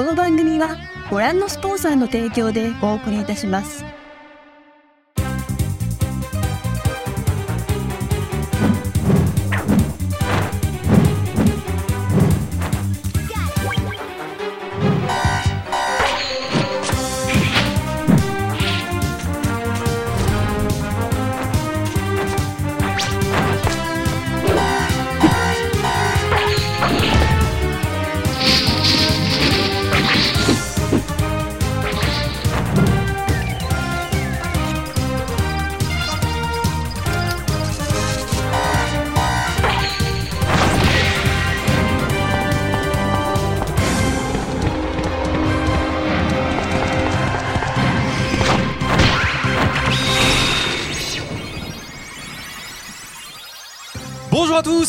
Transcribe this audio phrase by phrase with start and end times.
[0.00, 0.78] この番組は
[1.10, 3.84] ご覧のスポンサーの提供でお送りいたします。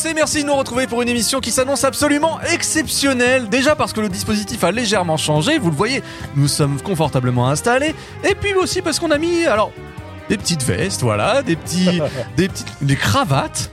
[0.02, 3.48] Tous et merci de nous retrouver pour une émission qui s'annonce absolument exceptionnelle.
[3.48, 6.02] Déjà parce que le dispositif a légèrement changé, vous le voyez,
[6.36, 7.94] nous sommes confortablement installés.
[8.24, 9.72] Et puis aussi parce qu'on a mis, alors,
[10.28, 12.00] des petites vestes, voilà, des petits,
[12.36, 13.70] des petites, des cravates.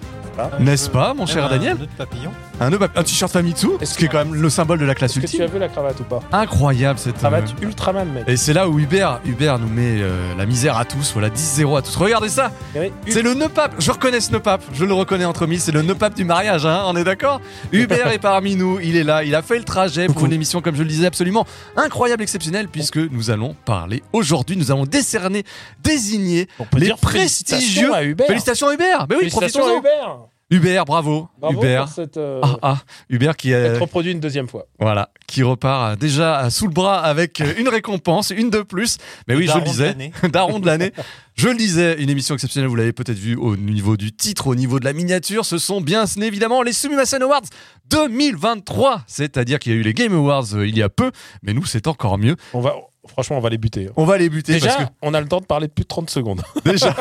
[0.60, 2.32] N'est-ce pas, mon cher Daniel papillon.
[2.62, 4.94] Un, nœud- un t-shirt Famitsu, Est-ce ce qui est quand même le symbole de la
[4.96, 6.20] classe Est-ce que tu as vu la cravate ou pas?
[6.32, 8.24] Incroyable cette Cravate euh, Ultraman, mec.
[8.28, 11.78] Et c'est là où Hubert, Hubert nous met euh, la misère à tous, voilà 10-0
[11.78, 11.96] à tous.
[11.96, 13.76] Regardez ça, Eh oui, c'est le nœud pape.
[13.80, 16.26] Je reconnais ce nœud pape, je le reconnais entre mille, c'est le nœud pape du
[16.26, 17.40] mariage, hein, on est d'accord?
[17.72, 20.62] Hubert est parmi nous, il est là, il a fait le trajet pour une émission,
[20.62, 21.46] comme je le disais, absolument
[21.78, 25.44] incroyable, exceptionnelle, puisque nous allons parler aujourd'hui, nous allons décerner,
[25.82, 27.60] désigner On peut les dire prestigieux.
[27.88, 28.28] félicitations à Hubert.
[28.28, 30.18] Félicitations à Hubert Mais oui, Félicitations à Hubert.
[30.52, 31.86] Hubert, bravo, Bravo Hubert.
[31.86, 32.78] pour cette, euh, Ah, ah,
[33.10, 33.78] Hubert qui est.
[33.78, 34.66] reproduit une deuxième fois.
[34.80, 38.98] Voilà, qui repart déjà sous le bras avec euh, une récompense, une de plus.
[39.28, 40.12] Mais oui, je Daron le de disais, l'année.
[40.34, 40.92] daron de l'année.
[41.36, 44.56] Je le disais, une émission exceptionnelle, vous l'avez peut-être vu au niveau du titre, au
[44.56, 45.46] niveau de la miniature.
[45.46, 47.44] Ce sont bien évidemment les Sumimasen Awards
[47.90, 49.04] 2023.
[49.08, 51.12] C'est-à-dire qu'il y a eu les Game Awards euh, il y a peu,
[51.44, 52.36] mais nous, c'est encore mieux.
[52.54, 52.76] On va,
[53.08, 53.90] franchement, on va les buter.
[53.96, 55.84] On va les buter Déjà, parce que on a le temps de parler de plus
[55.84, 56.42] de 30 secondes.
[56.66, 56.96] déjà,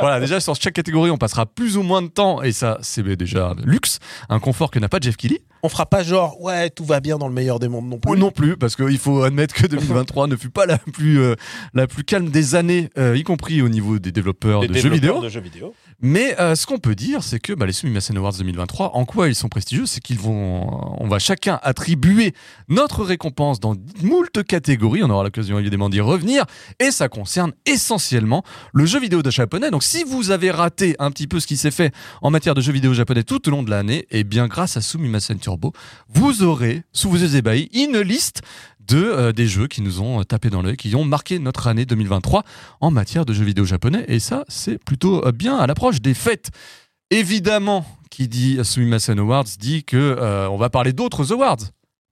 [0.00, 3.02] voilà, déjà sur chaque catégorie, on passera plus ou moins de temps et ça, c'est
[3.16, 5.38] déjà un luxe, un confort que n'a pas Jeff Kelly.
[5.62, 8.12] On fera pas genre, ouais, tout va bien dans le meilleur des mondes non plus.
[8.12, 11.34] Ou non plus, parce qu'il faut admettre que 2023 ne fut pas la plus, euh,
[11.74, 14.92] la plus calme des années, euh, y compris au niveau des développeurs de jeux développeurs
[14.94, 15.22] vidéo.
[15.22, 15.74] de jeux vidéo.
[16.00, 19.28] Mais euh, ce qu'on peut dire, c'est que bah, les Sumimasen Awards 2023, en quoi
[19.28, 22.34] ils sont prestigieux, c'est qu'ils vont, on va chacun attribuer
[22.68, 25.02] notre récompense dans moult catégories.
[25.02, 26.44] On aura l'occasion évidemment d'y revenir,
[26.80, 29.70] et ça concerne essentiellement le jeu vidéo de japonais.
[29.70, 32.60] Donc, si vous avez raté un petit peu ce qui s'est fait en matière de
[32.60, 35.72] jeux vidéo japonais tout au long de l'année, eh bien, grâce à Sumimasen Turbo,
[36.08, 38.42] vous aurez sous vos yeux ébahis une liste
[38.86, 41.86] de euh, des jeux qui nous ont tapé dans l'œil, qui ont marqué notre année
[41.86, 42.44] 2023
[42.80, 44.04] en matière de jeux vidéo japonais.
[44.08, 46.50] Et ça, c'est plutôt euh, bien à l'approche des fêtes.
[47.10, 51.58] Évidemment, qui dit Sumimasen Awards dit que euh, on va parler d'autres awards,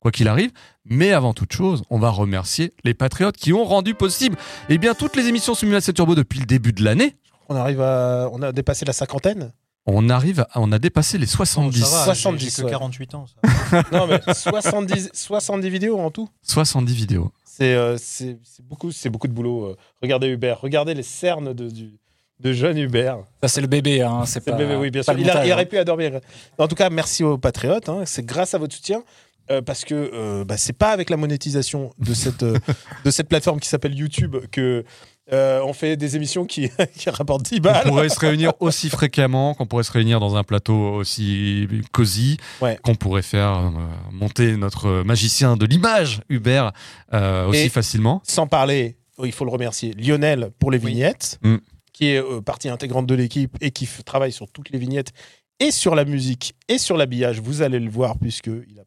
[0.00, 0.50] quoi qu'il arrive.
[0.84, 4.36] Mais avant toute chose, on va remercier les patriotes qui ont rendu possible
[4.68, 7.16] eh bien, toutes les émissions Sumimasen Turbo depuis le début de l'année.
[7.48, 9.52] On arrive à, on a dépassé la cinquantaine.
[9.86, 11.80] On arrive, à- on a dépassé les 70.
[11.84, 12.70] Ça va, 70, j'ai- j'ai que ouais.
[12.72, 13.26] 48 ans.
[13.26, 13.82] ça.
[13.92, 16.28] Non mais 70, 70 vidéos en tout?
[16.42, 17.30] 70 vidéos.
[17.44, 19.64] C'est euh, c'est c'est beaucoup, c'est beaucoup de boulot.
[19.66, 19.76] euh.
[20.02, 21.98] Regardez Hubert, regardez les cernes de, du,
[22.40, 23.18] de jeune Hubert.
[23.42, 24.22] Ça, c'est le bébé, hein.
[24.26, 24.52] C'est C'est pas.
[24.58, 25.12] le bébé, oui, bien sûr.
[25.18, 25.66] Il, a- il aurait hein.
[25.66, 26.20] pu à dormir.
[26.58, 27.88] En tout cas, merci aux patriotes.
[27.88, 28.02] hein.
[28.06, 29.02] C'est grâce à votre soutien.
[29.50, 32.42] euh, parce que euh, bah, c'est pas avec la monétisation de cette,
[33.04, 34.84] de cette plateforme qui s'appelle YouTube que
[35.32, 36.68] euh, on fait des émissions qui,
[36.98, 37.84] qui rapportent 10 On balles.
[37.88, 42.78] pourrait se réunir aussi fréquemment, qu'on pourrait se réunir dans un plateau aussi cosy, Ouais.
[42.82, 43.70] qu'on pourrait faire euh,
[44.12, 46.72] monter notre magicien de l'image, Hubert,
[47.12, 48.20] euh, aussi Et- facilement.
[48.24, 50.92] Sans parler, il faut le remercier, Lionel pour les Oui.
[50.92, 51.56] vignettes, Mm.
[51.92, 55.12] qui est euh, partie intégrante de l'équipe et qui travaille sur toutes les vignettes
[55.60, 57.40] et sur la musique et sur l'habillage.
[57.40, 58.83] Vous allez le voir puisqu'il a.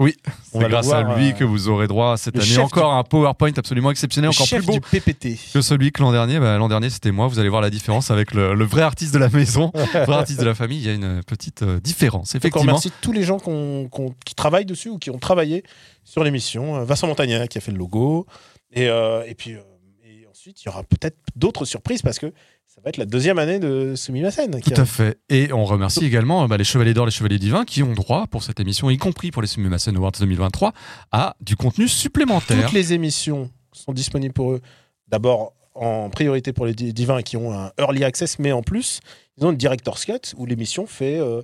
[0.00, 0.16] Oui,
[0.50, 3.52] c'est grâce voir, à lui euh, que vous aurez droit cette année encore un PowerPoint
[3.56, 5.38] absolument exceptionnel, Le encore chef plus beau du PPT.
[5.52, 6.40] que celui que l'an dernier.
[6.40, 7.28] Bah, l'an dernier, c'était moi.
[7.28, 10.16] Vous allez voir la différence avec le, le vrai artiste de la maison, le vrai
[10.16, 10.78] artiste de la famille.
[10.78, 12.72] Il y a une petite euh, différence, Donc on effectivement.
[12.72, 13.38] remercie tous les gens
[14.24, 15.62] qui travaillent dessus ou qui ont travaillé
[16.02, 16.76] sur l'émission.
[16.76, 18.26] Euh, Vincent Montagnac qui a fait le logo.
[18.72, 19.60] Et, euh, et puis euh,
[20.04, 22.32] et ensuite, il y aura peut-être d'autres surprises parce que
[22.80, 24.58] ça va être la deuxième année de Sumimasen.
[24.62, 25.18] Tout a- à fait.
[25.28, 28.42] Et on remercie également bah, les Chevaliers d'Or, les Chevaliers Divins qui ont droit pour
[28.42, 30.72] cette émission, y compris pour les Sumimasen Awards 2023,
[31.12, 32.64] à du contenu supplémentaire.
[32.64, 34.60] Toutes les émissions sont disponibles pour eux.
[35.08, 39.00] D'abord, en priorité pour les di- divins qui ont un early access, mais en plus,
[39.36, 41.42] ils ont une director's cut où l'émission fait euh,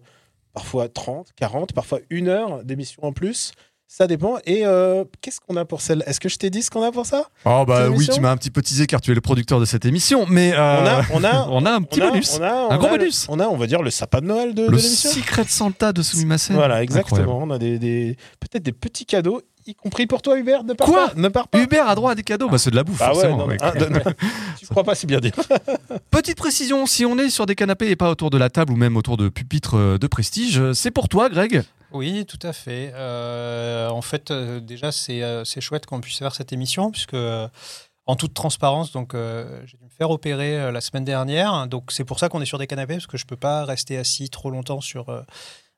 [0.55, 3.53] parfois 30, 40, parfois une heure d'émission en plus.
[3.89, 4.37] Ça dépend.
[4.47, 6.03] Et euh, qu'est-ce qu'on a pour celle?
[6.07, 7.25] Est-ce que je t'ai dit ce qu'on a pour ça?
[7.45, 9.65] Oh bah oui, tu m'as un petit peu teasé car tu es le producteur de
[9.65, 12.37] cette émission, mais euh, On a, on a, on a un petit on a- bonus.
[12.39, 13.27] on a- on Un gros le- bonus.
[13.29, 15.11] On a, on va dire, le sapin de Noël de, de le l'émission.
[15.11, 16.57] Secret Santa de Sumimasen.
[16.57, 17.21] Voilà, exactement.
[17.21, 17.51] Incroyable.
[17.53, 19.41] On a des, des- peut-être des petits cadeaux.
[19.69, 20.65] y compris pour toi, Hubert.
[20.65, 21.09] Ne pars Quoi?
[21.09, 21.15] pas.
[21.15, 21.59] Ne pars pas.
[21.63, 22.49] Hubert a droit à des cadeaux?
[22.51, 23.47] Bah, c'est de la bouffe, ouais, forcément.
[23.47, 24.01] non, ah, non, non.
[24.59, 25.33] tu crois pas si bien dire.
[26.11, 28.77] Petite précision, si on est sur des canapés et pas autour de la table ou
[28.77, 31.63] même autour de pupitres euh, de prestige, c'est pour toi, Greg
[31.93, 32.93] Oui, tout à fait.
[32.95, 37.17] Euh, en fait, euh, déjà, c'est euh, c'est chouette qu'on puisse faire cette émission, puisque,
[38.07, 41.67] en toute transparence, donc j'ai dû me faire opérer la semaine dernière.
[41.67, 43.99] Donc, c'est pour ça qu'on est sur des canapés, parce que je peux pas rester
[43.99, 45.11] assis trop longtemps sur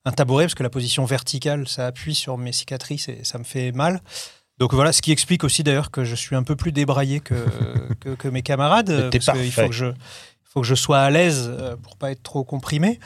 [0.05, 3.45] un tabouret, parce que la position verticale, ça appuie sur mes cicatrices et ça me
[3.45, 4.03] fait mal.
[4.59, 7.35] Donc voilà, ce qui explique aussi d'ailleurs que je suis un peu plus débraillé que,
[8.01, 9.09] que, que mes camarades.
[9.11, 9.51] Parce qu'il parfait.
[9.51, 9.95] faut que je, il
[10.51, 12.99] faut que je sois à l'aise euh, pour pas être trop comprimé.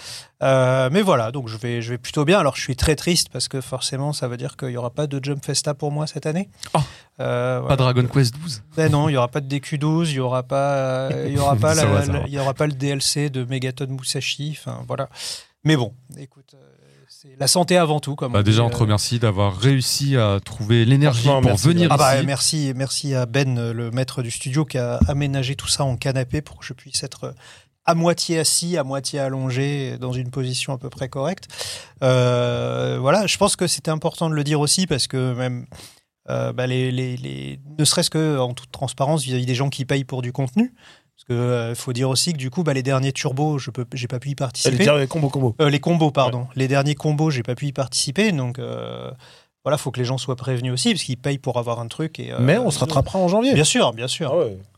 [0.43, 2.39] Euh, mais voilà, donc je vais, je vais plutôt bien.
[2.39, 5.06] Alors je suis très triste parce que forcément, ça veut dire qu'il n'y aura pas
[5.09, 6.49] de Jump Festa pour moi cette année.
[6.75, 6.79] Oh.
[7.21, 7.77] Euh, Pas.
[7.77, 11.11] Dragon Quest 12 Ben non, il n'y aura pas de DQ12, il n'y aura, pas,
[11.27, 12.23] il y aura, pas Ça la- va, la- ça va.
[12.27, 14.56] il y aura pas le DLC de Megaton Musashi.
[14.59, 15.09] Enfin voilà.
[15.65, 16.55] Mais bon, écoute,
[17.39, 18.15] la santé avant tout.
[18.17, 21.41] Comme Bah, on Déjà, dit, on te euh, remercie d'avoir réussi à trouver l'énergie pour
[21.43, 22.27] merci, venir Ah bah, ici.
[22.27, 25.97] merci, merci à Ben, euh, le maître du studio, qui a aménagé tout ça en
[25.97, 27.33] canapé pour que je puisse être euh,
[27.85, 31.49] à moitié assis, à moitié allongé, dans une position à peu près correcte.
[32.03, 35.67] Euh, voilà, je pense que c'était important de le dire aussi parce que même,
[36.31, 39.85] euh, bah, les, les- les- ne serait-ce que en toute transparence vis-à-vis des gens qui
[39.85, 40.73] payent pour du contenu.
[41.17, 43.85] Parce que euh, faut dire aussi que du coup, bah, les derniers turbos, je peux,
[43.93, 44.76] j'ai pas pu y participer.
[44.76, 45.55] dire combo combo.
[45.61, 46.49] Euh, les combos, pardon.
[46.56, 49.11] Les derniers combos, j'ai pas pu y participer, donc euh,
[49.64, 52.19] voilà, faut que les gens soient prévenus aussi, parce qu'ils payent pour avoir un truc.
[52.19, 53.55] Et, euh, Mais on se rattrapera en janvier.
[53.55, 54.31] Bien sûr, bien sûr.
[54.32, 54.72] Ah ouais, bien sûr.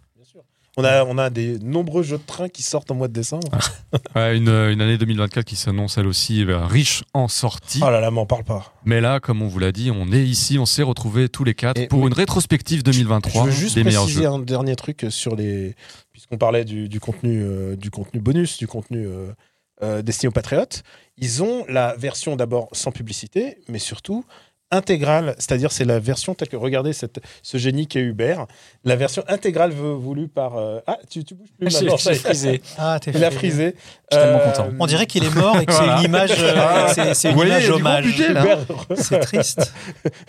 [0.77, 3.49] On a, on a des nombreux jeux de train qui sortent en mois de décembre.
[4.17, 7.81] Ouais, une, une année 2024 qui s'annonce elle aussi ben, riche en sorties.
[7.81, 8.73] Oh là là, m'en parle pas.
[8.85, 11.55] Mais là, comme on vous l'a dit, on est ici, on s'est retrouvés tous les
[11.55, 12.09] quatre Et pour oui.
[12.09, 14.29] une rétrospective 2023 Je veux juste des meilleurs préciser jeux.
[14.29, 15.77] un dernier truc sur les.
[16.13, 19.33] Puisqu'on parlait du, du contenu, euh, du contenu bonus, du contenu euh,
[19.83, 20.83] euh, destiné aux patriotes.
[21.17, 24.25] Ils ont la version d'abord sans publicité, mais surtout
[24.71, 28.47] intégrale, c'est-à-dire c'est la version telle que regardez cette, ce génie qu'est Hubert,
[28.85, 32.17] la version intégrale vou- voulue par euh, ah tu, tu bouges plus maintenant, ça j'ai
[32.19, 32.21] est.
[32.23, 32.63] frisé.
[32.79, 33.77] Ah, t'es il a frisé.
[34.11, 34.69] Je suis tellement Euh, content.
[34.81, 35.97] On dirait qu'il est mort et que Voilà.
[35.99, 37.15] c'est une image, euh, Ah.
[37.15, 38.05] c'est, une voyez, image hommage.
[38.97, 39.73] C'est triste.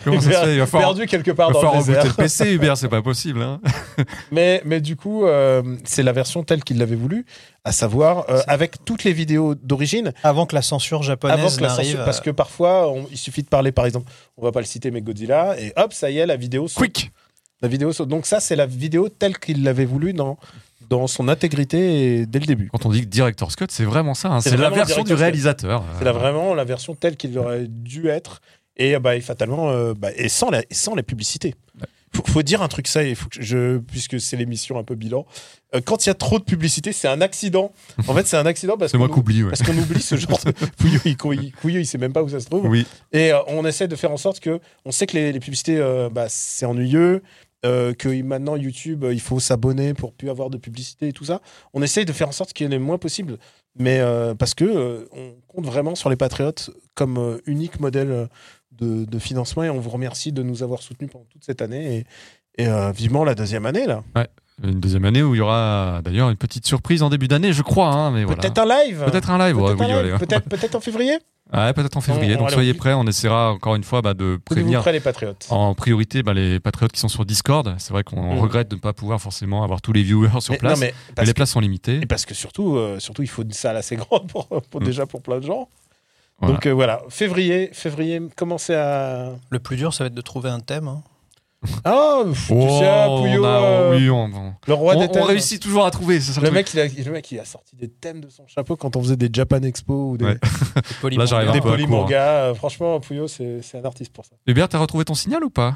[0.04, 0.52] Comment ça se fait?
[0.54, 2.02] Il va falloir, perdu quelque part il va dans falloir le désert.
[2.02, 3.42] rebooter le PC, Hubert, c'est pas possible.
[3.42, 3.60] hein.
[4.32, 7.24] Mais, mais du coup, euh, c'est la version telle qu'il l'avait voulu,
[7.66, 11.62] à savoir euh, avec toutes les vidéos d'origine, Avant que la censure avant japonaise que
[11.62, 14.60] la censure- parce que parfois, on- il suffit de parler, par exemple, on va pas
[14.60, 16.78] le citer, mais Godzilla, et hop, ça y est, la vidéo saute.
[16.78, 17.10] Quick
[17.62, 18.08] La vidéo saute.
[18.08, 20.38] Donc ça, c'est la vidéo telle qu'il l'avait voulu dans,
[20.88, 22.68] dans son intégrité et dès le début.
[22.72, 24.28] Quand on dit que Director's Cut, c'est vraiment ça.
[24.28, 24.40] hein.
[24.40, 25.82] C'est la version du réalisateur.
[25.98, 28.40] C'est là vraiment la version telle qu'il aurait dû être,
[28.76, 31.54] et, bah, et fatalement, euh, bah, et sans, la, et sans les publicités.
[32.16, 34.94] Faut, faut dire un truc ça, il faut que je, puisque c'est l'émission un peu
[34.94, 35.26] bilan.
[35.74, 37.72] Euh, quand il y a trop de publicité, c'est un accident.
[38.06, 39.42] En fait, c'est un accident parce qu'on oublie.
[39.42, 39.50] ouais.
[39.50, 40.52] Parce qu'on oublie ce genre de.
[40.78, 41.00] Pouillot,
[41.64, 42.66] il, il, sait même pas où ça se trouve.
[42.66, 42.86] Oui.
[43.12, 44.60] Et euh, on essaie de faire en sorte que.
[44.84, 47.22] On sait que les, les publicités, euh, bah, c'est ennuyeux.
[47.62, 51.40] que maintenant, YouTube, il faut s'abonner pour plus avoir de publicité et tout ça.
[51.74, 53.38] On essaye de faire en sorte qu'il y en ait le moins possible.
[53.78, 54.00] Mais
[54.38, 58.28] parce que on compte vraiment sur les Patriotes comme unique modèle
[58.78, 59.64] de, de financement.
[59.64, 62.06] Et on vous remercie de nous avoir soutenus pendant toute cette année.
[62.58, 64.02] Et, et euh, vivement la deuxième année, là.
[64.64, 67.62] Une deuxième année où il y aura d'ailleurs une petite surprise en début d'année, je
[67.62, 67.88] crois.
[67.92, 68.40] hein, mais voilà.
[68.40, 69.58] Peut-être un live Peut-être un live.
[69.60, 70.14] ouais, Peut-être oui, live.
[70.14, 70.40] hein.
[70.48, 71.18] Peut-être en février
[71.52, 72.32] Ouais, peut-être en février.
[72.34, 72.92] On- on- donc soyez prêts.
[72.92, 75.46] On essaiera encore une fois bah, de prévenir prêts, les Patriotes.
[75.50, 77.72] en priorité bah, les patriotes qui sont sur Discord.
[77.78, 78.40] C'est vrai qu'on Mhm.
[78.40, 80.80] regrette de ne pas pouvoir forcément avoir tous les viewers sur Mais- place.
[80.80, 82.00] non, mais les que- places sont limitées.
[82.02, 84.84] Et parce que surtout, euh, surtout, il faut une salle assez grande pour, pour- Mm.
[84.84, 85.68] déjà pour plein de gens.
[86.38, 86.54] Voilà.
[86.54, 89.32] Donc euh, voilà, février, février, commencez à.
[89.50, 90.88] Le plus dur, ça va être de trouver un thème.
[90.88, 91.02] hein.
[91.84, 92.56] Ah, pff, tu Oh,
[93.08, 95.22] on Pouillot, a- euh, oui, on, on- le roi on- des on thèmes.
[95.24, 96.20] réussit toujours à trouver.
[96.20, 96.54] c'est ça Le truc.
[96.54, 99.02] mec, il a, le mec, il a sorti des thèmes de son chapeau quand on
[99.02, 100.36] faisait des Japan Expo ou des, Ouais.
[101.16, 102.20] Là, j'arrive des un peu à court, polymangas.
[102.44, 104.32] Euh, Franchement, Pouillot, c'est c'est un artiste pour ça.
[104.46, 105.74] Hubert, t'as retrouvé ton signal ou pas?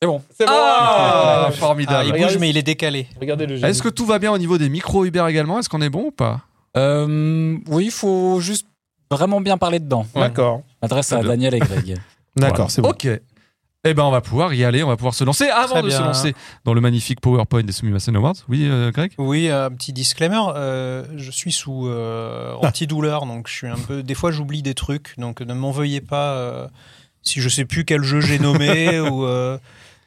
[0.00, 0.22] C'est bon.
[0.38, 2.06] C'est bon Ah, Ah, formidable.
[2.06, 3.08] il Regardez- bouge, mais il est décalé.
[3.20, 3.66] Regardez le jeu.
[3.66, 5.58] Est-ce que tout va bien au niveau des micros Hubert également?
[5.58, 6.42] Est-ce qu'on est bon ou pas?
[6.76, 8.66] Euh, oui, il faut juste
[9.10, 10.06] vraiment bien parler dedans.
[10.14, 10.62] D'accord.
[10.82, 11.22] Adresse à.
[11.22, 11.96] Daniel et Greg.
[12.36, 12.68] D'accord, Voilà.
[12.70, 12.88] c'est bon.
[12.90, 13.08] Ok.
[13.86, 15.44] Eh ben, on va pouvoir y aller, on va pouvoir se lancer.
[15.50, 16.06] Avant Très de se bien.
[16.06, 16.34] lancer
[16.64, 19.12] dans le magnifique PowerPoint des Sumimasen Awards, oui, euh, Greg?
[19.18, 20.40] Oui, un petit disclaimer.
[20.56, 24.02] euh, je suis sous euh, antidouleur, donc je suis un peu.
[24.02, 26.66] Des fois, j'oublie des trucs, donc ne m'en veuillez pas euh,
[27.22, 29.26] si je sais plus quel jeu j'ai nommé ou.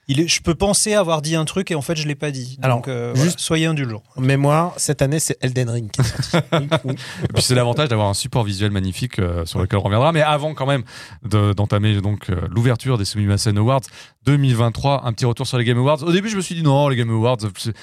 [0.07, 2.31] Il est- je peux penser avoir dit un truc et en fait je l'ai pas
[2.31, 2.57] dit.
[2.61, 4.03] Alors, Donc euh, voilà, juste- soyez indulgents.
[4.15, 6.47] En mémoire, cette année, c'est Elden Ring qui est sorti.
[6.53, 6.95] Oui, oui.
[7.23, 10.11] Et puis c'est l'avantage d'avoir un support visuel magnifique euh, sur lequel on reviendra.
[10.11, 10.83] Mais avant quand même
[11.23, 13.81] de- d'entamer donc euh, l'ouverture des Sumimasen Awards
[14.25, 16.03] 2023, un petit retour sur les Game Awards.
[16.03, 17.37] Au début, je me suis dit non, les Game Awards,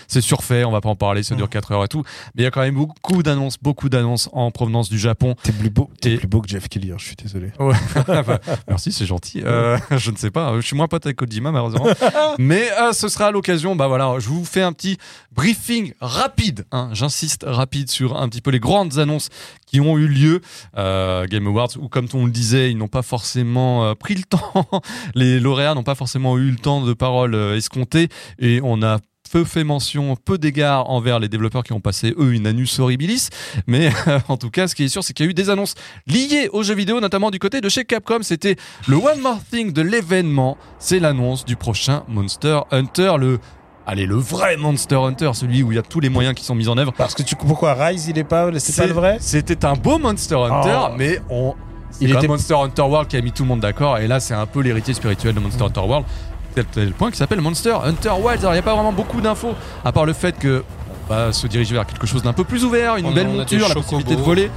[0.09, 2.03] c'est- surfait, on va pas en parler, ça dure 4 heures et tout.
[2.35, 5.35] Mais il y a quand même beaucoup d'annonces, beaucoup d'annonces en provenance du Japon.
[5.43, 7.51] T'es plus beau, t'es Et- plus beau que Jeff Kelly, hein, je suis désolé.
[7.59, 8.39] Bah,
[8.69, 9.43] merci, c'est gentil.
[9.45, 11.87] Euh, je ne sais pas, je suis moins pote avec Kojima malheureusement.
[12.39, 14.99] Mais euh, ce sera l'occasion, bah voilà, je vous fais un petit
[15.33, 19.31] briefing rapide, hein, j'insiste rapide sur un petit peu les grandes annonces
[19.67, 20.41] qui ont eu lieu.
[20.77, 24.23] Euh, Game Awards, où comme on le disait, ils n'ont pas forcément euh, pris le
[24.29, 24.67] temps,
[25.15, 28.99] les lauréats n'ont pas forcément eu le temps de parole euh, escomptée, et on a
[29.35, 33.31] peu fait mention, peu d'égards envers les développeurs qui ont passé, eux, une anus horribilis.
[33.67, 33.91] Mais
[34.29, 35.75] en tout cas, ce qui est sûr, c'est qu'il y a eu des annonces
[36.07, 38.21] liées aux jeux vidéo, notamment du côté de chez Capcom.
[38.23, 38.55] C'était
[38.87, 40.57] le One More Thing de l'événement.
[40.79, 43.41] C'est l'annonce du prochain Monster Hunter, le...
[43.89, 46.55] Allez, le vrai Monster Hunter, celui où il y a tous les moyens qui sont
[46.55, 46.93] mis en œuvre.
[46.97, 49.17] Parce que tu pourquoi Rise, il est pas, c'est pas le vrai?
[49.19, 50.95] C'était un beau Monster Hunter, Oh.
[50.97, 51.55] mais on.
[52.01, 54.35] Il était- Monster Hunter World qui a mis tout le monde d'accord, et là c'est
[54.35, 56.05] un peu l'héritier spirituel de Monster Hunter World,
[56.55, 58.41] tel tel point qui s'appelle Monster Hunter Wilds.
[58.41, 60.63] Alors il n'y a pas vraiment beaucoup d'infos, à part le fait que
[61.09, 63.31] on va se diriger vers quelque chose d'un peu plus ouvert, une On- belle a
[63.31, 64.51] monture, la possibilité de voler,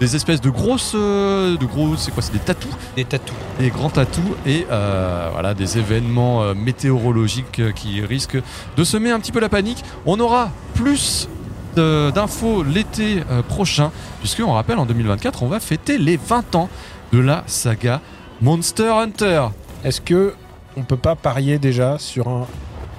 [0.00, 3.34] des espèces de grosses, euh, de gros, c'est quoi, c'est des tatous, Des tatous.
[3.58, 8.42] des grands tatous, et euh, voilà des événements euh, météorologiques qui risquent
[8.76, 9.82] de semer un petit peu la panique.
[10.04, 11.28] On aura plus
[11.76, 16.68] d'infos l'été euh, prochain, puisque on rappelle en 2024, on va fêter les 20 ans
[17.12, 18.00] de la saga
[18.42, 19.46] Monster Hunter.
[19.84, 20.34] Est-ce que
[20.76, 22.46] on peut pas parier déjà sur un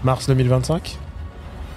[0.03, 0.97] mars 2025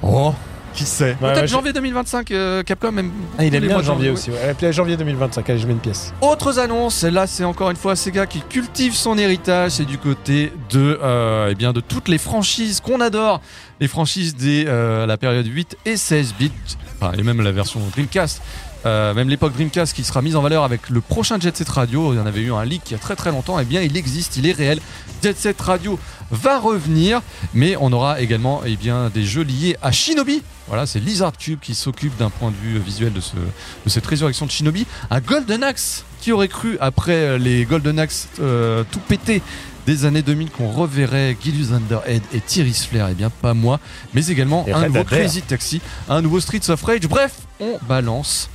[0.02, 0.32] Oh,
[0.74, 1.10] qui sait?
[1.10, 3.10] Ouais, Peut-être ouais, janvier 2025, euh, Capcom même.
[3.36, 4.14] Ah, il les bien mois de janvier oui.
[4.14, 4.30] aussi.
[4.30, 4.54] Ouais.
[4.62, 5.50] Allez, janvier 2025.
[5.50, 6.12] Allez, je mets une pièce.
[6.20, 10.52] Autres annonces, là c'est encore une fois Sega qui cultive son héritage, c'est du côté
[10.70, 13.40] de, euh, eh bien, de toutes les franchises qu'on adore,
[13.80, 16.52] les franchises des euh, la période 8 et 16 bits,
[17.00, 18.40] enfin, et même la version Dreamcast,
[18.86, 22.12] euh, même l'époque Dreamcast qui sera mise en valeur avec le prochain Jet Set Radio,
[22.12, 23.82] il y en avait eu un leak il y a très très longtemps, et bien
[23.82, 24.80] il existe, il est réel,
[25.22, 25.98] Jet Set Radio
[26.30, 27.22] va revenir,
[27.54, 31.58] mais on aura également eh bien, des jeux liés à Shinobi, voilà c'est Lizard Cube
[31.60, 35.20] qui s'occupe d'un point de vue visuel de, ce, de cette résurrection de Shinobi, un
[35.20, 39.42] Golden Axe qui aurait cru après les Golden Axe euh, tout pété
[39.88, 41.34] des années 2000 qu'on reverrait.
[41.42, 43.80] Gillius Underhead et Thierry Flair, et bien pas moi,
[44.12, 45.02] mais également Et un nouveau.
[45.04, 45.80] Crazy Taxi,
[46.10, 47.08] un nouveau Streets of Rage.
[47.08, 48.50] Bref, on balance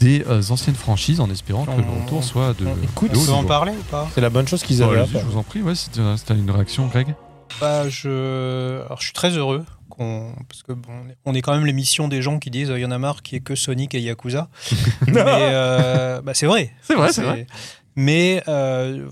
[0.00, 2.66] des euh, anciennes franchises en espérant que le retour soit de.
[2.66, 5.06] on- écoute, de haut en parler ou pas C'est la bonne chose qu'ils Ouais, avaient
[5.20, 7.14] je vous en prie, ouais, c'était c'était une réaction, Greg?
[7.60, 8.82] Bah, je...
[8.84, 10.32] Alors, je suis très heureux qu'on...
[10.48, 10.92] parce que bon,
[11.24, 13.36] on est- quand même l'émission des gens qui disent il y en a marre qui
[13.36, 14.48] est que Sonic et Yakuza.
[15.06, 16.72] Mais euh, bah, c'est vrai.
[16.82, 17.46] C'est vrai, c'est vrai.
[17.94, 19.08] Mais euh,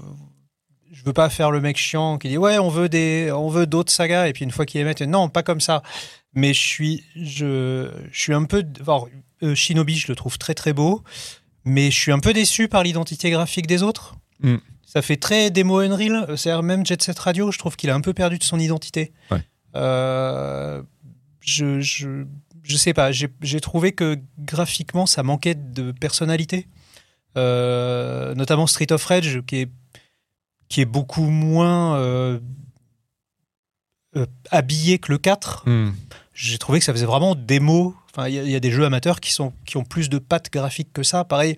[0.93, 3.67] je veux pas faire le mec chiant qui dit ouais on veut des on veut
[3.67, 5.83] d'autres sagas et puis une fois qu'il les met non pas comme ça.
[6.35, 9.09] Mais je suis je je suis un peu alors,
[9.43, 11.03] euh, Shinobi je le trouve très très beau
[11.65, 14.17] mais je suis un peu déçu par l'identité graphique des autres.
[14.41, 14.57] Mm.
[14.85, 18.01] Ça fait très démo Unreal, c'est-à-dire même Jet Set Radio, je trouve qu'il a un
[18.01, 19.13] peu perdu de son identité.
[19.31, 19.43] Ouais.
[19.75, 20.83] Euh,
[21.41, 22.25] je, je,
[22.63, 26.69] je sais pas, j'ai trouvé que graphiquement ça manquait de personnalité.
[27.37, 29.71] Euh, notamment Street of Rage qui est,
[30.69, 32.39] qui est beaucoup moins euh,
[34.53, 35.69] habillé que le 4.
[35.69, 35.91] Hmm.
[36.35, 37.95] J'ai trouvé que ça faisait vraiment démo.
[38.11, 40.09] Enfin, il y, a- il y a des jeux amateurs qui, sont, qui ont plus
[40.09, 41.25] de pattes graphiques que ça.
[41.25, 41.57] Pareil,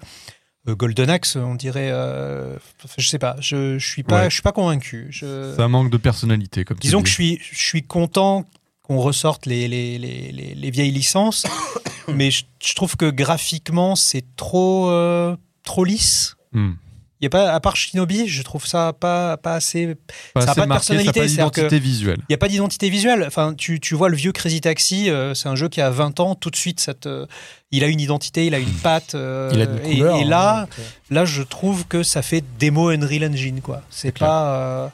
[0.69, 1.91] euh, Golden Axe, on dirait.
[1.91, 2.57] euh,
[2.99, 4.31] je sais pas, je, je suis pas, Ouais.
[4.31, 5.07] je suis pas convaincu.
[5.11, 7.05] Je- Ça manque de personnalité, comme Disons dis.
[7.05, 8.45] que je suis, je suis content
[8.83, 11.45] qu'on ressorte les, les, les, les- les vieilles licences,
[12.09, 16.37] mais je, je trouve que graphiquement, c'est trop, euh, trop lisse.
[16.53, 16.73] Hmm.
[17.21, 19.95] Il y a pas, à part Shinobi, je trouve ça pas, pas assez.
[20.35, 22.19] Pas Ça a assez pas de marqué, ça a personnalité, pas d'identité visuelle.
[22.21, 23.25] Il n'y a pas d'identité visuelle.
[23.27, 26.21] Enfin, tu, tu vois le vieux Crazy Taxi, euh, c'est un jeu qui a 20
[26.21, 27.27] ans, tout de suite, ça te-
[27.73, 29.15] il a une identité, il a une patte.
[29.15, 30.17] euh, Il a une et, couleur.
[30.17, 33.83] et hein, là, euh, là, je trouve que ça fait démo Unreal Engine, quoi.
[33.91, 34.93] C'est pas.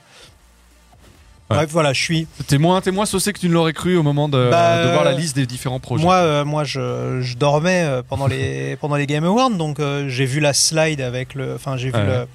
[1.53, 1.59] Ouais.
[1.59, 2.27] Bref, voilà, je suis.
[2.47, 4.91] T'es moins, t'es moins saucé que tu ne l'aurais cru au moment de, Bah, de
[4.91, 6.03] voir la liste des différents projets.
[6.05, 10.09] Moi, euh, moi, je, je dormais euh, pendant les pendant les Game Awards, donc euh,
[10.09, 12.05] j'ai vu la slide avec le, enfin j'ai vu Ouais.
[12.07, 12.27] le-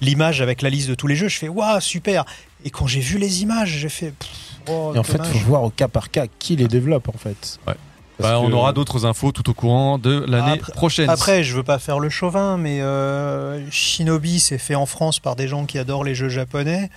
[0.00, 1.28] l'image avec la liste de tous les jeux.
[1.28, 2.24] Je fais waouh super.
[2.64, 4.12] Et quand j'ai vu les images, j'ai fait.
[4.12, 4.28] pff,
[4.68, 7.18] oh, Et en fait, il faut voir au cas par cas qui les développe en
[7.18, 7.58] fait.
[7.66, 7.74] Ouais.
[8.20, 11.10] Bah, on aura d'autres infos tout au courant de l'année Après- prochaine.
[11.10, 15.34] Après, je veux pas faire le chauvin, mais euh, Shinobi c'est fait en France par
[15.34, 16.88] des gens qui adorent les jeux japonais.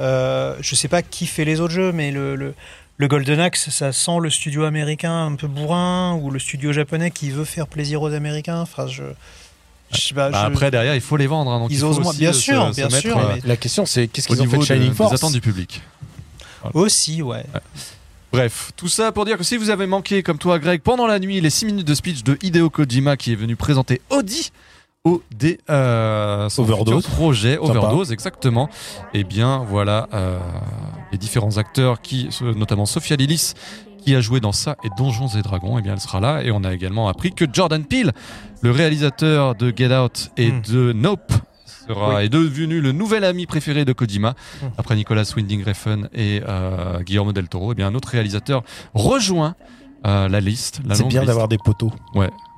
[0.00, 2.54] Euh, je sais pas qui fait les autres jeux, mais le, le,
[2.96, 7.10] le Golden Axe, ça sent le studio américain un peu bourrin ou le studio japonais
[7.10, 8.60] qui veut faire plaisir aux Américains.
[8.60, 9.02] Enfin, je,
[9.92, 10.30] je sais pas.
[10.30, 11.50] Bah, je- après, derrière, il faut les vendre.
[11.50, 13.56] hein, donc Ils il osent moins- bien euh, sûr, se- bien sûr, euh, mais- La
[13.56, 15.82] question, c'est qu'est-ce qu'ils ont fait de Shining de- Force des attentes du public.
[16.74, 17.44] Aussi, ouais.
[18.32, 21.18] Bref, tout ça pour dire que si vous avez manqué, comme toi Greg, pendant la
[21.18, 24.52] nuit, les 6 minutes de speech de Hideo Kojima qui est venu présenter Audi
[25.04, 27.06] au des euh, son Overdose.
[27.06, 27.78] projet Sympa.
[27.78, 28.68] Overdose exactement
[29.14, 30.38] et bien voilà euh,
[31.10, 33.54] les différents acteurs qui notamment Sophia Lillis
[34.04, 36.50] qui a joué dans ça et Donjons et Dragons et bien elle sera là et
[36.50, 38.12] on a également appris que Jordan Peele
[38.60, 40.60] le réalisateur de Get Out et Hmm.
[40.70, 41.32] de Nope
[41.88, 44.66] sera, est devenu le nouvel ami préféré de Kojima Hmm.
[44.76, 49.54] après Nicolas Winding Refn et euh, Guillermo del Toro et bien un autre réalisateur rejoint
[50.06, 51.92] euh, la liste la C'est bien d'avoir des poteaux.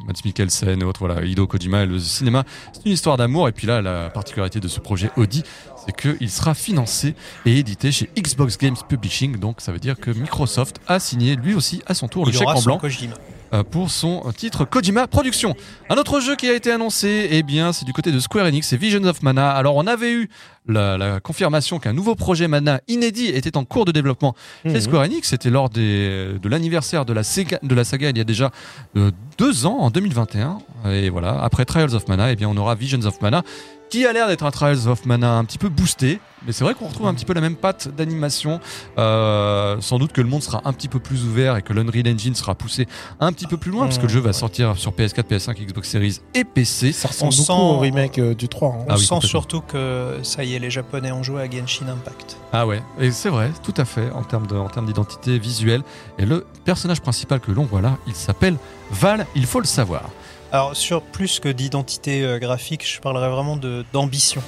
[0.07, 3.49] Mads Mikkelsen et autres, voilà, Hideo Kojima et le cinéma, c'est une histoire d'amour.
[3.49, 5.43] Et puis là, la particularité de ce projet Audi,
[5.85, 7.15] c'est qu'il sera financé
[7.47, 9.39] et édité chez Xbox Games Publishing.
[9.39, 12.49] Donc ça veut dire que Microsoft a signé lui aussi à son tour le chèque
[12.49, 13.15] en blanc Kojima.
[13.53, 15.55] euh, pour son titre Kojima Productions.
[15.91, 18.67] Un autre jeu qui a été annoncé, eh bien, c'est du côté de Square Enix,
[18.67, 19.51] c'est Visions of Mana.
[19.51, 20.29] Alors, on avait eu
[20.67, 24.81] la, la confirmation qu'un nouveau projet Mana inédit était en cours de développement chez Mhm.
[24.81, 25.29] Square Enix.
[25.29, 28.51] C'était lors des, de l'anniversaire de, la Sega- de la saga il y a déjà
[28.97, 30.59] euh, deux ans, en 2021.
[30.93, 33.43] Et voilà, après Trials of Mana, eh bien, on aura Visions of Mana
[33.91, 36.19] qui a l'air d'être un Trials of Mana un petit peu boosté.
[36.47, 38.59] Mais c'est vrai qu'on retrouve un petit peu la même patte d'animation.
[38.99, 42.09] Euh, sans doute que le monde sera un petit peu plus ouvert et que l'Unreal
[42.09, 42.87] Engine sera poussé
[43.21, 44.33] un petit peu plus loin, parce que le jeu va Ouais.
[44.33, 46.93] sortir sur PS4, PS5, Xbox Series et PC.
[46.93, 48.69] Ça ressemble On beaucoup sent- au remake euh, du 3.
[48.71, 48.85] hein.
[48.89, 52.37] On Ah oui, sent surtout que ça y les Japonais ont joué à Genshin Impact.
[52.53, 55.83] Ah ouais, et c'est vrai, tout à fait, en termes de- en termes d'identité visuelle.
[56.19, 58.57] Et le personnage principal que l'on voit là, il s'appelle
[58.91, 60.11] Val, il faut le savoir.
[60.53, 63.59] Alors, sur plus que d'identité euh, graphique, je parlerais vraiment
[63.93, 64.43] d'ambition.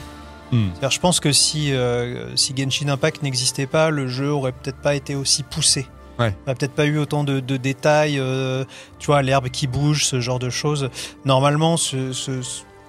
[0.53, 0.69] Hmm.
[0.89, 4.95] Je pense que si, euh, si Genshin Impact n'existait pas, le jeu aurait peut-être pas
[4.95, 5.87] été aussi poussé.
[6.19, 6.29] Ouais.
[6.29, 8.65] Il n'aurait peut-être pas eu autant de, de détails, euh,
[8.99, 10.91] tu vois, l'herbe qui bouge, ce genre de choses.
[11.25, 12.43] Normalement, ce, ce-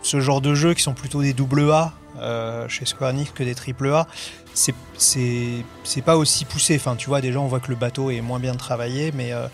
[0.03, 3.43] ce genre de jeux qui sont plutôt des double A euh, chez Square Enix que
[3.43, 4.07] des triple A,
[4.53, 6.75] c'est c'est c'est pas aussi poussé.
[6.75, 9.47] Enfin, tu vois, déjà on voit que le bateau est moins bien travaillé, mais euh,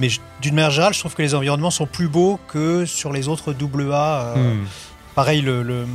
[0.00, 0.08] mais
[0.40, 3.52] d'une manière générale, je trouve que les environnements sont plus beaux que sur les autres
[3.52, 4.34] double A.
[4.36, 4.64] euh, Hmm.
[5.14, 5.86] Pareil, le, le-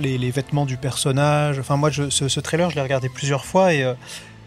[0.00, 1.60] les, les vêtements du personnage.
[1.60, 3.84] Enfin, moi, je- ce, ce trailer, je l'ai regardé plusieurs fois et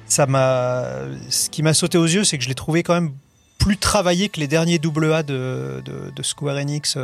[0.08, 0.84] ça m'a.
[1.30, 3.13] Ce qui m'a sauté aux yeux, c'est que je l'ai trouvé quand même
[3.58, 6.98] plus travaillé que les derniers double A de, de, de Square Enix,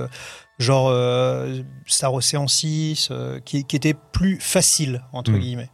[0.61, 5.39] genre euh, Star Ocean 6, euh, qui, qui était plus facile entre Mm.
[5.39, 5.69] guillemets.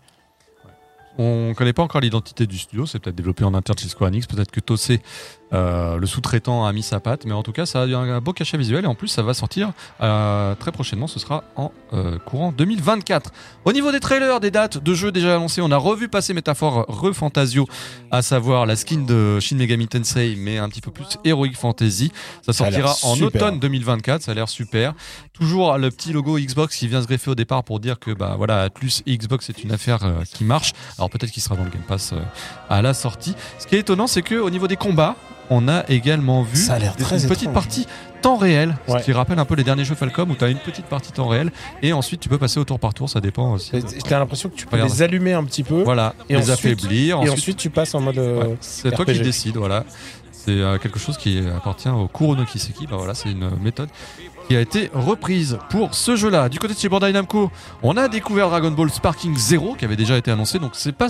[1.19, 4.27] On connaît pas encore l'identité du studio, c'est peut-être développé en interne chez Square Enix,
[4.27, 5.01] peut-être que Tossé,
[5.53, 8.19] euh, le sous-traitant, a mis sa patte, mais en tout cas, ça a eu un,
[8.19, 11.71] beau cachet visuel et en plus, ça va sortir euh, très prochainement, ce sera en
[11.93, 13.31] euh, courant 2024.
[13.65, 16.85] Au niveau des trailers, des dates de jeux déjà annoncés, on a revu passer Métaphore
[16.87, 17.65] Refantasio,
[18.11, 22.11] à savoir la skin de Shin Megami Tensei, mais un petit peu plus Heroic Fantasy.
[22.41, 24.93] Ça sortira en automne 2024, ça a l'air super.
[25.33, 28.35] Toujours le petit logo Xbox qui vient se greffer au départ pour dire que bah
[28.37, 29.99] voilà, Atlus et Xbox est une affaire
[30.33, 30.73] qui marche.
[30.97, 32.13] Alors peut-être qu'il sera dans le Game Pass
[32.69, 33.35] à la sortie.
[33.59, 35.15] Ce qui est étonnant, c'est que au niveau des combats,
[35.49, 37.87] on a également vu Ça a l'air des- très une petite partie
[38.21, 38.99] temps réel, Ouais.
[38.99, 41.11] ce qui rappelle un peu les derniers jeux Falcom où tu as une petite partie
[41.11, 41.51] temps réel
[41.83, 43.71] et ensuite tu peux passer au tour par tour, ça dépend aussi.
[43.71, 44.91] de- J'ai l'impression que tu peux Regarde.
[44.91, 47.15] les allumer un petit peu Voilà, Et les ensuite- affaiblir.
[47.17, 48.17] et ensuite- ensuite tu passes en mode.
[48.17, 49.83] euh, Ouais, c'est toi qui décides, voilà.
[50.31, 52.87] C'est euh, quelque chose qui appartient au Kurono Kiseki.
[52.87, 53.89] Bah voilà, c'est une méthode
[54.47, 56.47] qui a été reprise pour ce jeu-là.
[56.49, 57.51] Du côté de chez Bandai Namco,
[57.83, 60.57] on a découvert Dragon Ball Sparking Zero qui avait déjà été annoncé.
[60.57, 61.07] Donc c'est pas,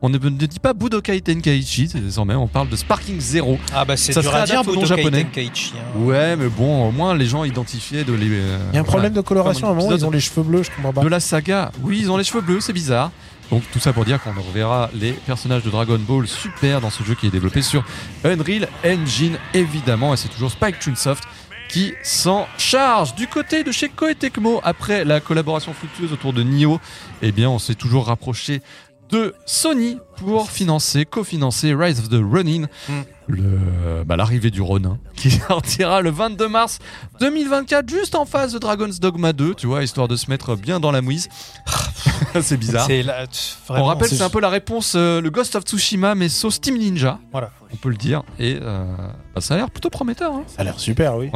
[0.00, 3.58] on ne, dit pas Budokai Tenkaichi désormais, on parle de Sparking Zero.
[3.74, 5.24] Ah bah c'est Ça dur à dire Budokai japonais.
[5.24, 5.98] Tenkaichi, hein.
[6.00, 8.28] Ouais, mais bon, au moins les gens identifiaient de les.
[8.30, 10.42] euh, Il y a un problème de coloration à un moment, ils ont les cheveux
[10.42, 11.02] bleus, je comprends pas.
[11.02, 11.70] de la saga.
[11.82, 13.10] Oui, ils ont les cheveux bleus, c'est bizarre.
[13.50, 17.02] Donc tout ça pour dire qu'on reverra les personnages de Dragon Ball super dans ce
[17.02, 17.82] jeu qui est développé sur
[18.22, 21.24] Unreal Engine évidemment et c'est toujours Spike Chunsoft
[21.68, 23.14] qui s'en charge.
[23.14, 26.80] Du côté de chez Koei Tecmo, après la collaboration fructueuse autour de Nioh,
[27.22, 28.62] eh bien on s'est toujours rapproché
[29.10, 34.04] de Sony pour financer, cofinancer Rise of the Ronin, Mm.
[34.06, 36.78] bah, l'arrivée du Ronin, qui sortira le 22 mars
[37.20, 40.78] 2024, juste en face de Dragon's Dogma 2, tu vois, histoire de se mettre bien
[40.80, 41.28] dans la mouise.
[42.40, 42.86] c'est bizarre.
[43.70, 46.60] On rappelle, c'est- c'est un peu la réponse, euh, le Ghost of Tsushima, mais sauce
[46.60, 47.50] Team Ninja, Voilà.
[47.72, 48.22] On peut le dire.
[48.38, 48.84] Et euh,
[49.34, 50.32] bah, ça a l'air plutôt prometteur.
[50.34, 50.42] hein.
[50.46, 51.30] Ça a l'air super, oui.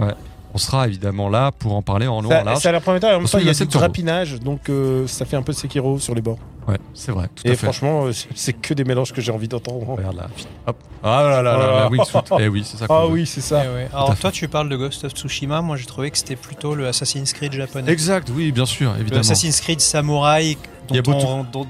[0.54, 2.58] On sera évidemment là pour en parler en long, en Ça, large.
[2.60, 3.54] ça a l'air prometteur, et en même Parce temps, qu'il il y y a a
[3.54, 3.86] du sept turbo.
[3.86, 6.36] grappinage, donc euh, ça fait un peu Sekiro sur les bords.
[6.68, 7.56] Ouais, c'est vrai, tout Et à fait.
[7.64, 9.94] franchement, euh, c'est- c'est que des mélanges que j'ai envie d'entendre.
[9.96, 10.26] Regarde là.
[10.66, 10.76] Hop.
[11.02, 12.18] Ah là là là, Oh la wingsuit.
[12.38, 12.86] Eh oui, c'est ça.
[12.86, 13.12] qu'on Ah veut.
[13.12, 13.62] oui, c'est ça.
[13.64, 13.88] Eh ouais.
[13.94, 14.20] Alors fait.
[14.20, 17.32] toi tu parles de Ghost of Tsushima, moi j'ai trouvé que c'était plutôt le Assassin's
[17.32, 17.90] Creed japonais.
[17.90, 19.20] Exact, oui, bien sûr, Le évidemment.
[19.22, 20.58] Assassin's Creed Samurai
[20.90, 21.66] Il y a dont beaucoup- on, dont-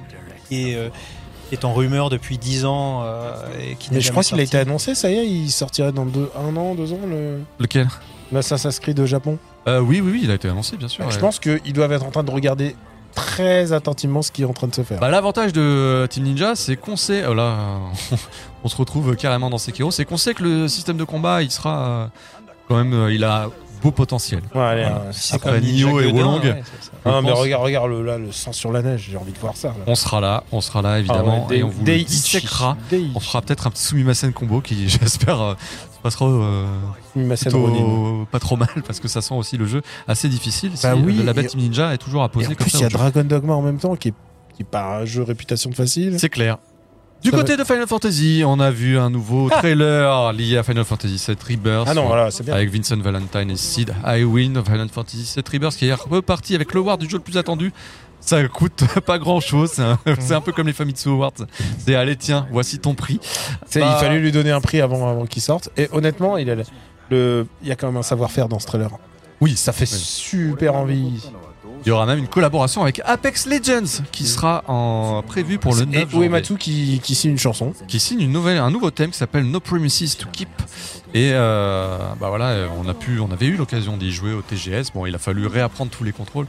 [0.48, 0.88] qui est, euh,
[1.52, 4.40] qui est en rumeur depuis 10 ans euh, et qui n'est Mais je crois qu'il
[4.40, 7.40] a été annoncé, ça y est, il sortirait dans deux, un an, deux ans, le
[7.58, 7.88] Lequel?
[8.32, 9.36] l'Assassin's Creed de Japon.
[9.68, 11.04] Euh, Oui, oui, oui, il a été annoncé, bien sûr.
[11.10, 11.20] Je ouais.
[11.20, 12.74] pense qu'ils doivent être en train de regarder
[13.14, 14.98] très attentivement ce qui est en train de se faire.
[14.98, 17.26] Bah, L'avantage de Team Ninja, c'est qu'on sait.
[17.26, 17.56] oh là,
[18.64, 19.90] on se retrouve carrément dans Sekiro.
[19.90, 22.06] C'est qu'on sait que le système de combat, il sera euh,
[22.68, 22.94] quand même.
[22.94, 23.50] euh, Il a
[23.82, 24.40] beau potentiel.
[24.54, 24.96] Ouais, allez, Voilà.
[24.96, 26.40] euh, C'est Après Nioh et Wolong.
[26.42, 26.91] ouais, c'est ça.
[27.04, 29.56] Ah, mais regarde, regarde le, là, le sang sur la neige, j'ai envie de voir
[29.56, 29.68] ça.
[29.68, 29.74] là.
[29.86, 33.42] On sera là, on sera là évidemment, Ah ouais, et on vous le On fera
[33.42, 35.54] peut-être un petit Sumimasen combo qui, j'espère, euh,
[35.96, 36.66] se passera euh,
[37.14, 40.70] plutôt pas trop mal parce que ça sent aussi le jeu assez difficile.
[40.82, 42.56] Bah si, oui, euh, la bête et- Ninja est toujours à Et poser en comme
[42.58, 42.78] plus, ça.
[42.78, 42.88] il y a.
[42.88, 44.14] Dragon Dogma en même temps, qui est,
[44.54, 46.18] qui est pas un jeu réputation facile.
[46.20, 46.58] C'est clair.
[47.22, 50.85] Du Ça côté de Final Fantasy, on a vu un nouveau trailer lié à Final
[50.85, 51.87] Fantasy VII Rebirth.
[51.88, 52.54] Ah non, voilà, c'est bien.
[52.54, 56.96] Avec Vincent Valentine et Sid Highwind Final Fantasy VII Rebirth qui est reparti avec le
[56.96, 57.72] du jeu le plus attendu.
[58.20, 59.70] Ça coûte pas grand chose,
[60.20, 61.32] c'est un, peu comme les Famitsu Awards.
[61.78, 63.20] C'est allez, tiens, voici ton prix.
[63.74, 65.70] Bah- Il fallait lui donner un prix avant, avant qu'il sorte.
[65.76, 66.62] Et honnêtement, il, a le,
[67.11, 68.90] le- il y a quand même un savoir-faire dans ce trailer.
[69.40, 69.98] Oui, Ça fait Oui.
[69.98, 71.20] super envie.
[71.84, 75.84] Il y aura même une collaboration avec Apex Legends qui sera en prévue pour le
[75.84, 76.16] 9 Et.
[76.16, 77.72] Uematsu qui, qui signe une chanson.
[77.88, 80.48] qui signe une nouvelle, un nouveau thème qui s'appelle No Premises to Keep.
[81.14, 84.92] Et euh, bah voilà, on a pu, on avait eu l'occasion d'y jouer au TGS.
[84.94, 86.46] Bon, il a fallu réapprendre tous les contrôles,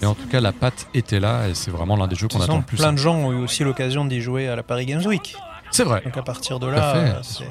[0.00, 2.40] mais en tout cas la patte était là et c'est vraiment l'un des jeux qu'on
[2.40, 2.76] attend le plus.
[2.78, 5.36] plein de gens ont eu aussi l'occasion d'y jouer à la Paris Games Week.
[5.70, 6.00] C'est vrai.
[6.04, 7.28] Donc à partir de là, fait.
[7.28, 7.44] c'est-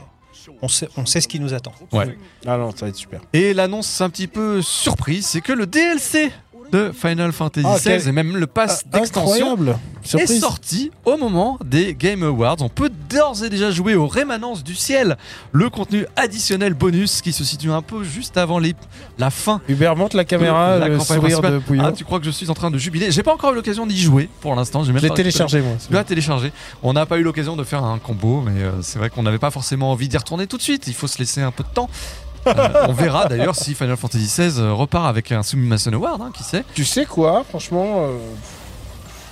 [0.61, 1.73] on sait, on sait ce qui nous attend.
[1.91, 2.17] Ouais.
[2.45, 3.19] Ah non, ça va être super.
[3.33, 6.31] Et l'annonce un petit peu surprise, c'est que le DLC
[6.75, 9.57] de Final Fantasy Ah, XVI quel- et même le pass Ah, d'extension
[10.17, 12.57] est sorti au moment des Game Awards.
[12.59, 15.17] On peut d'ores et déjà jouer aux Rémanences du ciel,
[15.51, 18.75] le contenu additionnel bonus qui se situe un peu juste avant les,
[19.17, 21.83] la fin Hubert monte la caméra, La le sourire de Pouillon.
[21.85, 23.11] Ah, tu crois que je suis en train de jubiler?
[23.11, 24.83] J'ai pas encore eu l'occasion d'y jouer pour l'instant.
[24.83, 25.73] J'ai même je l'ai pas- téléchargé moi.
[25.89, 26.51] Je l'ai téléchargé.
[26.83, 29.39] On n'a pas eu l'occasion de faire un combo, mais euh, c'est vrai qu'on n'avait
[29.39, 30.87] pas forcément envie d'y retourner tout de suite.
[30.87, 31.89] Il faut se laisser un peu de temps.
[32.87, 36.43] On verra d'ailleurs si Final Fantasy XVI euh, repart avec un Summation Award, hein, qui
[36.43, 36.63] sait.
[36.73, 38.17] Tu sais quoi, franchement, euh,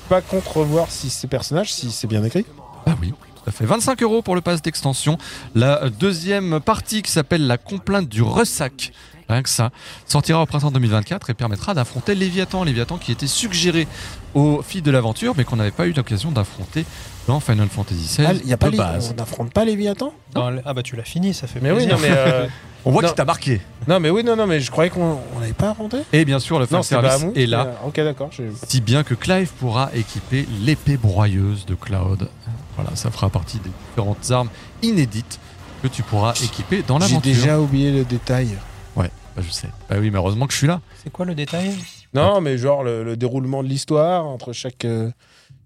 [0.10, 2.46] pas contre voir si ces personnages, si c'est bien écrit.
[2.86, 3.14] Ah oui,
[3.48, 3.66] à fait.
[3.66, 5.18] 25 euros pour le pass d'extension.
[5.56, 8.92] La deuxième partie qui s'appelle la complainte du ressac.
[9.30, 9.72] Rien que ça.
[10.06, 12.64] Sortira au printemps 2024 et permettra d'affronter Léviathan.
[12.64, 13.88] Léviathan qui était suggéré
[14.34, 16.86] au fil de l'aventure, mais qu'on n'avait pas eu l'occasion d'affronter
[17.28, 18.26] dans Final Fantasy XVI.
[18.28, 19.12] Ah, il y a pas de les- base.
[19.14, 20.14] on n'affronte pas Léviathan?
[20.36, 21.96] Ah bah tu l'as fini, ça fait Mais oui, plaisir.
[21.96, 22.48] non mais euh,
[22.86, 23.08] On voit Non.
[23.08, 23.62] qu'il t'a marqué.
[23.88, 26.00] non mais oui, non non mais je croyais qu'on on l'avait pas affronté.
[26.12, 27.32] Et bien sûr, le fan service Amou.
[27.34, 27.62] est là.
[27.68, 28.30] Euh, Ok d'accord.
[28.36, 32.28] j'ai- Si bien que Clive pourra équiper l'épée broyeuse de Cloud.
[32.76, 34.50] Voilà, ça fera partie des différentes armes
[34.82, 35.40] inédites
[35.82, 37.34] que tu pourras équiper dans J'ai l'aventure.
[37.34, 38.50] déjà oublié le détail.
[38.96, 39.68] Bah, je sais.
[39.90, 40.80] Bah oui, mais heureusement que je suis là.
[41.04, 41.74] C'est quoi le détail?
[42.14, 45.10] Non mais genre le, le déroulement de l'histoire entre chaque euh,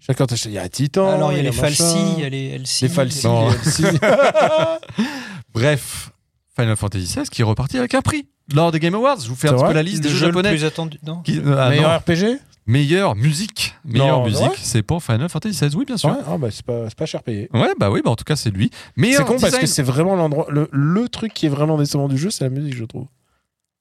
[0.00, 1.10] chaque il y a un titan.
[1.10, 1.60] Alors il y a les machin.
[1.60, 2.88] falsis, il y a les Elsie.
[2.88, 3.84] les Elsie.
[5.52, 6.10] Bref,
[6.58, 9.20] Final Fantasy XVI qui est reparti avec un prix lors des Game Awards.
[9.22, 10.50] Je vous fais un C'est petit peu vrai la liste des jeux japonais.
[10.50, 10.98] plus attendu.
[11.06, 11.98] Non qui- euh, ah, Meilleur non.
[11.98, 12.38] RPG
[12.68, 13.74] Meilleure musique.
[13.84, 14.56] Meilleure Non, musique, ouais.
[14.60, 15.74] c'est pour Final Fantasy XVI.
[15.74, 16.10] Oui, bien sûr.
[16.10, 17.48] Ouais, ah bah c'est pas c'est pas cher payé.
[17.54, 18.70] Ouais, bah oui, bah en tout cas, c'est lui.
[18.72, 22.08] C'est Meilleur con parce que c'est vraiment l'endroit le, le truc qui est vraiment décevant
[22.08, 23.06] du jeu, c'est la musique je trouve.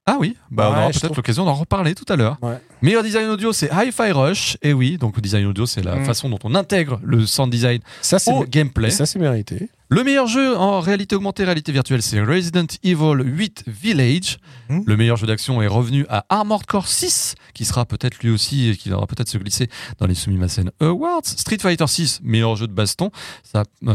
[0.09, 1.17] Ah oui, bah on Ouais, aura je peut-être trouve.
[1.17, 2.37] l'occasion d'en reparler tout à l'heure.
[2.41, 2.57] Ouais.
[2.81, 4.57] Meilleur design audio, c'est Hi-Fi Rush.
[4.61, 6.05] Et oui, donc le design audio, c'est la Mm.
[6.05, 8.89] façon dont on intègre le sound design Ça c'est au gameplay.
[8.89, 9.69] ça c'est mérité.
[9.89, 14.37] Le meilleur jeu en réalité augmentée, réalité virtuelle, c'est Resident Evil 8 Village.
[14.67, 14.81] Mm.
[14.85, 18.77] Le meilleur jeu d'action est revenu à Armored Core 6, qui sera peut-être lui aussi,
[18.77, 21.21] qui va peut-être se glisser dans les Sumimasen Awards.
[21.23, 23.11] Street Fighter 6, meilleur jeu de baston.
[23.43, 23.93] Ça, euh,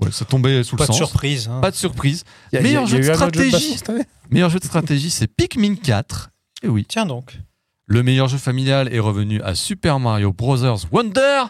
[0.00, 0.96] ouais, ça tombait sous Pas le de sens.
[1.08, 1.48] surprise.
[1.48, 1.60] hein.
[1.60, 2.24] Pas de surprise.
[2.52, 3.76] Il y a- Meilleur jeu eu de de stratégie.
[4.30, 6.30] Meilleur jeu de stratégie, c'est Pikmin 4.
[6.64, 6.84] Et oui.
[6.88, 7.38] Tiens donc.
[7.86, 10.56] Le meilleur jeu familial est revenu à Super Mario Bros.
[10.90, 11.42] Wonder.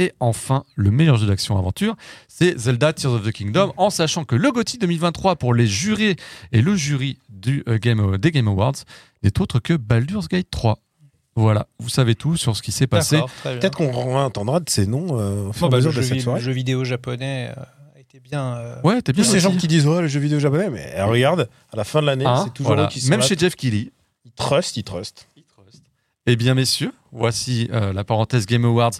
[0.00, 1.94] Et enfin, le meilleur jeu d'action-aventure,
[2.26, 6.16] c'est Zelda Tears of the Kingdom, en sachant que le GOTY 2023 pour les jurés
[6.52, 8.72] et le jury du, euh, Game, des Game Awards
[9.22, 10.78] n'est autre que Baldur's Gate 3.
[11.36, 13.20] Voilà, vous savez tout sur ce qui s'est passé.
[13.44, 15.92] Peut-être qu'on entendra de ces noms euh, au fur et Bon, à bah, le, mesure
[15.92, 16.40] jeu, de cette vi- soirée.
[16.40, 17.62] le jeu vidéo japonais euh,
[17.96, 18.54] a été bien.
[18.56, 20.94] euh, Ouais, t'es bien Tous ces gens qui disent oh, le jeu vidéo japonais, mais
[20.96, 22.84] euh, regarde, à la fin de l'année, Hein, c'est toujours voilà.
[22.86, 23.26] eux qui sont Même là.
[23.26, 23.90] chez Jeff Keighley.
[24.24, 25.26] Ils trust, ils trust.
[26.26, 28.92] Eh bien, messieurs, voici euh, la parenthèse Game Awards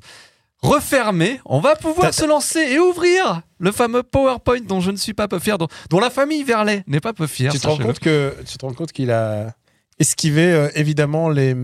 [0.62, 1.40] refermée.
[1.44, 5.28] On va pouvoir se lancer et ouvrir le fameux PowerPoint dont je ne suis pas
[5.28, 7.52] peu fier, dont, dont la famille Verlet n'est pas peu fière.
[7.52, 9.54] Tu te rends compte que tu te rends compte qu'il a
[9.98, 11.54] esquivé euh, évidemment les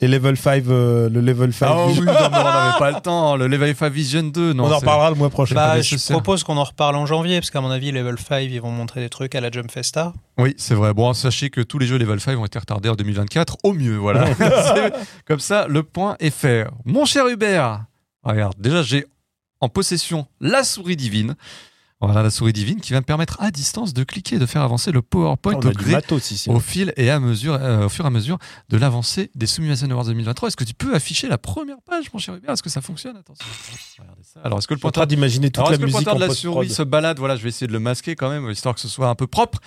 [0.00, 3.00] les level 5 euh, le level 5 Ah oui, non, mais on n'avait pas le
[3.00, 3.36] temps.
[3.36, 4.64] Le Level 5 Vision 2, non.
[4.64, 5.54] on en reparlera le mois prochain.
[5.54, 8.60] Bah, je propose qu'on en reparle en janvier, parce qu'à mon avis, Level 5, ils
[8.60, 10.12] vont montrer des trucs à la Jump Festa.
[10.36, 10.92] Oui, c'est vrai.
[10.92, 13.96] Bon, sachez que tous les jeux Level 5 ont été retardés en 2024, au mieux,
[13.96, 14.26] voilà.
[15.26, 16.66] Comme ça, le point est fait.
[16.84, 17.84] Mon cher Hubert,
[18.32, 19.06] regarde, déjà, j'ai
[19.60, 21.34] en possession la souris divine.
[21.98, 24.60] Voilà la souris divine qui va me permettre à distance de cliquer et de faire
[24.60, 26.50] avancer le PowerPoint On au gré matos ici.
[26.50, 28.36] au fil et à mesure, euh, au fur et à mesure
[28.68, 30.48] de l'avancée des Sumimasen Awards 2023.
[30.48, 32.50] Est-ce que tu peux afficher la première page, mon cher Hubert?
[32.50, 33.16] Est-ce que ça fonctionne?
[33.16, 33.46] Attention.
[33.98, 34.40] Regardez ça.
[34.44, 36.34] Alors, est-ce que le pointeur, d'imaginer toute alors, la le musique pointeur en de la
[36.34, 37.18] souris se balade?
[37.18, 39.26] Voilà, je vais essayer de le masquer quand même, histoire que ce soit un peu
[39.26, 39.58] propre.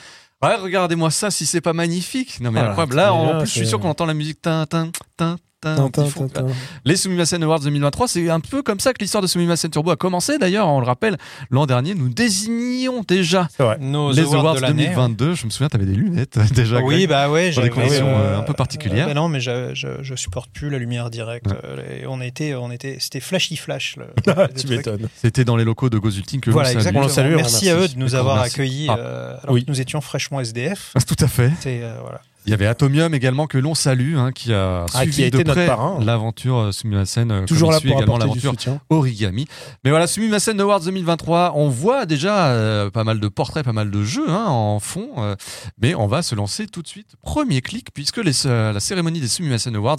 [0.43, 2.39] Ouais, regardez-moi ça, si c'est pas magnifique.
[2.41, 2.95] Non mais incroyable.
[2.95, 5.38] Là, en plus, je suis sûr qu'on entend la musique tin tin tin.
[5.62, 6.48] Tintin, qui font- tintin.
[6.86, 9.98] Les Sumimasen Awards 2023, c'est un peu comme ça que l'histoire de Sumimasen Turbo a
[9.98, 10.38] commencé.
[10.38, 11.17] D'ailleurs, on le rappelle,
[11.50, 13.50] l'an dernier, nous désignions déjà.
[13.82, 14.84] Nos les awards, Awards de l'année.
[14.86, 15.34] 2022.
[15.36, 16.80] Je me souviens, tu avais des lunettes déjà.
[16.82, 19.08] Oui, Greg, bah ouais, pour des conditions euh, euh, un peu particulières.
[19.08, 21.48] bah non, mais je, je, je supporte plus la lumière directe.
[21.65, 23.98] Euh, et on était, on était, c'était flashy flash.
[23.98, 25.10] Le, le tu m'étonnes.
[25.15, 27.06] C'était dans les locaux de Gozulting que Voilà, exactement.
[27.06, 27.93] On salue, on merci à remercie.
[27.93, 28.95] eux de nous avoir accueillis Ah.
[28.98, 29.65] euh, alors Oui.
[29.65, 30.91] que nous étions fraîchement SDF.
[30.95, 31.52] Ah, Tout à fait.
[31.65, 32.22] Euh, voilà.
[32.45, 35.28] Il y avait Atomium également que l'on salue, hein, qui a Ah, suivi qui a
[35.28, 35.67] été de près
[35.99, 37.30] l'aventure euh, Sumimasen.
[37.32, 38.54] euh, Toujours là pour également l'aventure.
[38.89, 39.45] Origami.
[39.84, 43.91] Mais voilà, Sumimasen Awards 2023, on voit déjà euh, pas mal de portraits, pas mal
[43.91, 45.36] de jeux hein, en fond, euh,
[45.82, 47.15] mais on va se lancer tout de suite.
[47.21, 49.97] Premier clic, puisque les, euh, la cérémonie des Sumimasen Awards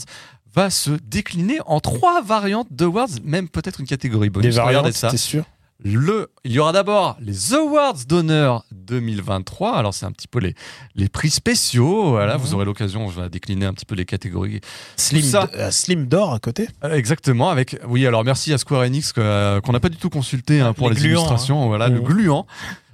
[0.53, 4.55] va se décliner en trois variantes d'awards, même peut-être une catégorie bonus.
[4.55, 5.45] Des variantes, t'es sûr?
[5.83, 9.77] Le, il y aura d'abord les Awards d'honneur 2023.
[9.77, 10.55] Alors, c'est un petit peu les,
[10.95, 12.11] les prix spéciaux.
[12.11, 12.41] Voilà, Mhm.
[12.43, 14.61] vous aurez l'occasion, je vais décliner un petit peu les catégories.
[14.97, 15.49] Slim, ça.
[15.55, 18.07] euh, Slim d'or à côté Euh, Exactement, avec oui.
[18.07, 20.97] Alors merci à Square Enix euh, qu'on n'a pas du tout consulté hein, pour Les
[20.97, 21.67] les, gluants, illustrations.
[21.69, 22.05] Voilà, le Mhm.
[22.07, 22.47] gluant,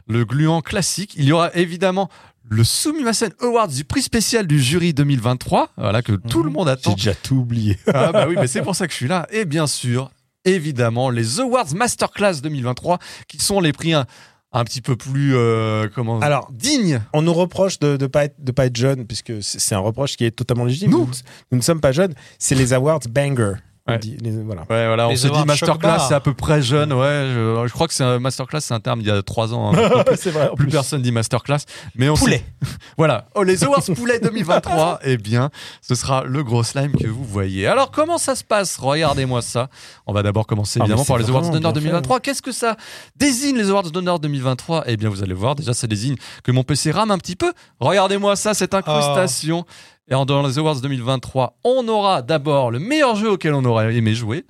[0.07, 1.13] le gluant classique.
[1.17, 2.09] Il y aura évidemment
[2.49, 5.71] le Sumimasen Awards du prix spécial du jury 2023.
[5.77, 6.93] Voilà que tout le monde J'ai attend.
[6.95, 7.77] déjà tout oublié.
[7.93, 9.27] Ah bah oui, mais c'est pour ça que je suis là.
[9.33, 10.13] Et bien sûr,
[10.47, 14.07] évidemment, les Awards Masterclass 2023, qui sont les prix un,
[14.53, 17.03] un petit peu plus euh, comment Alors, dignes.
[17.13, 20.17] On nous reproche de ne pas, être- de pas être jeune, puisque c'est un reproche
[20.17, 20.91] qui est totalement légitime.
[20.93, 21.09] Nous.
[21.51, 22.15] nous ne sommes pas jeunes.
[22.39, 23.55] C'est les awards banger.
[23.89, 23.99] On Ouais.
[23.99, 24.63] dit, les- voilà.
[24.69, 26.93] Ouais, voilà, on Les se dit Awards Masterclass, c'est à peu près jeune.
[26.93, 29.55] Ouais, je, je crois que c'est un Masterclass, c'est un terme il y a trois
[29.55, 29.73] ans.
[29.73, 30.03] hein.
[30.17, 30.49] c'est vrai.
[30.57, 30.73] plus plus.
[30.73, 31.59] personne dit Masterclass.
[31.95, 32.45] Mais on Poulet.
[32.99, 33.27] Voilà.
[33.37, 35.51] Oh, les Awards Poulet 2023, eh bien,
[35.83, 37.67] ce sera le gros slime que vous voyez.
[37.69, 38.77] Alors, comment ça se passe?
[38.79, 39.69] Regardez-moi ça.
[40.07, 42.21] On va d'abord commencer Ah, évidemment par les Awards d'honneur bien fait, 2023.
[42.21, 42.77] Qu'est-ce que ça
[43.17, 45.55] désigne les Awards d'honneur 2023 Eh bien, vous allez voir.
[45.55, 47.53] Déjà, ça désigne que mon PC rame un petit peu.
[47.79, 49.65] Regardez-moi ça, cette incrustation.
[50.09, 53.95] Et en- dans les Awards 2023, on aura d'abord le meilleur jeu auquel on aurait
[53.95, 54.45] aimé jouer.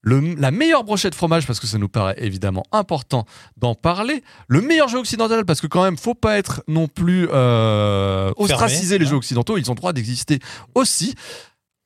[0.00, 3.24] Le- la meilleure brochette fromage parce que ça nous paraît évidemment important
[3.56, 4.22] d'en parler.
[4.46, 8.98] Le meilleur jeu occidental parce que quand même faut pas être non plus euh, ostraciser
[8.98, 9.10] les ouais.
[9.10, 10.38] jeux occidentaux, ils ont droit d'exister
[10.76, 11.14] aussi.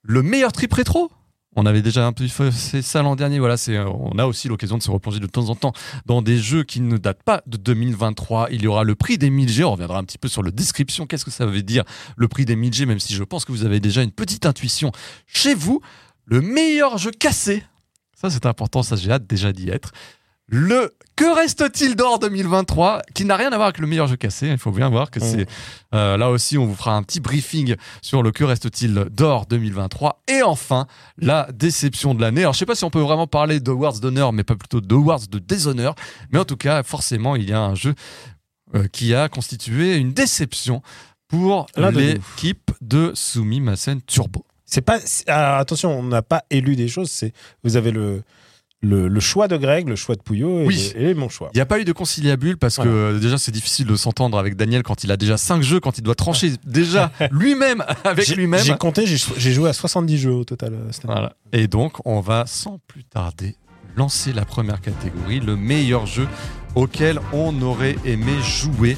[0.02, 1.11] Le meilleur trip rétro.
[1.55, 3.38] On avait déjà un peu fait ça l'an dernier.
[3.38, 5.73] Voilà, c'est, euh, on a aussi l'occasion de se replonger de temps en temps
[6.07, 8.49] dans des jeux qui ne datent pas de 2023.
[8.53, 9.62] Il y aura le prix des 1000G.
[9.65, 11.07] On reviendra un petit peu sur la description.
[11.07, 11.85] Qu'est-ce que ça veut dire
[12.17, 14.93] le prix des 1000G, même si je pense que vous avez déjà une petite intuition
[15.27, 15.81] chez vous.
[16.25, 17.65] Le meilleur jeu cassé.
[18.15, 18.83] Ça, c'est important.
[18.83, 19.93] Ça, j'ai hâte déjà d'y être.
[20.48, 24.48] Le Que reste-t-il d'or 2023 qui n'a rien à voir avec le meilleur jeu cassé.
[24.48, 25.46] Il faut bien voir que c'est
[25.94, 30.22] euh, là aussi on vous fera un petit briefing sur le que reste-t-il d'or 2023
[30.28, 32.42] et enfin la déception de l'année.
[32.42, 35.28] Alors je sais pas si on peut vraiment parler d'awards d'honneur mais pas plutôt d'awards
[35.28, 35.94] de déshonneur,
[36.33, 37.94] mais en tout cas forcément il y a un jeu
[38.74, 40.83] euh, qui a constitué une déception
[41.28, 44.44] pour l'équipe de Sumi Masen Turbo.
[44.66, 44.98] C'est pas.
[45.28, 47.11] ah, attention, on n'a pas élu des choses.
[47.11, 48.22] C'est vous avez le,
[48.83, 50.92] le le choix de Greg, le choix de Pouillot et, Oui.
[50.97, 51.51] et mon choix.
[51.55, 54.57] Il n'y a pas eu de conciliabule parce que déjà c'est difficile de s'entendre avec
[54.57, 58.61] Daniel quand il a déjà 5 jeux, quand il doit trancher déjà lui-même avec lui-même.
[58.64, 60.75] J'ai compté, j'ai joué à 70 jeux au total.
[60.75, 61.14] euh, cette année.
[61.14, 61.33] Voilà.
[61.53, 63.55] Et donc, on va sans plus tarder
[63.97, 66.27] lancer la première catégorie, le meilleur jeu
[66.75, 68.97] auquel on aurait aimé jouer.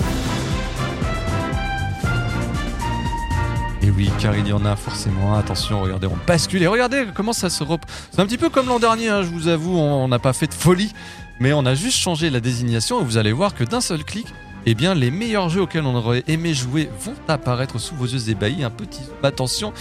[3.84, 5.34] Et oui, car il y en a forcément.
[5.34, 7.82] Attention, regardez, on bascule et regardez comment ça se rep...
[8.10, 10.32] C'est un petit peu comme l'an dernier, hein, je vous avoue, on on n'a pas
[10.32, 10.94] fait de folie,
[11.38, 14.26] mais on a juste changé la désignation et vous allez voir que d'un seul clic,
[14.64, 18.30] eh bien, les meilleurs jeux auxquels on aurait aimé jouer vont apparaître sous vos yeux
[18.30, 18.64] ébahis.
[18.64, 19.74] Un petit attention.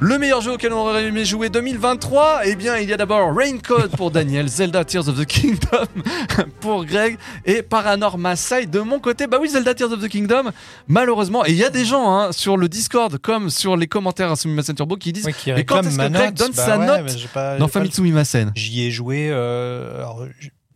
[0.00, 3.34] Le meilleur jeu auquel on aurait aimé jouer 2023, eh bien, il y a d'abord
[3.34, 5.86] Raincoat pour Daniel, Zelda Tears of the Kingdom
[6.60, 9.26] pour Greg et Paranormal Side de mon côté.
[9.26, 10.50] Bah oui, Zelda Tears of the Kingdom,
[10.86, 14.30] malheureusement, et il y a des gens hein, sur le Discord comme sur les commentaires
[14.30, 16.34] à Sumimasen Turbo qui disent Oui, qui Mais quand est-ce que Greg note.
[16.34, 18.52] donne Bah sa ouais, note pas- dans le- Sumimasen.
[18.54, 19.28] J'y ai joué.
[19.32, 20.24] euh, alors,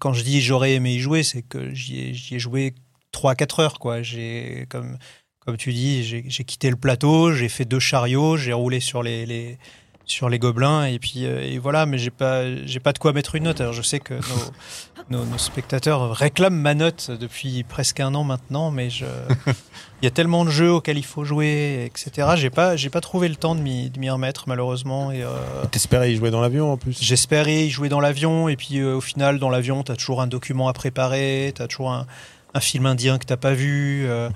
[0.00, 2.74] quand je dis j'aurais aimé y jouer, c'est que j'y ai, j'y ai joué
[3.12, 3.78] 3-4 heures.
[3.78, 4.02] Quoi.
[4.02, 4.96] J'ai, comme,
[5.44, 9.26] comme tu dis, j'ai quitté le plateau, j'ai fait deux chariots, j'ai roulé sur les,
[9.26, 9.58] les,
[10.04, 13.12] sur les gobelins et puis euh, et voilà mais j'ai pas j'ai pas de quoi
[13.12, 17.62] mettre une note alors je sais que nos, nos, nos spectateurs réclament ma note depuis
[17.62, 19.04] presque un an maintenant mais je
[19.46, 23.00] il y a tellement de jeux auxquels il faut jouer etc j'ai pas j'ai pas
[23.00, 25.30] trouvé le temps de m'y de m'y remettre malheureusement et euh,
[25.70, 26.98] T'espérais y jouer dans l'avion en plus?
[27.00, 30.26] j'espérais y jouer dans l'avion et puis euh, au final dans l'avion t'as toujours un
[30.26, 32.06] document à préparer t'as toujours un,
[32.54, 34.28] un film indien que t'as pas vu euh,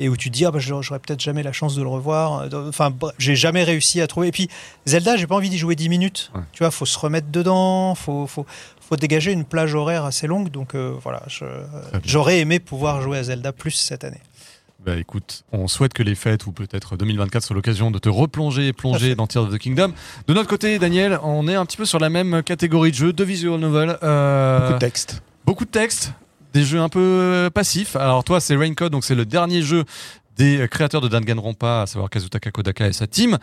[0.00, 2.48] et où tu te dis ah bah j'aurais peut-être jamais la chance de le revoir
[2.68, 4.48] enfin bref, j'ai jamais réussi à trouver et puis
[4.86, 6.40] Zelda j'ai pas envie d'y jouer 10 minutes Ouais.
[6.52, 8.46] tu vois faut se remettre dedans faut faut
[8.80, 11.22] faut dégager une plage horaire assez longue donc euh, voilà
[12.04, 14.20] j'aurais aimé pouvoir jouer à Zelda plus cette année
[14.84, 18.68] Bah écoute, on souhaite que les fêtes ou peut-être 2024 soient l'occasion de te replonger
[18.68, 19.92] et plonger dans Tears of the Kingdom.
[20.26, 23.12] De notre côté, Daniel, on est un petit peu sur la même catégorie de jeux,
[23.12, 23.98] de visual novel.
[24.02, 25.22] euh, Beaucoup de texte.
[25.44, 26.14] beaucoup de textes,
[26.52, 27.96] des jeux un peu passifs.
[27.96, 29.84] Alors toi, c'est Rain Code, donc c'est le dernier jeu
[30.36, 33.36] des créateurs de Danganronpa, à savoir Kazutaka Kodaka et sa team.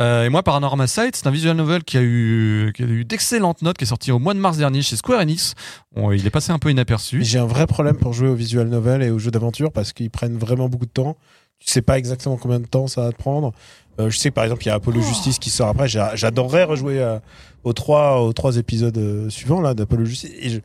[0.00, 3.04] Euh, et moi, Paranormal Sight, c'est un visual novel qui a eu, qui a eu
[3.04, 5.54] d'excellentes notes, qui est sorti au mois de mars dernier chez Square Enix.
[5.94, 7.22] Bon, il est passé un peu inaperçu.
[7.22, 10.10] J'ai un vrai problème pour jouer aux visual novel et aux jeux d'aventure parce qu'ils
[10.10, 11.16] prennent vraiment beaucoup de temps.
[11.60, 13.52] Tu sais pas exactement combien de temps ça va te prendre.
[14.00, 15.86] Euh, je sais que par exemple, il y a Apollo Justice qui sort après.
[15.86, 17.20] J'a- J'adorerais rejouer à-
[17.62, 20.60] aux, trois, aux trois épisodes euh, suivants là d'Apollo Justice.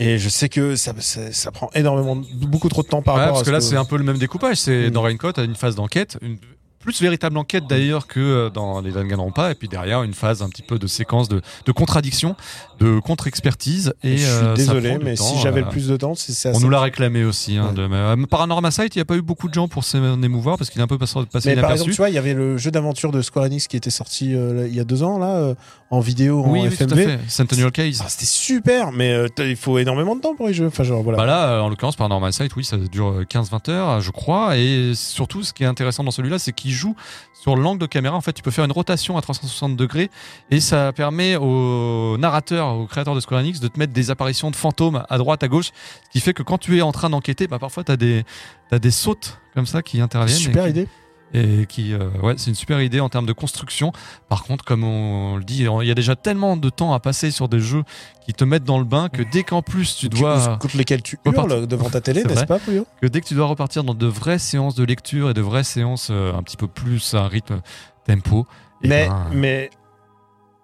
[0.00, 3.20] Et je sais que ça, ça, ça prend énormément, beaucoup trop de temps par Ouais,
[3.20, 4.56] rapport parce à que là, c'est un peu le même découpage.
[4.56, 4.90] C'est Mm.
[4.90, 6.38] dans Raincoat, une phase d'enquête, une
[6.80, 10.48] plus véritable enquête d'ailleurs que euh, dans les Danganronpa, et puis derrière une phase un
[10.48, 12.36] petit peu de séquence de, de contradiction,
[12.78, 13.92] de contre-expertise.
[14.02, 16.14] Et, Et je suis euh, désolé, mais temps, si j'avais euh, le plus de temps,
[16.14, 16.52] c'est ça.
[16.54, 17.58] On nous l'a réclamé aussi.
[17.58, 17.74] Hein, Ouais.
[17.74, 20.70] de, euh, Sight, il n'y a pas eu beaucoup de gens pour s'en émouvoir parce
[20.70, 22.56] qu'il est un peu passé, passé Mais par exemple, tu vois, il y avait le
[22.56, 25.36] jeu d'aventure de Square Enix qui était sorti euh, il y a deux ans, là,
[25.36, 25.54] euh,
[25.92, 27.04] en vidéo, oui, en oui, tout à FMV.
[27.04, 27.18] fait.
[27.28, 28.00] Centennial Case.
[28.04, 30.66] Ah, C'était super, mais euh, il faut énormément de temps pour y jouer.
[30.66, 31.18] Enfin, genre, voilà.
[31.18, 34.56] Bah là, euh, en l'occurrence, Paranormal Sight, oui, ça dure euh, 15-20 heures, je crois.
[34.56, 36.94] Et surtout, ce qui est intéressant dans celui-là, c'est qu'il joue
[37.34, 38.16] sur l'angle de caméra.
[38.16, 40.10] En fait, tu peux faire une rotation à 360 degrés
[40.52, 44.50] et ça permet au narrateur, au créateur de Square Enix, de te mettre des apparitions
[44.52, 45.70] de fantômes à droite, à gauche.
[46.04, 48.24] Ce qui fait que quand tu es en train d'enquêter, bah, parfois, tu as des,
[48.70, 50.38] t'as des sautes comme ça qui interviennent.
[50.38, 50.86] super qui- idée.
[51.32, 53.92] Et qui euh, ouais c'est une super idée en termes de construction
[54.28, 57.30] par contre comme on le dit il y a déjà tellement de temps à passer
[57.30, 57.84] sur des jeux
[58.26, 61.18] qui te mettent dans le bain que dès qu'en plus tu dois contre lesquels tu
[61.24, 64.06] hurles devant ta télé, n'est-ce pas, Puyo que dès que tu dois repartir dans de
[64.06, 67.28] vraies séances de lecture et de vraies séances euh, un petit peu plus à un
[67.28, 67.60] rythme
[68.06, 68.46] tempo
[68.82, 69.70] eh Mais, ben, mais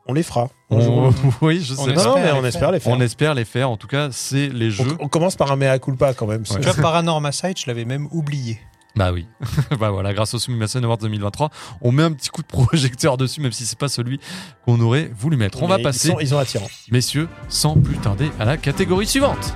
[0.06, 0.48] on les fera.
[0.70, 2.46] on- oui je sais Non, pas non, mais on faire.
[2.46, 2.92] espère les faire.
[2.92, 5.78] on espère les faire en tout cas c'est les jeux on commence par un mea
[5.78, 6.42] culpa quand même.
[6.50, 6.56] Ouais.
[6.60, 8.58] tu vois Paranormal Sight je l'avais même oublié
[8.96, 9.26] bah oui
[9.78, 11.50] bah voilà grâce au Sumimasen Awards 2023
[11.82, 14.18] on met un petit coup de projecteur dessus même si c'est pas celui
[14.64, 16.68] qu'on aurait voulu mettre on va passer Ils, sont, ils ont attirant.
[16.90, 19.54] Messieurs, sans plus tarder à la catégorie suivante.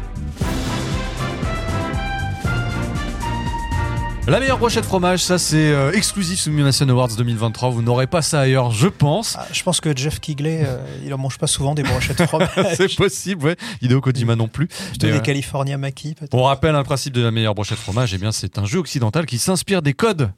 [4.31, 7.71] La meilleure brochette fromage, ça c'est euh, exclusif Summation Awards 2023.
[7.71, 9.35] Vous n'aurez pas ça ailleurs, je pense.
[9.37, 12.27] Ah, je pense que Jeff Kigley euh, il en mange pas souvent des brochettes de
[12.27, 13.57] fromage c'est possible, ouais.
[13.83, 14.69] Hideo Kojima non plus.
[14.69, 18.15] Plutôt des euh, California Maki peut-être on rappelle un principe de la meilleure brochette fromage,
[18.15, 20.31] et bien c'est un jeu occidental qui s'inspire des codes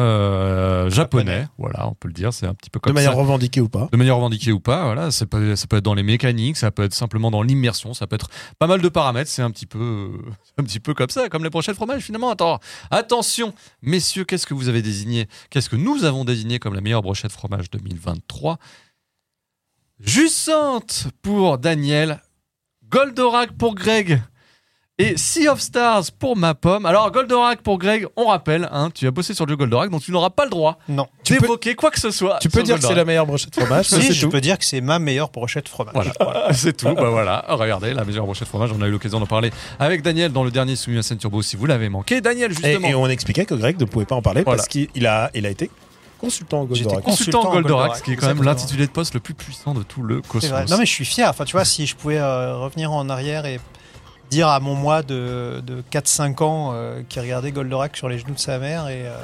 [0.00, 1.46] euh, japonais.
[1.58, 3.18] Voilà, on peut le dire, c'est un petit peu De comme manière ça.
[3.18, 3.88] revendiquée ou pas.
[3.92, 6.70] de manière revendiquée ou pas, voilà, ça peut, ça peut être dans les mécaniques, ça
[6.70, 9.66] peut être simplement dans l'immersion, ça peut être pas mal de paramètres, c'est un petit
[9.66, 10.10] peu,
[10.58, 12.30] un petit peu comme ça, comme les brochettes fromage finalement.
[12.30, 12.58] Attends,
[12.90, 17.02] attention, messieurs, qu'est-ce que vous avez désigné Qu'est-ce que nous avons désigné comme la meilleure
[17.02, 18.58] brochette fromage 2023
[20.00, 22.22] Jussante pour Daniel,
[22.88, 24.22] Goldorak pour Greg.
[25.00, 26.84] Et Sea of Stars pour ma pomme.
[26.86, 30.02] Alors, Goldorak pour Greg, on rappelle, hein, tu as bossé sur le jeu Goldorak, donc
[30.02, 32.38] tu n'auras pas le droit non d'évoquer quoi que ce soit.
[32.40, 34.28] Tu peux dire que c'est la meilleure brochette de fromage, si c'est je tout.
[34.30, 36.92] peux dire que c'est ma meilleure brochette de fromage Voilà, c'est tout.
[36.94, 38.70] Bah voilà, regardez la meilleure brochette fromage.
[38.76, 41.40] On a eu l'occasion d'en parler avec Daniel dans le dernier Soumis à scène Turbo.
[41.42, 44.22] Si vous l'avez manqué, Daniel justement, et on expliquait que Greg ne pouvait pas en
[44.22, 44.56] parler Voilà.
[44.58, 45.70] parce qu'il a, il a été
[46.18, 47.02] consultant Goldorak.
[47.02, 49.72] consultant consultant Goldorak, Goldorak, ce qui est quand même l'intitulé de poste le plus puissant
[49.72, 50.68] de tout le cosmos.
[50.68, 51.30] Non mais je suis fier.
[51.30, 53.58] Enfin tu vois si je pouvais euh, revenir en arrière et
[54.30, 58.34] dire à mon moi de, de 4-5 ans euh, qui regardait Goldorak sur les genoux
[58.34, 59.14] de sa mère et euh,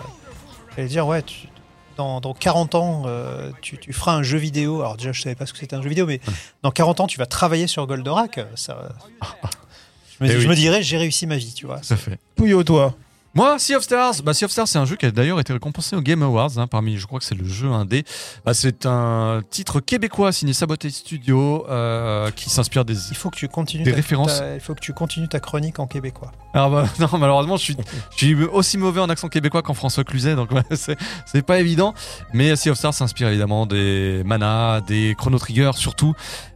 [0.77, 1.49] j'allais dire ouais tu-
[1.97, 4.81] dans, dans 40 ans euh, tu, tu feras un jeu vidéo.
[4.81, 6.21] Alors déjà je savais pas ce que c'était un jeu vidéo mais
[6.63, 8.41] dans 40 ans tu vas travailler sur Goldorak.
[8.55, 8.89] Ça,
[10.21, 10.47] je me, Eh je oui.
[10.49, 11.81] me dirais j'ai réussi ma vie tu vois.
[11.89, 12.19] À fait.
[12.35, 12.95] Pouillot, toi.
[13.37, 15.53] Moi, Sea of Stars, bah, Sea of Stars, c'est un jeu qui a d'ailleurs été
[15.53, 16.57] récompensé au Game Awards.
[16.59, 18.03] hein, parmi, je crois que c'est le jeu indé.
[18.47, 22.97] Bah, c'est un titre québécois signé Sabotage Studio euh, qui s'inspire des.
[23.11, 24.39] Il faut que tu continues Des ta- références.
[24.39, 26.33] ta- il faut que tu continues ta chronique en québécois.
[26.55, 27.77] Alors bah, non, malheureusement, je suis,
[28.13, 30.97] je suis aussi mauvais en accent québécois qu'en François Cluzet, donc c'est
[31.27, 31.93] c'est pas évident.
[32.33, 36.15] Mais Sea of Stars s'inspire évidemment des Mana, des Chrono Trigger surtout,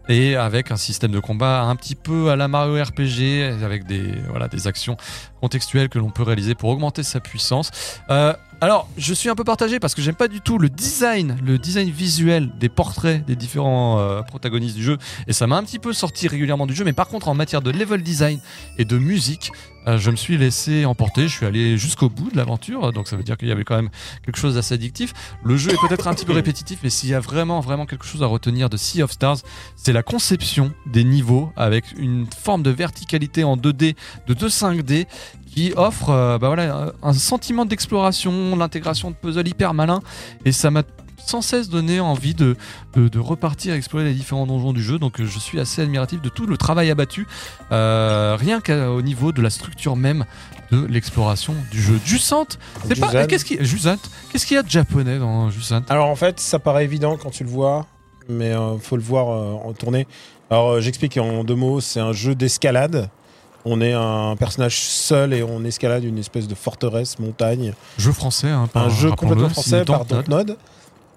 [0.08, 4.14] et avec un système de combat un petit peu à la Mario RPG, avec des
[4.30, 4.96] voilà des actions
[5.40, 7.70] contextuels que l'on peut réaliser pour augmenter sa puissance.
[8.11, 11.38] Euh, alors, je suis un peu partagé parce que j'aime pas du tout le design,
[11.42, 15.64] le design visuel des portraits des différents euh, protagonistes du jeu, et ça m'a un
[15.64, 16.85] petit peu sorti régulièrement du jeu.
[16.85, 18.38] Mais par contre, en matière de level design
[18.76, 19.50] et de musique,
[19.87, 21.22] euh, je me suis laissé emporter.
[21.22, 23.76] Je suis allé jusqu'au bout de l'aventure, donc ça veut dire qu'il y avait quand
[23.76, 23.88] même
[24.26, 25.14] quelque chose d'assez addictif.
[25.43, 28.05] Le jeu est peut-être un petit peu répétitif, mais s'il y a vraiment, vraiment quelque
[28.05, 29.38] chose à retenir de Sea of Stars,
[29.74, 35.07] c'est la conception des niveaux avec une forme de verticalité en 2D, de 2 5D
[35.53, 40.01] qui offre euh, bah voilà, un sentiment d'exploration, l'intégration de puzzles hyper malin,
[40.45, 40.83] et ça m'a
[41.26, 42.57] sans cesse donné envie de,
[42.95, 44.99] de, de repartir explorer les différents donjons du jeu.
[44.99, 47.26] Donc euh, je suis assez admiratif de tout le travail abattu,
[47.72, 50.24] euh, rien qu'au niveau de la structure même
[50.70, 52.01] de l'exploration du jeu.
[52.05, 52.47] Jusant,
[52.87, 53.26] c'est pas.
[53.26, 53.97] Qu'est-ce qu'il Jusant,
[54.31, 57.31] qu'est-ce qu'il y a de japonais dans Jusant Alors en fait, ça paraît évident quand
[57.31, 57.87] tu le vois,
[58.28, 60.07] mais euh, faut le voir euh, en tournée.
[60.49, 63.11] Alors j'explique en deux mots, c'est un jeu d'escalade.
[63.64, 67.74] On est un personnage seul et on escalade une espèce de forteresse, montagne.
[67.98, 70.56] Jeu français, hein, par- un jeu complètement français par Dontnod.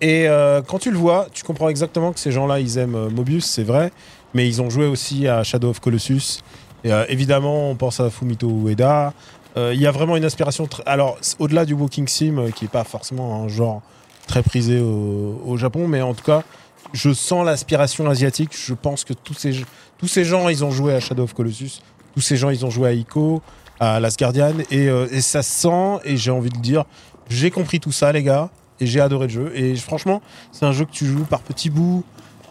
[0.01, 3.09] Et euh, quand tu le vois, tu comprends exactement que ces gens-là, ils aiment euh,
[3.09, 3.91] Mobius, c'est vrai,
[4.33, 6.39] mais ils ont joué aussi à Shadow of Colossus.
[6.83, 9.13] Et euh, évidemment, on pense à Fumito Ueda.
[9.55, 10.67] Euh, Il y a vraiment une inspiration.
[10.85, 13.81] Alors, au-delà du Walking Sim, qui est pas forcément un genre
[14.27, 16.43] très prisé au, au Japon, mais en tout cas,
[16.91, 18.51] je sens l'aspiration asiatique.
[18.53, 19.63] Je pense que tous ces,
[19.97, 21.81] tous ces gens, ils ont joué à Shadow of Colossus.
[22.14, 23.41] Tous ces gens, ils ont joué à Ico,
[23.80, 24.53] à Last Guardian.
[24.72, 26.86] Et, euh, et ça se sent, et j'ai envie de dire,
[27.30, 28.49] j'ai compris tout ça, les gars,
[28.80, 29.51] et j'ai adoré le jeu.
[29.55, 32.03] Et franchement, c'est un jeu que tu joues par petits bouts.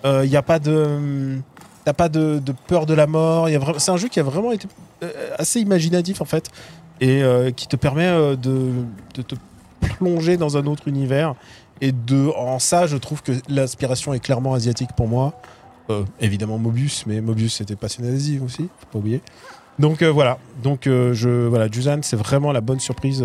[0.04, 1.38] Il n'y a pas de.
[1.84, 3.48] T'as pas de, peur de la mort.
[3.78, 4.68] C'est un jeu qui a vraiment été
[5.02, 6.48] euh, assez imaginatif, en fait,
[7.00, 8.70] et euh, qui te permet euh, de,
[9.14, 9.34] de te
[9.80, 11.34] plonger dans un autre univers.
[11.80, 15.32] Et de, en ça, je trouve que l'inspiration est clairement asiatique pour moi.
[15.92, 19.20] Euh, évidemment Mobius, mais Mobius était passionné d'Asie aussi, faut pas oublier.
[19.78, 23.24] Donc euh, voilà, donc euh, je voilà, Juzan, c'est vraiment la bonne surprise.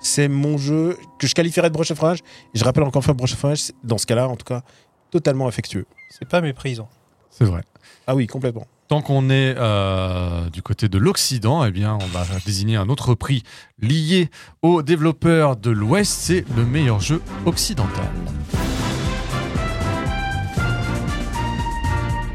[0.00, 2.18] C'est mon jeu que je qualifierais de broche à fromage.
[2.54, 4.44] Et je rappelle encore une fois, broche à fromage, c'est- dans ce cas-là, en tout
[4.44, 4.62] cas,
[5.10, 5.86] totalement affectueux.
[6.10, 6.88] C'est pas méprisant.
[7.30, 7.62] C'est vrai.
[8.06, 8.66] Ah oui, complètement.
[8.88, 13.14] Tant qu'on est euh, du côté de l'Occident, eh bien, on va désigner un autre
[13.14, 13.42] prix
[13.80, 14.30] lié
[14.62, 16.12] aux développeurs de l'Ouest.
[16.20, 18.06] C'est le meilleur jeu occidental.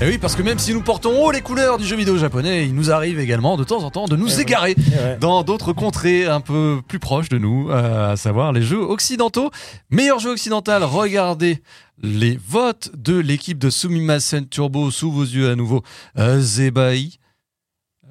[0.02, 2.66] Et oui, parce que même si nous portons haut les couleurs du jeu vidéo japonais,
[2.66, 5.18] il nous arrive également de temps en temps de nous Eh égarer Ouais.
[5.20, 9.52] dans d'autres contrées un peu plus proches de nous, euh, à savoir les jeux occidentaux.
[9.91, 11.62] Meilleur jeu occidental, regardez
[12.02, 15.84] les votes de l'équipe de Sumimasen Turbo sous vos yeux à nouveau.
[16.18, 17.12] Euh, Zebai,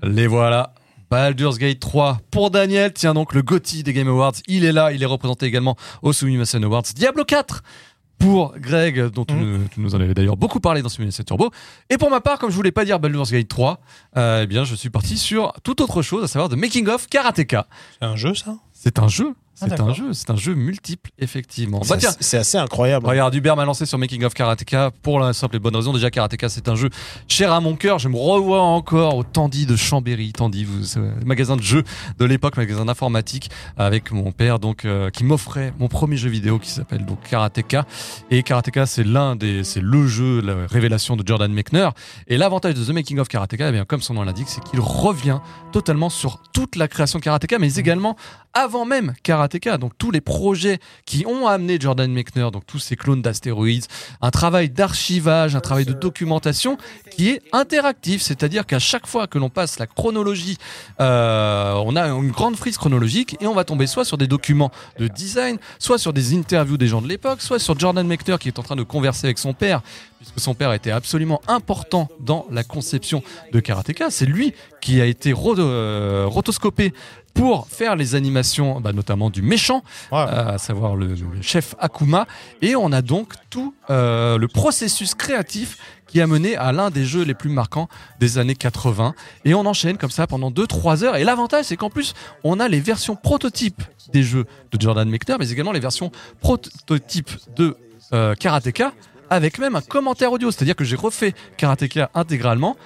[0.04, 0.74] les voilà.
[1.10, 4.92] Baldur's Gate 3 pour Daniel, tiens donc le GOTY des Game Awards, il est là,
[4.92, 6.84] il est représenté également au Sumimasen Awards.
[6.94, 7.62] Diablo 4
[8.20, 11.50] pour Greg, dont tu, nous- tu nous en avais d'ailleurs beaucoup parlé dans Sumimasen Turbo.
[11.88, 13.80] Et pour ma part, comme je voulais pas dire Baldur's Gate 3,
[14.16, 17.08] euh, eh bien je suis parti sur toute autre chose, à savoir de Making of
[17.08, 17.66] Karateka.
[17.98, 18.54] C'est un jeu, ça?
[18.72, 21.80] C'est un jeu, Ah, c'est un jeu, c'est un jeu multiple, effectivement.
[21.82, 23.06] C'est Bah assez- c'est assez incroyable.
[23.06, 25.92] Regarde, Hubert m'a lancé sur Making of Karateka pour la simple et bonne raison.
[25.92, 26.88] Déjà, Karateka, c'est un jeu
[27.28, 27.98] cher à mon cœur.
[27.98, 30.32] Je me revois encore au Tandy de Chambéry.
[30.32, 31.84] Tandy, vous, magasin de jeux
[32.18, 36.58] de l'époque, magasin d'informatique avec mon père, donc, euh, qui m'offrait mon premier jeu vidéo
[36.58, 37.84] qui s'appelle donc Karateka.
[38.30, 41.88] Et Karateka, c'est l'un des, c'est le jeu, la révélation de Jordan Mechner.
[42.28, 44.80] Et l'avantage de The Making of Karateka, eh bien, comme son nom l'indique, c'est qu'il
[44.80, 45.40] revient
[45.72, 48.16] totalement sur toute la création de Karateka, mais également
[48.54, 49.49] avant même Karateka.
[49.78, 53.86] Donc, tous les projets qui ont amené Jordan Mechner, donc tous ces clones d'astéroïdes,
[54.20, 56.78] un travail d'archivage, un travail de documentation
[57.10, 60.56] qui est interactif, c'est-à-dire qu'à chaque fois que l'on passe la chronologie,
[61.00, 64.70] euh, on a une grande frise chronologique et on va tomber soit sur des documents
[64.98, 68.48] de design, soit sur des interviews des gens de l'époque, soit sur Jordan Mechner qui
[68.48, 69.82] est en train de converser avec son père,
[70.18, 73.22] puisque son père était absolument important dans la conception
[73.52, 74.10] de Karateka.
[74.10, 76.92] C'est lui qui a été euh, rotoscopé
[77.34, 82.26] pour faire les animations, bah, notamment du méchant, à savoir le, le chef Akuma.
[82.62, 87.04] Et on a donc tout euh, le processus créatif qui a mené à l'un des
[87.04, 89.14] jeux les plus marquants des années 80.
[89.44, 91.16] Et on enchaîne comme ça pendant 2-3 heures.
[91.16, 95.36] Et l'avantage, c'est qu'en plus, on a les versions prototypes des jeux de Jordan Mechner,
[95.38, 96.10] mais également les versions
[96.40, 97.76] prototypes de
[98.12, 98.92] euh, Karateka,
[99.30, 100.50] avec même un commentaire audio.
[100.50, 102.76] C'est-à-dire que j'ai refait Karateka intégralement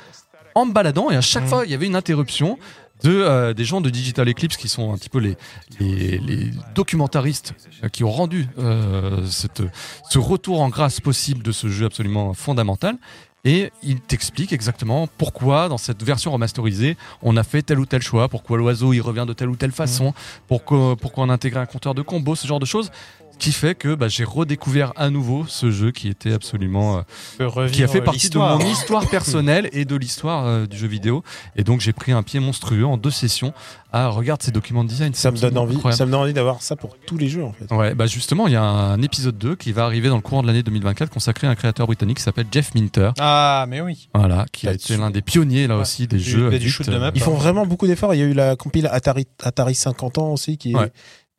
[0.55, 2.59] en me baladant et à chaque fois il y avait une interruption
[3.05, 5.37] de euh, des gens de Digital Eclipse qui sont un petit peu les
[5.79, 9.63] les, les documentaristes euh, qui ont rendu euh, cette,
[10.11, 12.97] ce retour en grâce possible de ce jeu absolument fondamental
[13.45, 18.01] et il t'explique exactement pourquoi dans cette version remasterisée on a fait tel ou tel
[18.01, 20.15] choix, pourquoi l'oiseau il revient de telle ou telle façon,
[20.49, 22.91] pourquoi, pourquoi on a intégré un compteur de combo, ce genre de choses.
[23.39, 27.03] Qui fait que bah, j'ai redécouvert à nouveau ce jeu qui était absolument.
[27.41, 30.87] euh, qui a fait partie de mon histoire personnelle et de l'histoire euh, du jeu
[30.87, 31.22] vidéo.
[31.57, 33.53] Et donc j'ai pris un pied monstrueux en deux sessions
[33.93, 35.14] à regarder ces documents de design.
[35.14, 35.76] Ça me donne envie.
[35.76, 35.99] incroyable.
[35.99, 37.72] Ça me donne envie d'avoir ça pour tous les jeux en fait.
[37.74, 40.43] Ouais, bah justement, il y a un épisode 2 qui va arriver dans le courant
[40.43, 43.11] de l'année 2024 consacré à un créateur britannique qui s'appelle Jeff Minter.
[43.20, 44.09] Ah, mais oui.
[44.14, 45.82] Voilà, qui a été l'un des pionniers là Ouais.
[45.82, 46.51] aussi des Du- jeux.
[46.51, 47.11] du adultes, euh.
[47.14, 48.14] Ils font vraiment beaucoup d'efforts.
[48.14, 50.93] Il y a eu la compile Atari, Atari 50 ans aussi qui est Ouais.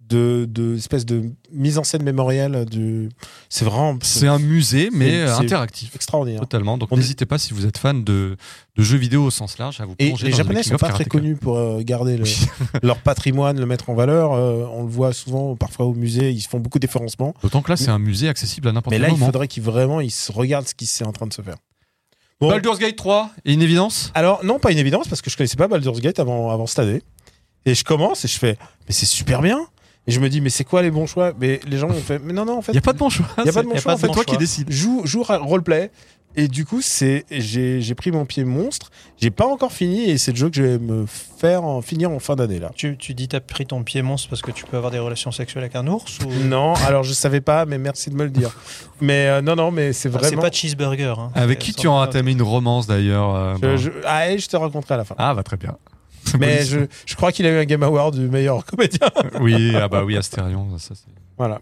[0.07, 3.09] De, de espèce de mise en scène mémorielle du.
[3.49, 5.95] C'est vraiment C'est un musée, mais interactif.
[5.95, 6.41] extraordinaire.
[6.41, 6.77] Totalement.
[6.77, 8.37] Donc On- n'hésitez pas si vous êtes fan de,
[8.77, 10.77] de jeux vidéo au sens large à vous Et plonger les dans Japonais le sont
[10.77, 12.25] pas très connus pour euh, garder le-
[12.83, 14.33] leur patrimoine, le mettre en valeur.
[14.33, 17.33] Euh, on le voit souvent, parfois au musée, ils font beaucoup d'efférencement.
[17.41, 19.25] D'autant que là, c'est un musée accessible à n'importe Mais quel là, il moment.
[19.25, 21.55] faudrait qu'ils vraiment ils regardent ce qui est en train de se faire.
[22.39, 22.49] Bon.
[22.49, 24.11] Baldur's Gate 3 est une évidence?
[24.13, 26.79] Alors, non, pas une évidence, parce que je connaissais pas Baldur's Gate avant, avant cette
[26.79, 27.01] année.
[27.65, 29.65] Et je commence et je fais, mais c'est super bien.
[30.07, 31.33] Et je me dis, mais c'est quoi les bons choix?
[31.39, 32.71] Mais les gens m'ont fait, mais non, non, en fait.
[32.71, 33.25] Il n'y a pas de bon choix.
[33.43, 34.13] Y a pas de bon c'est- choix, en C'est fait.
[34.13, 34.71] toi qui décides.
[34.71, 35.89] joue, joue roleplay.
[36.37, 38.91] Et du coup, c'est, j'ai, j'ai pris mon pied monstre.
[39.17, 42.11] J'ai pas encore fini et c'est le jeu que je vais me faire en, finir
[42.11, 42.71] en fin d'année là.
[42.75, 45.31] Tu, tu dis t'as pris ton pied monstre parce que tu peux avoir des relations
[45.31, 46.29] sexuelles avec un ours ou...
[46.43, 48.53] Non, alors je savais pas, mais merci de me le dire.
[48.99, 50.41] Mais euh, non, non, mais c'est Ah, C'est vraiment.
[50.41, 51.17] pas cheeseburger.
[51.17, 51.31] hein.
[51.35, 53.77] Avec C'est- qui c'est tu as entamé une romance d'ailleurs euh, Je, bon.
[53.77, 55.15] je- ah, et je te raconterai à la fin.
[55.17, 55.77] Ah, bah très bien.
[56.39, 59.07] mais je, je crois qu'il a eu un Game Award du meilleur comédien.
[59.39, 61.05] Oui, ah bah oui, Astérion, ça c'est.
[61.37, 61.59] Voilà.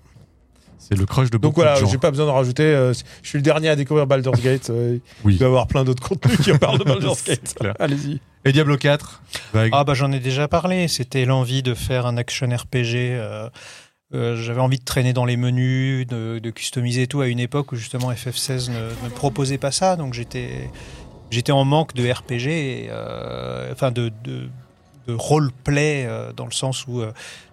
[0.77, 2.63] C'est le crush de beaucoup Donc voilà, j'ai pas besoin de rajouter.
[2.63, 4.69] euh, je suis le dernier à découvrir Baldur's Gate.
[4.69, 5.35] euh, Oui.
[5.35, 7.55] Il doit y avoir plein d'autres contenus qui parlent de Baldur's Gate.
[7.79, 8.19] Allez-y.
[8.43, 9.21] Et Diablo 4
[9.53, 9.71] Vague.
[9.73, 10.89] Ah bah j'en ai déjà parlé.
[10.89, 12.95] C'était l'envie de faire un action RPG.
[12.95, 13.49] euh,
[14.13, 17.71] euh, J'avais envie de traîner dans les menus, de, de customiser tout à une époque
[17.71, 19.95] où justement FF16 ne, ne proposait pas ça.
[19.95, 20.69] Donc j'étais
[21.33, 24.47] j'étais en manque de RPG, et, euh, enfin de, de,
[25.07, 27.11] de roleplay euh, dans le sens où euh,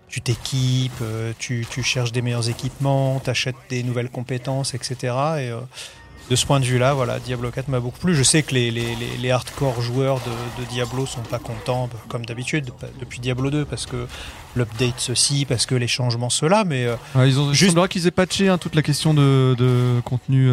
[0.08, 1.02] tu t'équipes,
[1.38, 4.96] tu, tu cherches des meilleurs équipements, tu achètes des nouvelles compétences, etc.
[5.38, 5.50] Et
[6.28, 8.14] de ce point de vue-là, voilà, Diablo 4 m'a beaucoup plu.
[8.16, 11.88] Je sais que les, les, les, les hardcore joueurs de, de Diablo sont pas contents,
[11.92, 14.08] bah, comme d'habitude, bah, depuis Diablo 2, parce que
[14.56, 18.10] l'update ceci, parce que les changements cela, mais Ouais, ils ont, il juste- qu'ils aient
[18.12, 20.48] patché hein, toute la question de, de contenu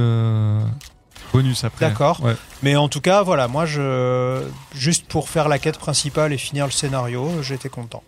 [1.33, 1.87] bonus après.
[1.87, 2.21] D'accord.
[2.23, 2.35] Ouais.
[2.63, 4.43] Mais en tout cas, voilà, moi, je,
[4.75, 8.03] juste pour faire la quête principale et finir le scénario, j'étais content.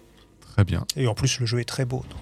[0.53, 0.86] Très bien.
[0.95, 2.03] Et en plus, le jeu est très beau.
[2.09, 2.20] donc.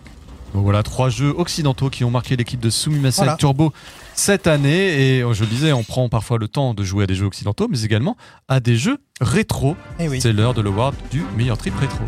[0.53, 3.37] Donc voilà, trois jeux occidentaux qui ont marqué l'équipe de Sumimasen Voilà.
[3.37, 3.73] Turbo
[4.13, 5.17] cette année.
[5.17, 7.25] Et euh, je le disais, on prend parfois le temps de jouer à des jeux
[7.25, 8.15] occidentaux, mais également
[8.47, 9.75] à des jeux rétro.
[9.99, 10.21] Eh oui.
[10.21, 11.99] C'est l'heure de l'award du meilleur trip rétro.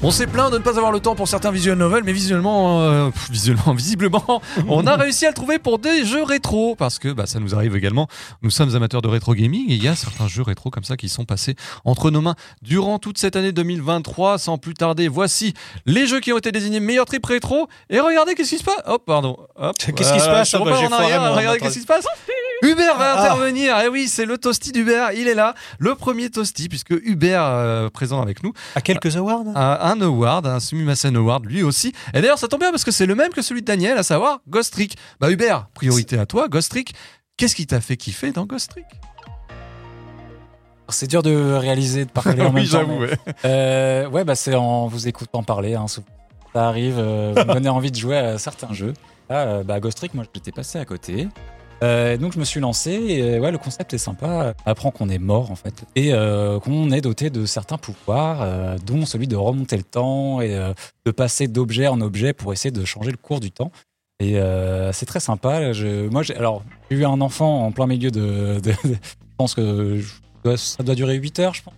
[0.00, 2.82] On s'est plaint de ne pas avoir le temps pour certains visual novels, mais visuellement,
[2.82, 7.08] euh, visuellement, visiblement, on a réussi à le trouver pour des jeux rétro, parce que
[7.08, 8.06] bah, ça nous arrive également.
[8.42, 10.96] Nous sommes amateurs de rétro gaming et il y a certains jeux rétro comme ça
[10.96, 14.38] qui sont passés entre nos mains durant toute cette année 2023.
[14.38, 15.52] Sans plus tarder, voici
[15.84, 17.66] les jeux qui ont été désignés meilleur trip rétro.
[17.90, 18.80] Et regardez qu'est-ce qui se passe?
[18.86, 19.36] Hop, pardon.
[19.56, 19.76] Hop.
[19.78, 20.54] Qu'est-ce qui se passe?
[20.54, 22.06] Regardez qu'est-ce qui se passe?
[22.62, 23.22] Hubert va Ah.
[23.24, 23.78] intervenir.
[23.80, 25.12] Et oui, c'est le toasty d'Hubert.
[25.12, 29.44] Il est là, le premier toasty, puisque Hubert euh, présent avec nous À quelques awards
[29.54, 31.92] a un award, un Sumimasen Award lui aussi.
[32.14, 34.02] Et d'ailleurs, ça tombe bien parce que c'est le même que celui de Daniel, à
[34.02, 34.96] savoir Ghost Trick.
[35.20, 36.94] Bah Hubert, priorité à toi, Ghost Trick.
[37.36, 38.86] Qu'est-ce qui t'a fait kiffer dans Ghost Trick
[40.88, 42.86] C'est dur de réaliser, de parler en même temps.
[42.88, 43.10] mais- ouais.
[43.44, 45.74] Euh, ouais, bah c'est en vous écoutant parler.
[45.74, 46.06] Hein, souvent.
[46.54, 48.94] ça arrive, euh, vous me donnez envie de jouer à certains jeux.
[49.30, 51.28] Là, euh, bah, Ghost Trick, moi, j'étais passé à côté.
[51.82, 54.54] Euh, donc je me suis lancé et euh, ouais le concept est sympa.
[54.66, 58.42] On apprend qu'on est mort en fait et euh, qu'on est doté de certains pouvoirs,
[58.42, 60.58] euh, dont celui de remonter le temps et
[61.06, 63.70] de passer d'objet en objet pour essayer de changer le cours du temps.
[64.20, 64.34] Et
[64.92, 65.72] c'est très sympa.
[65.72, 68.94] Je, moi j'ai alors j'ai eu un enfant en plein milieu de, de- de- je
[69.36, 71.74] pense que je ça doit durer 8 heures je pense.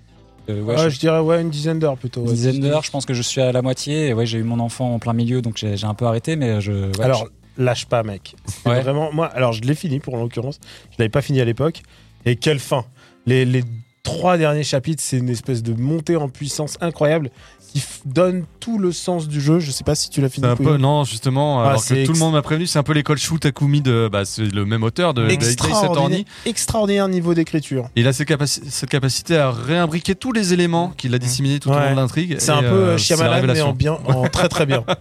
[0.48, 2.22] Ouais, Ouais, je- je dirais ouais, une dizaine d'heures plutôt.
[2.22, 2.32] une ouais.
[2.34, 4.08] dizaine d'heures, je pense que je suis à la moitié.
[4.08, 6.34] Et ouais, j'ai eu mon enfant en plein milieu, donc j'ai j'ai un peu arrêté,
[6.36, 6.72] mais je.
[6.72, 7.28] ouais, Alors,
[7.60, 8.34] lâche pas, mec.
[8.66, 8.80] Ouais.
[8.80, 10.58] Vraiment, moi, alors je l'ai fini pour l'occurrence.
[10.90, 11.82] Je l'avais pas fini à l'époque.
[12.26, 12.84] Et quelle fin
[13.26, 13.62] les, les
[14.02, 17.30] trois derniers chapitres, c'est une espèce de montée en puissance incroyable
[17.72, 19.60] qui donne tout le sens du jeu.
[19.60, 20.46] Je sais pas si tu l'as fini.
[20.46, 22.92] Un peu, non, justement, Ah, alors que tout le monde m'a prévenu, c'est un peu
[22.92, 27.88] l'école Shu Takumi de, bah, c'est le même auteur de, extraordinaire, extraordinaire niveau d'écriture.
[27.94, 31.72] Il a capaci- cette capacité à réimbriquer tous les éléments qu'il a disséminés tout au
[31.74, 32.36] long de l'intrigue.
[32.38, 34.84] C'est un peu euh, euh, Shyamalan, mais en, bien, en très très bien.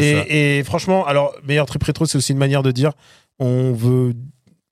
[0.00, 0.24] Ça.
[0.28, 2.92] Et, franchement, alors, meilleur trip rétro, c'est aussi une manière de dire
[3.38, 4.14] on veut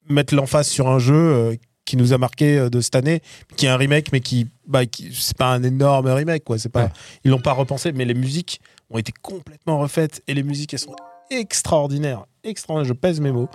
[0.09, 1.55] mettre l'emphase sur un jeu euh,
[1.85, 3.21] qui nous a marqué euh, de cette année,
[3.57, 6.59] qui est un remake, mais qui, bah, qui c'est pas un énorme remake, quoi.
[6.59, 6.91] C'est pas, Ouais.
[7.25, 8.61] Ils l'ont pas repensé, mais les musiques
[8.91, 10.97] ont été complètement refaites et les musiques, elles sont
[11.31, 12.25] extraordinaires.
[12.45, 13.49] Extraordinaires, je pèse mes mots.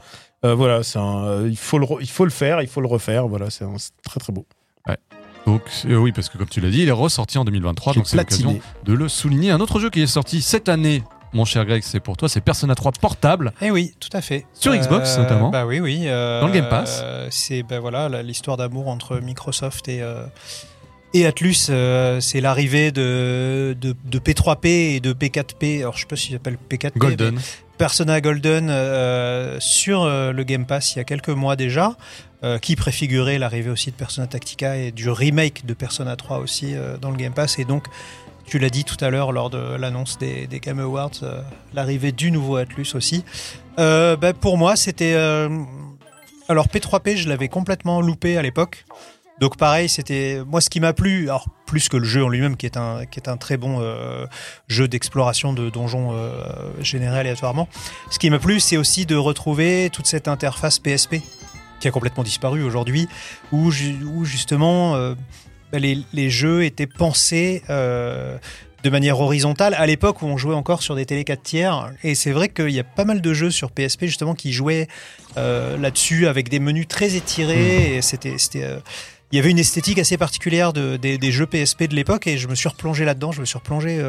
[0.46, 2.88] Euh, voilà, c'est un, euh, il, faut le, il faut le faire, il faut le
[2.88, 3.28] refaire.
[3.28, 3.66] Voilà, c'est
[4.04, 4.46] très très beau.
[5.46, 8.00] Donc euh, oui, parce que comme tu l'as dit, il est ressorti en 2023, J'ai
[8.00, 9.52] donc c'est l'occasion de le souligner.
[9.52, 11.04] Un autre jeu qui est sorti cette année,
[11.34, 13.54] mon cher Greg, c'est pour toi, c'est Persona 3 portable.
[13.62, 14.46] Eh oui, tout à fait.
[14.54, 15.50] Sur Xbox, notamment.
[15.50, 16.04] Bah oui, oui.
[16.06, 17.02] euh, Dans le Game Pass.
[17.04, 20.26] euh, c'est bah voilà l'histoire d'amour entre Microsoft et euh,
[21.14, 21.68] et Atlus.
[21.70, 24.66] euh, c'est l'arrivée de, de de P3P
[24.96, 25.80] et de P4P.
[25.82, 26.92] Alors je sais pas si s'appelle P4P.
[26.96, 27.40] mais Golden.
[27.78, 31.98] Persona Golden euh, sur euh, le Game Pass il y a quelques mois déjà,
[32.44, 36.76] euh, qui préfigurait l'arrivée aussi de Persona Tactica et du remake de Persona 3 aussi
[36.76, 37.58] euh, dans le Game Pass.
[37.58, 37.86] Et donc,
[38.46, 41.42] tu l'as dit tout à l'heure lors de l'annonce des, des Game Awards, euh,
[41.74, 43.24] l'arrivée du nouveau Atlus aussi.
[43.80, 45.14] Euh, bah, pour moi, c'était...
[45.16, 45.50] euh,
[46.50, 48.86] alors P3P, je l'avais complètement loupé à l'époque.
[49.40, 52.56] Donc pareil, c'était moi ce qui m'a plu, alors plus que le jeu en lui-même
[52.56, 53.82] qui est un qui est un très bon
[54.68, 56.44] jeu d'exploration de donjons euh,
[56.82, 57.68] générés aléatoirement.
[58.12, 61.16] Ce qui m'a plu, c'est aussi de retrouver toute cette interface PSP
[61.80, 63.08] qui a complètement disparu aujourd'hui,
[63.52, 64.96] où, ju- où justement
[65.80, 68.38] les, les jeux étaient pensés euh,
[68.84, 71.92] de manière horizontale à l'époque où on jouait encore sur des télé 4 tiers.
[72.04, 74.88] Et c'est vrai qu'il y a pas mal de jeux sur PSP justement qui jouaient
[75.38, 77.96] euh, là-dessus avec des menus très étirés.
[77.96, 78.80] Et c'était, c'était, euh,
[79.32, 82.38] il y avait une esthétique assez particulière de, des, des jeux PSP de l'époque et
[82.38, 83.32] je me suis replongé là-dedans.
[83.32, 84.00] Je me suis replongé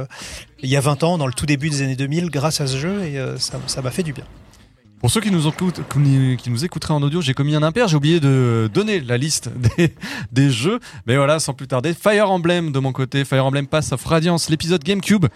[0.60, 2.76] il y a 20 ans, dans le tout début des années 2000, grâce à ce
[2.76, 4.24] jeu et ça, ça m'a fait du bien.
[5.05, 9.00] Pour ceux qui nous, écouteraient en audio, j'ai commis un impair, j'ai oublié de donner
[9.00, 9.50] la liste
[10.32, 10.80] des jeux.
[11.07, 14.48] Mais voilà, sans plus tarder, Fire Emblem de mon côté, Fire Emblem Pass of Radiance,
[14.48, 15.26] l'épisode GameCube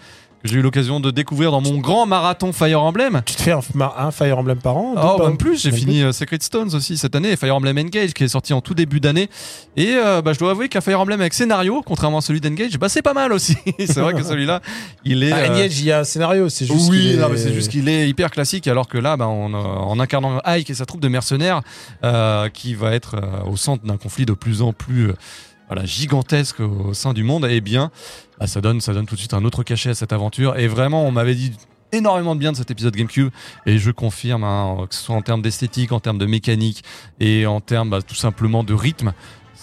[0.41, 3.21] que j'ai eu l'occasion de découvrir dans mon grand marathon Fire Emblem.
[3.25, 3.59] Tu te fais un,
[3.97, 6.97] un Fire Emblem par an Oh, par- même plus, j'ai fini euh, Secret Stones aussi
[6.97, 9.29] cette année, et Fire Emblem Engage qui est sorti en tout début d'année.
[9.75, 12.77] Et euh, bah, je dois avouer qu'un Fire Emblem avec scénario, contrairement à celui d'Engage,
[12.79, 13.57] bah, c'est pas mal aussi.
[13.79, 14.61] c'est vrai que celui-là,
[15.03, 15.31] il est.
[15.33, 16.89] Ah, euh, Engage, il y a un scénario, c'est juste.
[16.89, 19.99] oui, est- c'est juste qu'il est hyper classique, alors que là, bah, on, euh, en
[19.99, 21.61] incarnant Ike et sa troupe de mercenaires,
[22.05, 25.11] euh, qui va être au centre d'un conflit de plus en plus
[25.67, 27.91] voilà, gigantesque au sein du monde, et bien,
[28.39, 30.57] bah, ça, donne, ça donne tout de suite un autre cachet à cette aventure.
[30.57, 31.51] Et vraiment, on m'avait dit
[31.91, 33.29] énormément de bien de cet épisode GameCube,
[33.65, 36.83] et je confirme, hein, que ce soit en termes d'esthétique, en termes de mécanique,
[37.19, 39.13] et en termes bah, tout simplement de rythme.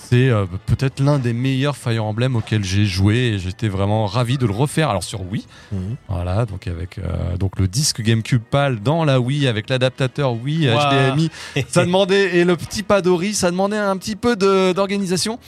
[0.09, 4.39] C'est euh, peut-être l'un des meilleurs Fire Emblem auxquels j'ai joué et j'étais vraiment ravi
[4.39, 4.89] de le refaire.
[4.89, 5.97] Alors sur Wii, Mhm.
[6.09, 10.69] voilà, donc avec euh, donc le disque GameCube PAL dans la Wii avec l'adaptateur Wii
[10.71, 10.79] Wow.
[10.79, 11.31] HDMI,
[11.69, 15.41] ça demandait et le petit Padori, ça demandait un petit peu de- d'organisation.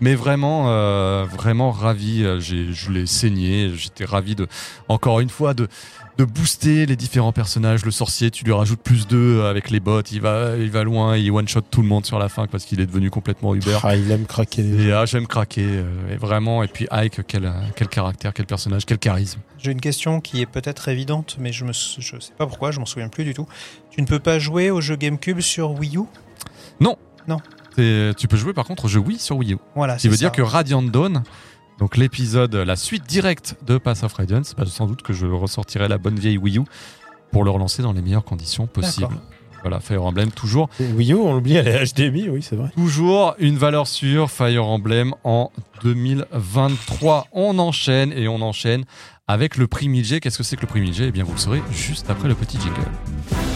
[0.00, 2.22] Mais vraiment, euh, vraiment ravi.
[2.24, 3.70] euh, j'ai- Je l'ai saigné.
[3.74, 4.46] J'étais ravi de,
[4.88, 5.68] encore une fois, de,
[6.18, 7.84] de booster les différents personnages.
[7.84, 10.02] Le sorcier, tu lui rajoutes plus deux avec les bots.
[10.12, 11.16] Il va, il va loin.
[11.16, 13.78] Il one shot tout le monde sur la fin parce qu'il est devenu complètement Uber.
[13.82, 15.64] Ah, il aime craquer Et ah, j'aime craquer.
[15.66, 16.62] euh, et vraiment.
[16.62, 19.40] Et puis Ike, quel, quel caractère, quel personnage, quel charisme.
[19.58, 22.78] J'ai une question qui est peut-être évidente, mais je ne je sais pas pourquoi, je
[22.80, 23.46] m'en souviens plus du tout.
[23.90, 26.00] Tu ne peux pas jouer au jeu GameCube sur Wii U?
[26.78, 27.36] C'est-
[27.76, 29.58] Tu peux jouer par contre au jeu Wii sur Wii U.
[29.74, 29.96] Voilà.
[29.98, 31.22] Ce qui veut c'est dire que Radiant Dawn,
[31.78, 35.88] donc l'épisode, la suite directe de Pass of Radiance, bah, sans doute que je ressortirai
[35.88, 36.62] la bonne vieille Wii U
[37.32, 39.16] pour le relancer dans les meilleures conditions possibles.
[39.62, 42.70] Voilà, Fire Emblem, toujours, Wii U, on l'oublie, elle est HDMI, oui, c'est vrai.
[42.76, 45.50] toujours une valeur sûre, Fire Emblem en
[45.82, 47.26] 2023.
[47.32, 48.84] On enchaîne et on enchaîne
[49.26, 50.20] avec le prix 1000G.
[50.20, 52.36] Qu'est-ce que c'est que le prix 1000G Eh bien, vous le saurez juste après le
[52.36, 53.55] petit jingle.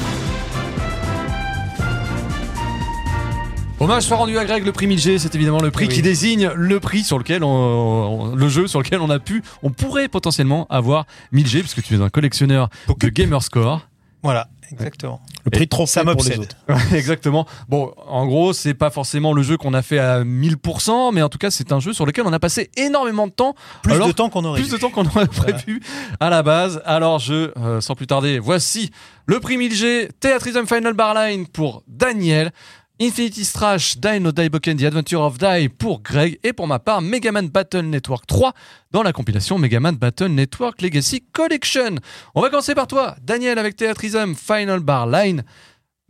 [3.80, 5.94] Hommage soit rendu à Greg, le prix 1000G, c'est évidemment le prix Eh oui.
[5.94, 9.42] qui désigne le prix sur lequel on, on- le jeu sur lequel on a pu,
[9.62, 12.68] on pourrait potentiellement avoir 1000G puisque tu es un collectionneur
[12.98, 13.86] de Gamerscore.
[14.22, 15.22] Voilà, exactement.
[15.46, 16.54] Le prix trop Ça pour les autres.
[16.94, 17.46] Exactement.
[17.70, 21.30] Bon, en gros, c'est pas forcément le jeu qu'on a fait à 1000%, mais en
[21.30, 24.08] tout cas, c'est un jeu sur lequel on a passé énormément de temps Plus Alors,
[24.08, 24.74] de temps qu'on aurait plus dû.
[24.74, 25.80] de temps qu'on aurait prévu
[26.20, 26.82] à la base.
[26.84, 28.90] Alors, je, euh, sans plus tarder, voici
[29.24, 32.52] le prix 1000G Theatrism Final Barline pour Daniel.
[33.00, 36.78] Infinity Strash, Die No Die Boken, The Adventure of Die pour Greg et pour ma
[36.78, 38.52] part Megaman Battle Network 3
[38.90, 41.96] dans la compilation Megaman Battle Network Legacy Collection.
[42.34, 45.44] On va commencer par toi, Daniel, avec Theatrism Final Barline.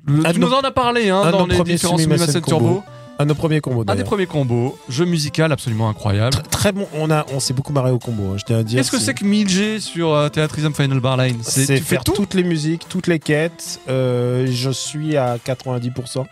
[0.04, 2.42] Le- Un Tu nous en as parlé hein, dans les premiers différents Sumimasen.
[2.42, 2.82] Turbo.
[3.20, 6.38] Un de nos premiers combos Un des premiers combos, jeu musical absolument incroyable.
[6.38, 8.62] Tr- Très bon, on, a, on s'est beaucoup marré au combo, hein, je tiens à
[8.62, 8.78] dire.
[8.78, 12.12] Qu'est-ce que c'est que 1000G sur euh, Theatrism Final Barline C'est tu fais faire tout?
[12.12, 13.78] toutes les musiques, toutes les quêtes.
[13.90, 16.24] euh, je suis à 90%.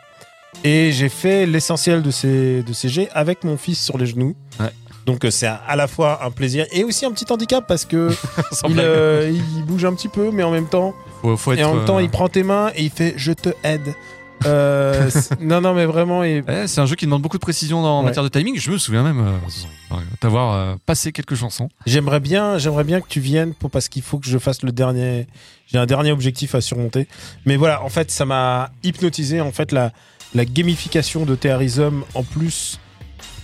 [0.64, 4.34] Et j'ai fait l'essentiel de ces, de ces jets avec mon fils sur les genoux.
[4.58, 4.70] Ouais.
[5.06, 8.10] Donc euh, c'est à, la fois un plaisir et aussi un petit handicap parce que
[8.68, 11.64] il, euh, il bouge un petit peu, mais en même temps, Faut, faut être, et
[11.64, 13.94] en même temps, euh, il prend tes mains et il fait je te aide.
[14.46, 17.82] Euh, non, non, mais vraiment, et ouais, c'est un jeu qui demande beaucoup de précision
[17.82, 18.06] dans, en Ouais.
[18.06, 18.56] matière de timing.
[18.56, 21.68] Je me souviens même euh, euh, passé quelques chansons.
[21.86, 24.70] J'aimerais bien, j'aimerais bien que tu viennes pour parce qu'il faut que je fasse le
[24.70, 25.26] dernier.
[25.66, 27.08] J'ai un dernier objectif à surmonter.
[27.46, 29.40] Mais voilà, en fait, ça m'a hypnotisé.
[29.40, 29.92] En fait, la,
[30.34, 32.78] la gamification de Terrorism, en plus,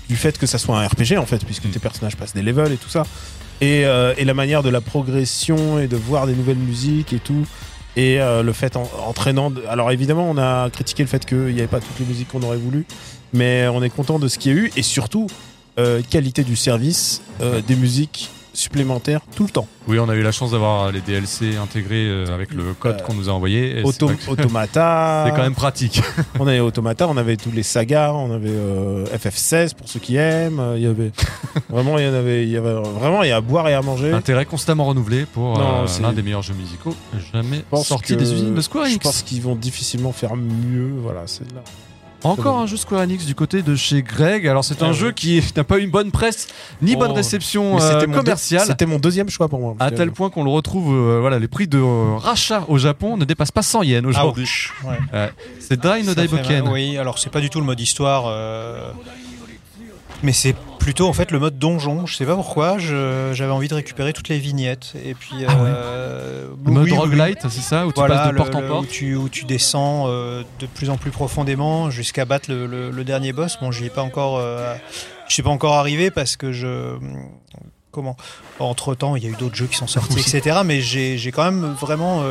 [0.09, 1.71] du fait que ça soit un RPG en fait, puisque Mm.
[1.71, 3.05] tes personnages passent des levels et tout ça.
[3.61, 7.19] Et, euh, et la manière de la progression et de voir des nouvelles musiques et
[7.21, 7.47] tout.
[7.97, 9.51] Et euh, le fait en, entraînant.
[9.51, 12.29] de- Alors évidemment, on a critiqué le fait qu'il n'y avait pas toutes les musiques
[12.29, 12.85] qu'on aurait voulu,
[13.33, 15.29] mais on est content de ce qu'il y a eu et surtout
[15.79, 17.23] euh, qualité du service,
[17.67, 19.67] des musiques supplémentaires tout le temps.
[19.87, 23.03] Oui, on a eu la chance d'avoir les DLC intégrés euh, avec le code Euh,
[23.05, 23.81] qu'on nous a envoyé.
[23.81, 25.25] et Auto- Automata.
[25.29, 26.01] C'est quand même pratique.
[26.41, 30.17] On avait Automata, on avait tous les sagas, on avait euh, FF16 pour ceux qui
[30.17, 30.63] aiment.
[30.77, 31.13] Il y avait
[31.69, 33.75] vraiment, il y en avait, il y avait vraiment, il y a à boire et
[33.75, 34.13] à manger.
[34.13, 36.95] Intérêt constamment renouvelé pour euh, l'un des meilleurs jeux musicaux
[37.33, 39.03] jamais Je sortis des usines de Square Je Enix.
[39.03, 40.93] pense qu'ils vont difficilement faire mieux.
[41.03, 41.63] Voilà, c'est là.
[42.25, 44.47] Encore un jeu Square Enix du côté de chez Greg.
[44.49, 46.49] Alors c'est un Ah jeu qui n'a pas eu une bonne presse
[46.83, 46.99] ni Oh.
[47.01, 48.67] bonne réception euh, commerciale.
[48.67, 49.77] C'était mon deuxième choix pour moi.
[49.79, 53.17] À tel point qu'on le retrouve, euh, voilà, les prix de euh, rachat au Japon
[53.17, 54.45] ne dépassent pas 100 yens aujourd'hui.
[54.45, 54.73] Ouch.
[54.85, 55.31] Ouais.
[55.61, 56.69] C'est Dai no Daiboken.
[56.69, 58.25] Oui, alors c'est pas du tout le mode histoire,
[60.25, 62.05] mais c'est plutôt en fait le mode donjon.
[62.07, 64.93] Je sais pas pourquoi, j'avais envie de récupérer toutes les vignettes.
[65.05, 65.71] Et puis, Ah ouais.
[65.73, 68.55] euh, Le mode oui, oui, roguelite, c'est ça Où tu Voilà, passes de le- porte
[68.55, 72.25] en le- porte Où tu, où tu descends euh, de plus en plus profondément jusqu'à
[72.25, 73.59] battre le, dernier boss.
[73.61, 74.75] Bon, j'y ai pas encore, euh,
[75.29, 76.97] je suis pas encore arrivé parce que je.
[77.91, 78.17] Comment
[78.59, 80.59] Entre temps, il y a eu d'autres jeux qui sont sortis, etc.
[80.65, 82.23] Mais j'ai j'ai quand même vraiment.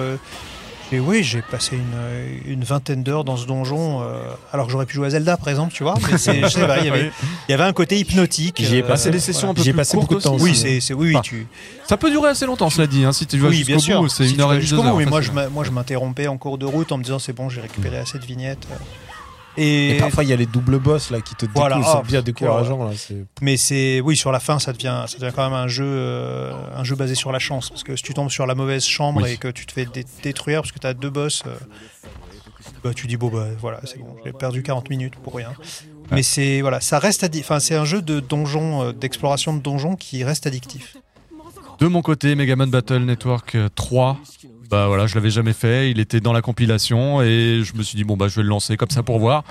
[0.93, 4.21] Et oui, j'ai passé une, une vingtaine d'heures dans ce donjon, euh,
[4.51, 5.95] alors que j'aurais pu jouer à Zelda, par exemple, tu vois.
[6.11, 7.11] Mais c'est- je sais pas, il y avait,
[7.47, 8.61] il y avait un côté hypnotique.
[8.63, 10.43] J'y ai euh, passé des sessions un peu plus passé courtes beaucoup de temps aussi.
[10.43, 11.47] Oui, c'est c'est- oui, oui, Enfin, tu,
[11.87, 13.03] Ça peut durer assez longtemps, cela dit.
[13.05, 14.01] hein, si tu vas oui, bien jusqu'au sûr.
[14.01, 14.71] bout, c'est Si une heure et demie,
[15.33, 17.97] mais moi, je m'interrompais en cours de route en me disant c'est bon, j'ai récupéré
[17.97, 18.67] assez de vignettes.
[19.57, 21.75] Et, Et parfois, il y a les doubles boss là qui te Voilà.
[21.77, 22.83] découlent, Ah, c'est bien décourageant.
[22.85, 22.91] Là,
[23.41, 26.51] mais c'est oui, sur la fin, ça devient, ça devient quand même un jeu, euh,
[26.75, 27.69] un jeu basé sur la chance.
[27.69, 29.31] Parce que si tu tombes sur la mauvaise chambre Oui.
[29.31, 31.55] et que tu te fais dé- détruire parce que tu as deux boss, euh,
[32.83, 35.51] bah, tu dis bon bah voilà, c'est bon, j'ai perdu 40 minutes pour rien.
[36.11, 39.95] Mais c'est voilà, ça reste, enfin c'est un jeu de donjon, euh, d'exploration de donjon
[39.95, 40.97] qui reste addictif.
[41.79, 44.17] De mon côté, Mega Man Battle Network euh, 3.
[44.69, 47.95] Bah voilà, je l'avais jamais fait, il était dans la compilation et je me suis
[47.95, 49.43] dit bon bah je vais le lancer comme ça pour voir.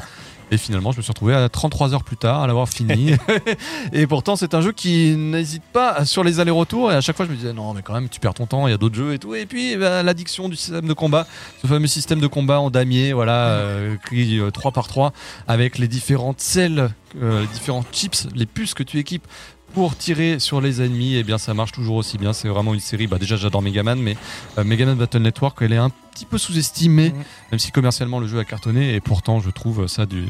[0.52, 3.14] Et finalement, je me suis retrouvé à 33 heures plus tard à l'avoir fini.
[3.94, 6.92] et pourtant, c'est un jeu qui n'hésite pas sur les allers-retours.
[6.92, 8.66] Et à chaque fois, je me disais non, mais quand même, tu perds ton temps.
[8.66, 9.34] Il y a d'autres jeux et tout.
[9.34, 11.26] Et puis, bah, l'addiction du système de combat,
[11.62, 15.14] ce fameux système de combat en damier, voilà, euh, qui, euh, 3 par 3
[15.48, 16.90] avec les différentes selles,
[17.22, 19.26] euh, les différents chips, les puces que tu équipes
[19.75, 22.33] pour tirer sur les ennemis, et bien ça marche toujours aussi bien.
[22.33, 23.07] C'est vraiment une série.
[23.07, 24.16] Bah déjà j'adore Megaman, mais
[24.59, 27.23] euh, Megaman Battle Network, elle est un petit peu sous-estimée, Mhm.
[27.53, 28.95] même si commercialement le jeu a cartonné.
[28.95, 30.27] Et pourtant je trouve ça du-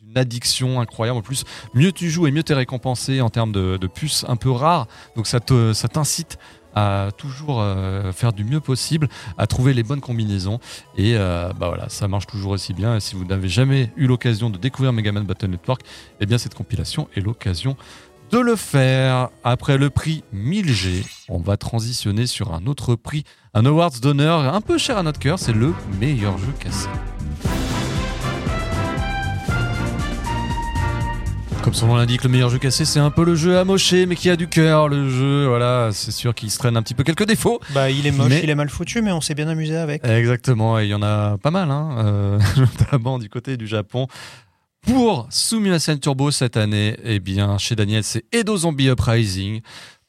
[0.00, 1.18] d'une addiction incroyable.
[1.18, 4.24] En plus, mieux tu joues et mieux tu es récompensé en termes de, de puces
[4.28, 4.86] un peu rares.
[5.16, 6.38] Donc ça te ça t'incite
[6.78, 9.08] à toujours euh, faire du mieux possible,
[9.38, 10.60] à trouver les bonnes combinaisons.
[10.98, 12.96] Et euh, bah voilà, ça marche toujours aussi bien.
[12.96, 15.80] Et si vous n'avez jamais eu l'occasion de découvrir Megaman Battle Network,
[16.20, 17.78] eh bien cette compilation est l'occasion
[18.30, 19.28] de le faire.
[19.44, 23.24] Après le prix 1000G, on va transitionner sur un autre prix,
[23.54, 26.88] un awards d'honneur un peu cher à notre cœur, c'est le meilleur jeu cassé.
[31.62, 34.14] Comme son nom l'indique, le meilleur jeu cassé, c'est un peu le jeu amoché, mais
[34.14, 34.88] qui a du cœur.
[34.88, 37.58] Le jeu, voilà, c'est sûr qu'il se traîne un petit peu quelques défauts.
[37.74, 40.04] Bah il est moche, Mais- il est mal foutu, mais on s'est bien amusé avec.
[40.06, 44.06] Exactement, et il y en a pas mal, hein, euh, notamment du côté du Japon.
[44.86, 49.60] Pour Sumimasen Turbo cette année, eh bien, chez Daniel, c'est Edo Zombie Uprising.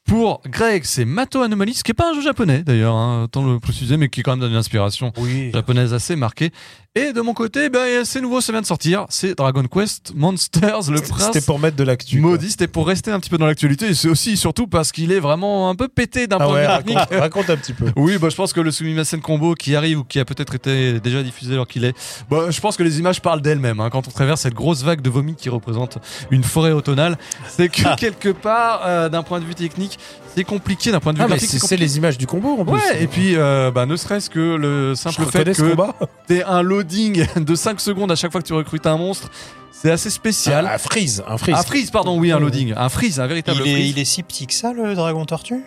[0.04, 3.44] Pour Greg, c'est Mato Anomaly, ce qui n'est pas un jeu japonais d'ailleurs, hein, tant
[3.44, 5.50] le préciser, mais qui quand même donne une inspiration Oui.
[5.52, 6.50] japonaise assez marquée.
[6.94, 10.90] Et de mon côté, ben, c'est nouveau, ça vient de sortir, c'est Dragon Quest Monsters,
[10.90, 12.18] le C'était prince pour mettre de l'actu.
[12.18, 15.12] maudit, c'était pour rester un petit peu dans l'actualité, et c'est aussi surtout parce qu'il
[15.12, 16.98] est vraiment un peu pété d'un Ah point ouais, de vue technique.
[16.98, 17.84] raconte, raconte un petit peu.
[17.94, 20.98] Oui, bah, je pense que le Sumimasen Combo qui arrive ou qui a peut-être été
[20.98, 21.94] déjà diffusé alors qu'il est,
[22.30, 23.78] bah, je pense que les images parlent d'elles-mêmes.
[23.80, 23.90] hein.
[23.90, 25.98] Quand on traverse cette grosse vague de vomi qui représente
[26.32, 27.16] une forêt automnale,
[27.48, 29.98] c'est que quelque part, euh, d'un point de vue technique,
[30.34, 30.90] c'est compliqué.
[30.92, 32.74] D'un point de vue Ah, mais graphique, c'est les images du combo en plus.
[32.74, 36.04] Ouais, et puis euh, bah, ne serait-ce que le Je simple fait reconnais ce que
[36.26, 39.30] t'aies un loading de 5 secondes à chaque fois que tu recrutes un monstre,
[39.72, 40.66] c'est assez spécial.
[40.66, 41.54] Un, un freeze, un freeze.
[41.56, 42.74] Un freeze, pardon, oui, un loading.
[42.76, 43.90] Un freeze, un véritable Il est, freeze.
[43.90, 45.62] il est si petit que ça, le dragon tortue?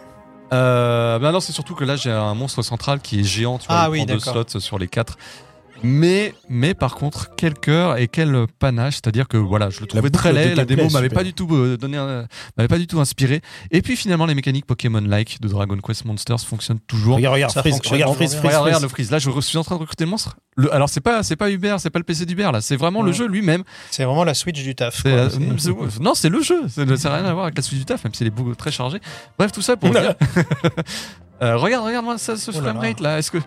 [0.53, 3.67] Euh, bah non, c'est surtout que là j'ai un monstre central qui est géant, tu
[3.67, 5.17] vois, Ah il oui, prend deux slots sur les quatre.
[5.83, 10.09] Mais, mais par contre, quel cœur et quel panache, c'est-à-dire que voilà, je le trouvais
[10.09, 11.97] très laid, la démo m'avait pas du tout euh, donné,
[12.57, 13.41] m'avait pas du tout inspiré.
[13.71, 17.15] Et puis finalement, les mécaniques Pokémon-like de Dragon Quest Monsters fonctionnent toujours.
[17.15, 19.11] Regarde, regarde, freeze, regarde, freeze, freeze, regarde, le freeze.
[19.11, 20.37] Là, je suis en train de recruter le monstre.
[20.55, 23.01] Le- alors c'est pas, c'est pas Uber, c'est pas le PC d'Uber là, c'est vraiment
[23.01, 23.63] le jeu lui-même.
[23.89, 25.01] C'est vraiment la Switch du taf.
[25.01, 25.11] Quoi.
[25.11, 25.29] euh,
[26.01, 26.67] non, c'est le jeu.
[26.67, 28.53] Ça n'a rien à voir avec la suite du taf, même si elle est beaucoup
[28.55, 28.99] très chargée.
[29.39, 30.13] Bref, tout ça pour dire.
[31.41, 32.71] Euh, regarde, regarde-moi ça, ce Oh là là.
[32.73, 33.17] framerate là.
[33.19, 33.39] Est-ce que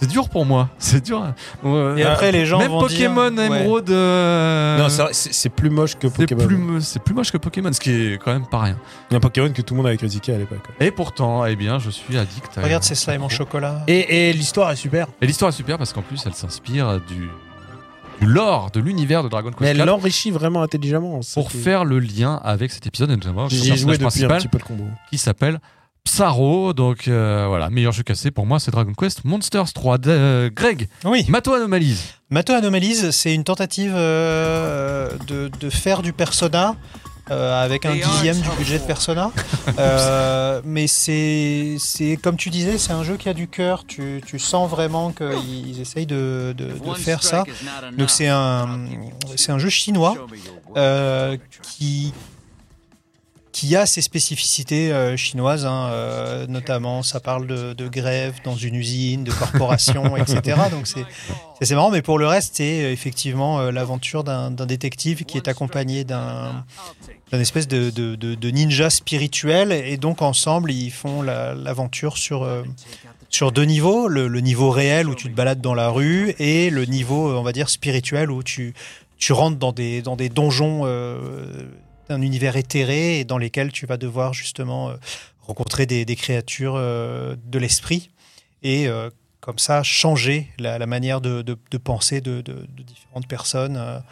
[0.00, 0.68] c'est dur pour moi?
[0.78, 1.24] C'est dur.
[1.64, 3.60] Euh, Et après, les gens même vont Pokémon dire, ouais.
[3.64, 3.90] Emerald.
[3.90, 6.78] euh, Non, c'est plus moche que Pokémon.
[6.80, 8.78] c'est plus moche que Pokémon, ce qui est quand même pas rien.
[9.10, 10.62] Il y a un Pokémon que tout le monde avait critiqué à l'époque.
[10.80, 12.56] Et pourtant, eh bien, je suis addict.
[12.58, 13.82] à- Regarde ces slimes en chocolat.
[13.88, 15.08] Et, et l'histoire est super.
[15.20, 17.28] Et l'histoire est super parce qu'en plus, elle s'inspire du,
[18.20, 21.20] du lore, de l'univers de Dragon Mais Quest elle 4 l'enrichit vraiment intelligemment.
[21.34, 24.24] pour faire le lien avec cet épisode, et notamment son J'y ai joué personnage depuis
[24.24, 24.84] un principal petit peu le combo.
[25.10, 25.58] qui s'appelle
[26.12, 26.72] Psaro.
[26.72, 29.98] Donc euh, voilà, meilleur jeu cassé pour moi, c'est Dragon Quest Monsters 3.
[29.98, 31.24] D- euh, Greg, Oui.
[31.28, 32.02] Mato Anomalise.
[32.30, 36.76] Mato Anomalies, c'est une tentative euh, de, de faire du Persona
[37.30, 39.30] euh, avec un dixième du budget de Persona.
[39.78, 43.84] Euh, mais c'est, c'est comme tu disais, c'est un jeu qui a du cœur.
[43.86, 47.44] Tu, tu sens vraiment qu'ils essayent de, de- de faire ça.
[47.98, 48.78] Donc c'est un,
[49.36, 50.14] c'est un jeu chinois
[50.78, 52.14] euh, qui
[53.52, 58.54] qui a ses spécificités euh, chinoises, hein, euh, notamment ça parle de, de grève dans
[58.56, 60.56] une usine, de corporation, etc.
[60.70, 60.86] Donc
[61.60, 65.48] c'est marrant, mais pour le reste, c'est euh, effectivement euh, l'aventure d'un détective qui est
[65.48, 66.64] accompagné d'un
[67.32, 72.46] espèce de, de, de- de ninja spirituel, et donc ensemble ils font la- l'aventure sur
[73.30, 76.70] sur deux niveaux, le, le niveau réel où tu te balades dans la rue et
[76.70, 78.72] le niveau, on va dire, spirituel où tu,
[79.18, 81.18] tu rentres dans des, dans des donjons euh,
[82.08, 84.94] d'un univers éthéré et dans lesquels tu vas devoir justement euh,
[85.46, 88.10] rencontrer des, des créatures euh, de l'esprit
[88.62, 92.82] et euh, comme ça changer la, la manière de, de- de penser de, de- de
[92.82, 94.02] différentes personnes.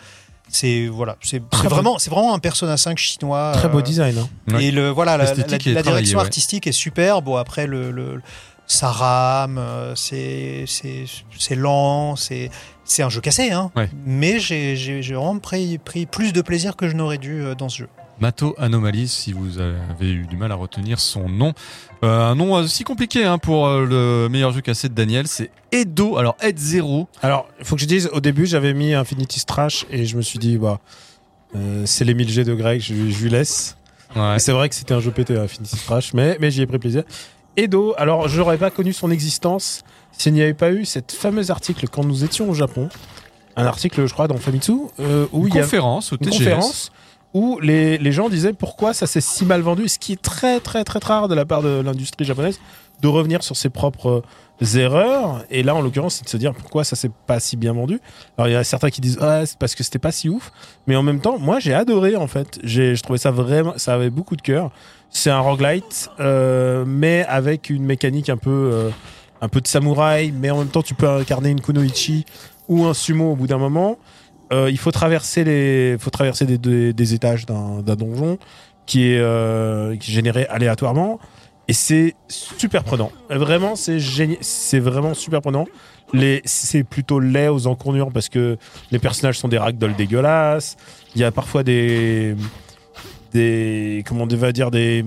[0.49, 3.51] C'est voilà, c'est vraiment, c'est vraiment un Persona 5 chinois.
[3.55, 4.17] Très beau design.
[4.19, 4.59] hein.
[4.61, 6.25] Et le, voilà, la, direction ouais.
[6.25, 7.21] artistique est super.
[7.23, 8.23] Bon, après, le, le-
[8.69, 9.61] ça rame,
[9.97, 12.51] c'est c'est- c'est lent, c'est
[12.87, 13.51] c'est un jeu cassé.
[13.51, 13.71] Hein.
[13.77, 13.91] Ouais.
[14.07, 17.55] Mais j'ai j'ai- j'ai vraiment pris, pris plus de plaisir que je n'aurais dû euh,
[17.55, 17.89] dans ce jeu.
[18.19, 21.53] Mato Anomalise, si vous avez eu du mal à retenir son nom.
[22.03, 25.51] Euh, un nom aussi compliqué hein, pour euh, le meilleur jeu cassé de Daniel, c'est
[25.71, 26.17] Edo.
[26.17, 27.09] Alors, Ed Zero.
[27.21, 30.23] Alors, il faut que je dise, au début, j'avais mis Infinity Strash et je me
[30.23, 30.81] suis dit, bah,
[31.57, 33.77] euh, c'est les 1000 G de Greg, je, je lui laisse.
[34.15, 34.39] Ouais.
[34.39, 37.03] C'est vrai que c'était un jeu pété, Infinity Strash, mais, mais j'y ai pris plaisir.
[37.57, 39.83] Edo, alors, je n'aurais pas connu son existence
[40.13, 42.89] s'il n'y avait pas eu cette fameuse article quand nous étions au Japon.
[43.57, 46.29] Un article, je crois, dans Famitsu, euh, où Une il y a conférence au une
[46.29, 46.91] conférence
[47.33, 50.59] où les, les gens disaient pourquoi ça s'est si mal vendu, ce qui est très
[50.61, 52.59] très très très rare de la part de l'industrie japonaise,
[53.03, 54.23] de revenir sur ses propres
[54.63, 55.45] euh, erreurs.
[55.51, 58.01] Et là, en l'occurrence, c'est de se dire pourquoi ça s'est pas si bien vendu.
[58.39, 60.51] Alors, il y a certains qui disent ah, c'est parce que c'était pas si ouf,
[60.87, 62.59] mais en même temps, moi, j'ai adoré en fait.
[62.63, 64.71] J'ai, je trouvais ça vraiment, ça avait beaucoup de cœur.
[65.11, 68.91] C'est un roguelite, euh, mais avec une mécanique un peu, euh,
[69.41, 72.25] un peu de samouraï, mais en même temps, tu peux incarner une kunoichi
[72.69, 73.99] ou un sumo au bout d'un moment.
[74.53, 78.39] Euh, il faut traverser les, faut traverser des, des, des étages d'un donjon
[78.85, 81.19] qui est, euh, qui est généré aléatoirement
[81.69, 83.11] et c'est super prenant.
[83.29, 85.67] Vraiment, c'est génial, c'est vraiment super prenant.
[86.13, 88.57] Les, c'est plutôt laid aux encournures parce que
[88.93, 90.77] les personnages sont des ragdolls dégueulasses.
[91.17, 92.37] Il y a parfois des,
[93.37, 95.05] des, comment on va dire des,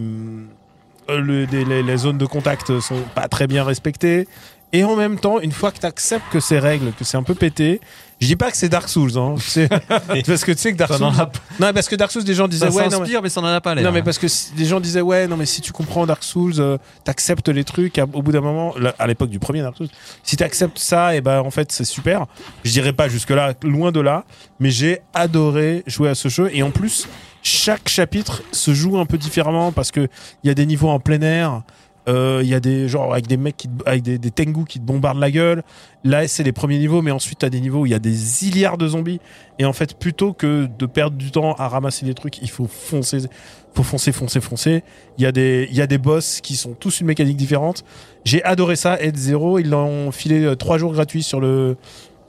[1.10, 4.28] euh, le- des- les, les zones de contact sont pas très bien respectées.
[4.72, 7.24] Et en même temps, une fois que tu acceptes que ces règles, que c'est un
[7.24, 7.82] peu pété,
[8.22, 9.34] je dis pas que c'est Dark Souls, hein.
[10.28, 11.08] Parce que tu sais que Dark Souls.
[11.08, 13.48] a Non, parce que Dark Souls, des gens disaient Ça ouais, non, mais- ça n'en
[13.48, 13.84] a pas l'air.
[13.84, 14.28] non mais parce que
[14.58, 18.00] les gens disaient ouais non mais si tu comprends Dark Souls euh, t'acceptes les trucs
[18.14, 19.88] au bout d'un moment à l'époque du premier Dark Souls
[20.24, 22.28] si t'acceptes ça et ben en fait c'est super
[22.64, 24.24] je dirais pas jusque là loin de là
[24.60, 27.08] mais j'ai adoré jouer à ce jeu et en plus
[27.44, 30.08] chaque chapitre se joue un peu différemment parce que
[30.44, 31.64] il y a des niveaux en plein air
[32.08, 34.80] euh, il y a des genre avec des mecs qui avec des, des tengu qui
[34.80, 35.64] te bombardent la gueule
[36.04, 38.16] là c'est les premiers niveaux mais ensuite t'as des niveaux où il y a des
[38.44, 39.20] milliards de zombies
[39.60, 42.68] et en fait plutôt que de perdre du temps à ramasser des trucs il faut
[42.68, 43.28] foncer
[43.74, 44.84] faut foncer, foncer, foncer.
[45.18, 47.84] Il y a des, il y a des boss qui sont tous une mécanique différente.
[48.26, 49.00] J'ai adoré ça.
[49.00, 51.78] Ed Zero, ils l'ont filé euh, trois jours gratuits sur le,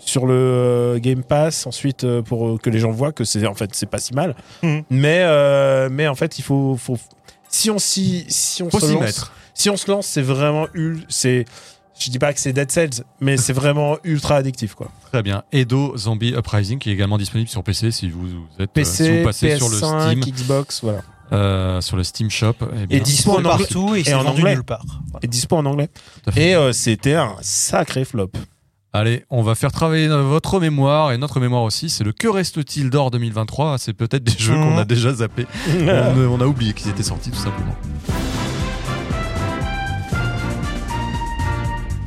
[0.01, 1.67] sur le euh, Game Pass.
[1.67, 4.15] Ensuite, euh, pour euh, que les gens voient que c'est, en fait, c'est pas si
[4.15, 4.35] mal.
[4.63, 4.83] Mhm.
[4.91, 6.97] Mais, euh, mais en fait, il faut, faut,
[7.49, 9.33] si on s'y, si on Faut se lance, mettre.
[9.55, 11.45] si on se lance, c'est vraiment, ul- c'est,
[11.99, 14.91] je dis pas que c'est Dead Cells, mais c'est vraiment ultra addictif, quoi.
[15.13, 15.43] Très bien.
[15.53, 19.03] Edo Zombie Uprising qui est également disponible sur PC si vous, vous êtes euh, si
[19.03, 21.01] PC, vous passez PS5, sur le Steam Xbox, voilà.
[21.33, 22.55] euh, sur le Steam Shop.
[22.81, 23.49] eh bien, Et dispo en anglais.
[23.51, 24.55] partout et, c'est en anglais.
[24.55, 24.85] nulle part.
[25.11, 25.19] Voilà.
[25.25, 25.89] Et dispo en anglais.
[26.37, 28.31] Et euh, c'était un sacré flop.
[28.93, 31.89] Allez, on va faire travailler votre mémoire et notre mémoire aussi.
[31.91, 34.79] C'est le Que reste-t-il d'or 2023 C'est peut-être des jeux qu'on Mhm.
[34.79, 35.47] a déjà zappés.
[35.87, 37.75] on, on a oublié qu'ils étaient sortis tout simplement.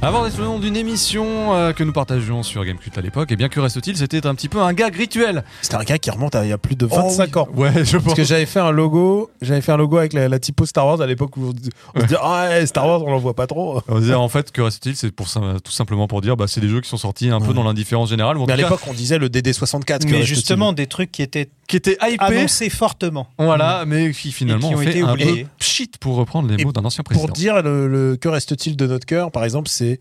[0.04, 3.38] Avant d'être le nom d'une émission euh, que nous partagions sur Gamecult à l'époque, et
[3.38, 5.46] bien que reste-t-il, c'était un petit peu un gag rituel.
[5.62, 7.48] C'était un gars qui remonte à il y a plus de 25 ans.
[7.56, 8.04] Ouais, je pense.
[8.08, 10.86] Parce que j'avais fait un logo, j'avais fait un logo avec la, la typo Star
[10.88, 13.18] Wars à l'époque où on, se- on se dit ah ouais, Star Wars on l'en
[13.18, 13.82] voit pas trop.
[13.88, 16.68] On disait en fait que reste-t-il, c'est pour tout simplement pour dire, bah, c'est des
[16.70, 19.30] jeux qui sont sortis un peu dans l'indifférence générale, Mais à l'époque on disait le
[19.30, 20.00] DD64.
[20.06, 23.28] que Mais justement, des trucs qui étaient qui étaient hypés, annoncés fortement.
[23.38, 25.44] voilà, mais qui finalement qui ont ont fait été un oubliés.
[25.44, 27.26] peu pchit pour reprendre les Et mots d'un ancien président.
[27.26, 29.93] pour dire le, le- que reste-t-il de notre cœur, par exemple, c'est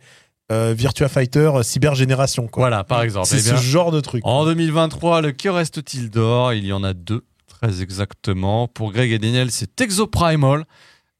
[0.50, 2.46] euh, Virtua Fighter euh, Cyber Génération.
[2.46, 2.62] Quoi.
[2.62, 3.26] Voilà, par exemple.
[3.26, 4.22] C'est Eh bien, ce genre de truc.
[4.24, 6.52] En 2023, le que reste-t-il d'or?
[6.52, 8.68] Il y en a deux, très exactement.
[8.68, 10.64] Pour Greg et Daniel, c'est Exoprimal.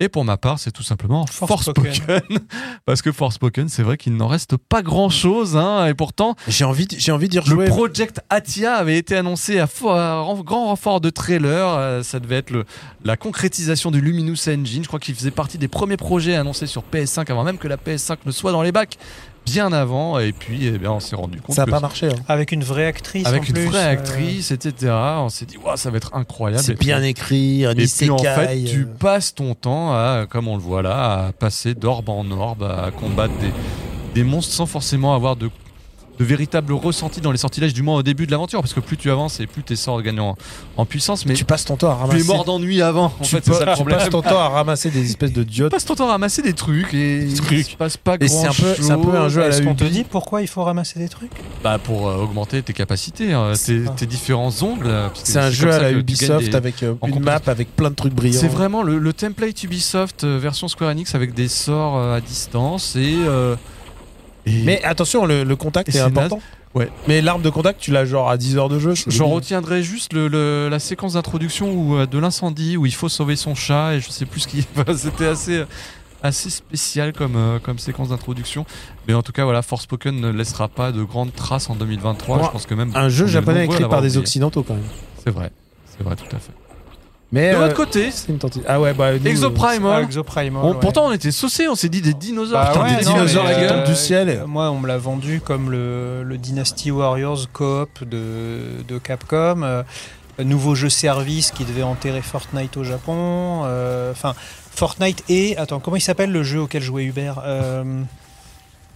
[0.03, 1.95] Et pour ma part, c'est tout simplement Forspoken.
[1.95, 2.39] Forspoken.
[2.87, 5.57] Parce que Forspoken, c'est vrai qu'il n'en reste pas grand-chose.
[5.57, 7.67] hein, et pourtant, J'ai envie, j'ai envie d'y le.
[7.67, 11.69] Project Atia avait été annoncé à, grand renfort de trailer.
[11.69, 12.65] Euh, ça devait être le,
[13.05, 14.83] la concrétisation du Luminous Engine.
[14.83, 17.77] Je crois qu'il faisait partie des premiers projets annoncés sur PS5 avant même que la
[17.77, 18.99] PS5 ne soit dans les bacs.
[19.45, 20.19] Bien avant.
[20.19, 22.07] Et puis, eh bien, on s'est rendu compte Ça n'a pas marché.
[22.09, 22.23] hein.
[22.29, 23.27] Avec une vraie actrice.
[23.27, 24.93] avec en une plus, vraie euh, actrice, etc.
[25.19, 26.63] On s'est dit, Ouah, ça va être incroyable.
[26.63, 30.49] C'est bien écrit, un Et puis en fait, tu euh, passes ton temps à, comme
[30.49, 33.53] on le voit là, à passer d'orbe en orbe, à combattre des,
[34.15, 35.51] des monstres sans forcément avoir de,
[36.19, 38.97] de véritable ressenti dans les sortilèges, du moins au début de l'aventure, parce que plus
[38.97, 40.37] tu avances et plus tes sorts gagnent en,
[40.77, 42.21] en puissance, mais tu passes ton temps à tu ramasser.
[42.21, 43.07] es mort d'ennui avant.
[43.07, 45.43] En tu fait, c'est ça le tu passes ton temps à ramasser des espèces de
[45.43, 45.71] Tu diodes.
[45.73, 47.65] passes ton temps à ramasser des trucs et il Trucs.
[47.67, 48.87] se passe pas grand c'est un peu- chose.
[48.87, 50.99] c'est un peu un jeu à la Est-ce qu'on te dit pourquoi il faut ramasser
[50.99, 51.33] des trucs?
[51.65, 53.53] Bah, pour euh, augmenter tes capacités, hein,
[53.97, 54.87] tes, différents ongles.
[54.87, 57.95] euh, C'est un jeu à la tu Ubisoft avec euh, une map avec plein de
[57.95, 58.39] trucs brillants.
[58.41, 62.21] C'est vraiment le, le template Ubisoft euh, version Square Enix avec des sorts euh, à
[62.21, 63.17] distance et.
[64.47, 66.41] Et- Mais attention, le, le contact est c'est important.
[66.75, 66.89] Ouais.
[67.07, 68.95] Mais l'arme de contact, tu l'as genre à 10 heures de jeu.
[69.07, 73.37] J'en retiendrai juste le, le- la séquence d'introduction euh, de l'incendie où il faut sauver
[73.37, 74.67] son chat et je sais plus ce qui.
[74.97, 75.65] C'était assez,
[76.23, 78.65] assez spécial comme, euh, comme séquence d'introduction.
[79.07, 82.39] Mais en tout cas, voilà, Forspoken ne laissera pas de grandes traces en 2023.
[82.39, 82.91] Moi, je pense que même.
[82.95, 84.21] Un jeu japonais écrit par des oublié.
[84.21, 84.83] occidentaux quand même.
[85.23, 85.51] C'est vrai,
[85.87, 86.53] c'est vrai, tout à fait.
[87.33, 88.65] Mais De euh, votre côté, c'est une tentative.
[88.69, 90.01] Ah ouais, bah nous, Exoprimal.
[90.01, 90.79] Ah, Exoprimal, on- ouais.
[90.81, 92.61] Pourtant, on était saucés, on s'est dit des dinosaures.
[92.63, 93.73] Bah putain, ouais, des non, dinosaures mais, gueule.
[93.79, 94.29] euh, du ciel.
[94.29, 99.63] euh, Moi, on me l'a vendu comme le, le Dynasty Warriors coop de, de Capcom.
[99.63, 99.83] euh,
[100.39, 103.63] un nouveau jeu service qui devait enterrer Fortnite au Japon.
[103.65, 104.35] euh, Enfin,
[104.75, 105.57] Fortnite et.
[105.57, 108.03] Attends, comment il s'appelle le jeu auquel jouait Hubert Euh,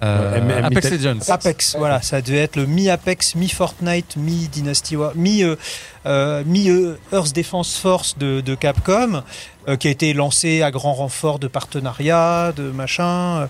[0.03, 1.30] Euh, Apex Metal- Legends.
[1.30, 5.57] Apex, voilà, ça devait être le mi-Apex, mi-Fortnite, mi-Dynasty War, mi, euh,
[6.05, 6.68] euh, mi
[7.12, 9.22] Earth Defense Force de, de Capcom,
[9.68, 13.49] euh, qui a été lancé à grand renfort de partenariats, de machin.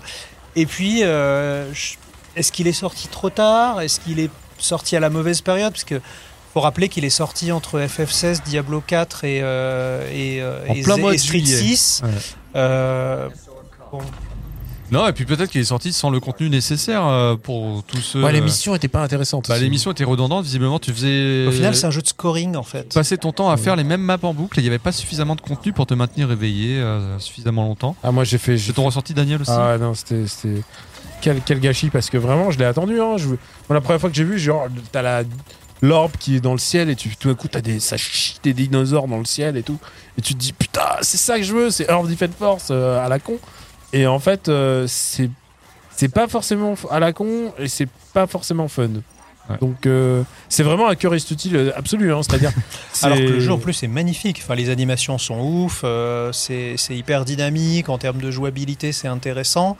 [0.55, 1.69] Et puis, euh,
[2.37, 3.81] est-ce qu'il est sorti trop tard?
[3.81, 5.73] Est-ce qu'il est sorti à la mauvaise période?
[5.73, 5.99] Parce que
[6.53, 10.41] faut rappeler qu'il est sorti entre FF16, Diablo 4 et, euh, et,
[10.71, 11.57] En et et Street juillet.
[11.75, 12.01] 6.
[12.05, 12.09] Ouais.
[12.55, 13.27] Euh,
[13.91, 13.99] bon,
[14.91, 18.23] Non, et puis peut-être qu'il est sorti sans le contenu nécessaire euh, pour tous ceux.
[18.23, 19.49] Ouais, l'émission était pas intéressante.
[19.49, 21.45] Bah, l'émission était redondante, visiblement tu faisais.
[21.47, 22.93] au final, c'est un jeu de scoring en fait.
[22.93, 24.91] passer ton temps à faire les mêmes maps en boucle et il n'y avait pas
[24.93, 27.95] suffisamment de contenu pour te maintenir éveillé euh, suffisamment longtemps.
[28.03, 28.57] Ah moi j'ai fait.
[28.57, 30.25] j'ai C'est ton ressenti, Daniel aussi Ah non, c'était.
[30.27, 30.61] c'était-
[31.19, 33.01] Quel, quel gâchis, parce que vraiment, je l'ai attendu.
[33.01, 33.17] Hein.
[33.17, 33.25] Je...
[33.27, 33.37] Moi,
[33.71, 35.23] la première fois que j'ai vu, genre, t'as la.
[35.81, 38.39] L'orbe qui est dans le ciel et tu, tout d'un coup t'as des ça chie
[38.41, 39.77] des dinosaures dans le ciel et tout
[40.17, 43.05] et tu te dis putain c'est ça que je veux c'est Earth Defense Force euh,
[43.05, 43.37] à la con
[43.93, 45.29] et en fait euh, c'est
[45.95, 48.89] c'est pas forcément à la con et c'est pas forcément fun
[49.49, 49.55] Ouais.
[49.61, 52.51] donc euh, c'est vraiment un cœur utile absolu hein, c'est-à-dire
[53.03, 54.41] Alors que le jeu en plus est magnifique.
[54.43, 59.77] Enfin, les animations sont ouf, euh, c'est hyper dynamique en termes de jouabilité, c'est intéressant.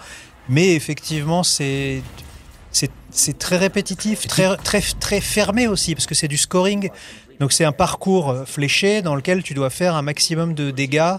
[0.47, 2.01] Mais effectivement, c'est
[3.09, 6.89] c'est très répétitif, très très très fermé aussi parce que c'est du scoring.
[7.39, 11.15] Donc c'est un parcours euh, fléché dans lequel tu dois faire un maximum de dégâts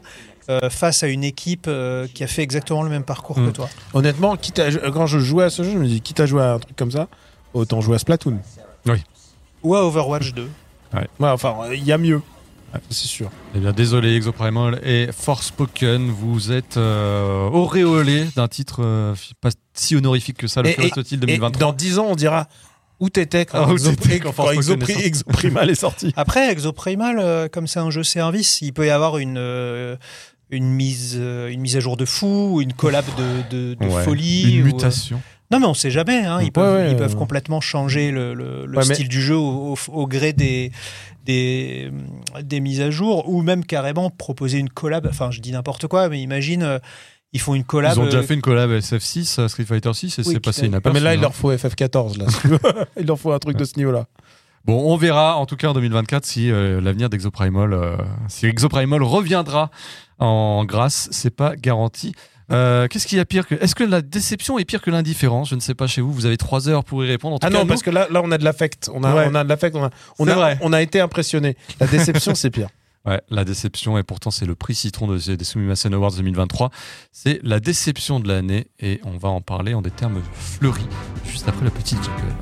[0.51, 3.53] euh, face à une équipe euh, qui a fait exactement le même parcours que Mm.
[3.53, 3.69] toi.
[3.95, 6.43] honnêtement quitte à- quand je jouais à ce jeu je me dis quitte à jouer
[6.43, 7.09] à un truc comme ça
[7.55, 8.39] autant jouer à Splatoon
[9.63, 10.49] Ou à Overwatch 2.
[10.95, 12.23] ouais, enfin il y a mieux
[12.91, 19.15] c'est sûr Eh bien, désolé, Exoprimal et Forspoken, vous êtes euh, auréolés d'un titre euh,
[19.41, 22.47] pas si honorifique que ça, le Et 2023 dans 10 ans, on dira
[23.01, 23.77] où t'étais quand, Ah, quand
[24.23, 25.03] quand Forspoken Exopri- est sorti.
[25.07, 26.13] Exoprimal est sorti.
[26.15, 29.97] Après, Exoprimal, euh, comme c'est un jeu service, il peut y avoir une, euh,
[30.51, 33.87] une, mise, euh, une mise à jour de fou, ou une collab de, de, de
[33.87, 34.43] Ouais, folie.
[34.55, 35.21] Une ou, euh, mutation.
[35.51, 36.25] Non, mais on sait jamais.
[36.25, 39.09] hein, Ils Ouais, peuvent, ouais, ils peuvent complètement changer le, le- le Ouais, mais- style
[39.09, 40.71] du jeu au, au- au gré des,
[41.25, 41.91] des,
[42.43, 45.07] des mises à jour, ou même carrément proposer une collab.
[45.09, 46.79] Enfin, je dis n'importe quoi, mais imagine, euh,
[47.33, 47.95] ils font une collab.
[47.97, 50.41] Ils ont déjà euh, fait une collab SF6, euh, Street Fighter 6, et Oui, c'est
[50.41, 50.95] passé inaperçu.
[50.95, 51.23] mais là, il hein.
[51.23, 52.19] leur faut FF14.
[52.19, 52.27] Là.
[53.01, 54.07] il leur faut un truc de ce niveau-là.
[54.65, 57.97] Bon, on verra en tout cas en 2024 si euh, l'avenir d'Exoprimal, euh,
[58.29, 59.71] si Exoprimal reviendra
[60.19, 62.15] en grâce, c'est pas garanti.
[62.51, 65.51] Euh, Qu'est-ce qu'il y a pire que Est-ce que la déception est pire que l'indifférence?
[65.51, 66.13] Je ne sais pas chez vous.
[66.13, 67.35] Vous avez trois heures pour y répondre.
[67.37, 68.91] En tout Ah cas, non, nous- parce que là, là, on a de l'affect.
[68.95, 69.27] On a, Ouais.
[69.31, 69.77] on a de l'affect.
[69.77, 70.59] On a, on C'est a, vrai.
[70.63, 71.57] on a été impressionné.
[71.81, 72.69] La déception, c'est pire.
[73.07, 76.71] Ouais, la déception, et pourtant c'est le prix citron de, des Sumimasen Awards 2023.
[77.11, 80.85] C'est la déception de l'année, et on va en parler en des termes fleuris,
[81.25, 82.35] juste après la petite jingle.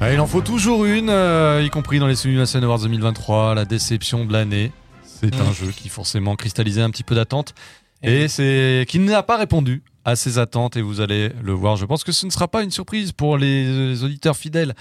[0.00, 3.64] Ouais, il en faut toujours une, euh, y compris dans les Sumimasen Awards 2023, la
[3.66, 4.72] déception de l'année.
[5.04, 5.40] C'est Mm.
[5.42, 7.54] un jeu qui forcément cristallisait un petit peu d'attente,
[8.02, 11.76] et c'est qui n'a pas répondu à ces attentes, et vous allez le voir.
[11.76, 14.74] Je pense que ce ne sera pas une surprise pour les auditeurs fidèles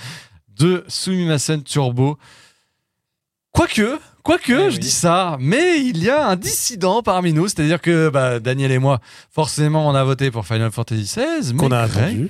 [0.57, 2.17] de Sumimasen Turbo.
[3.51, 4.79] Quoique, quoique, Eh je oui.
[4.79, 8.79] dis ça, mais il y a un dissident parmi nous, c'est-à-dire que bah, Daniel et
[8.79, 12.29] moi, forcément, on a voté pour Final Fantasy XVI, mais Qu'on a attendu.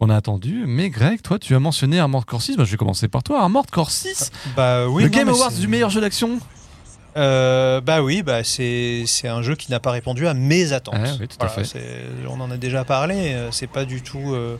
[0.00, 0.64] Qu'on a attendu.
[0.66, 2.56] Mais Greg, toi, tu as mentionné Armored Core 6.
[2.56, 3.42] Bah, je vais commencer par toi.
[3.42, 5.02] Armored Core 6, Bah oui.
[5.04, 6.38] le non, Game Awards du meilleur jeu d'action.
[7.16, 10.94] Euh, bah oui, bah c'est c'est un jeu qui n'a pas répondu à mes attentes.
[10.94, 11.64] Ouais, oui, tout à fait.
[11.64, 13.32] c'est- On en a déjà parlé.
[13.34, 14.56] euh, C'est pas du tout euh,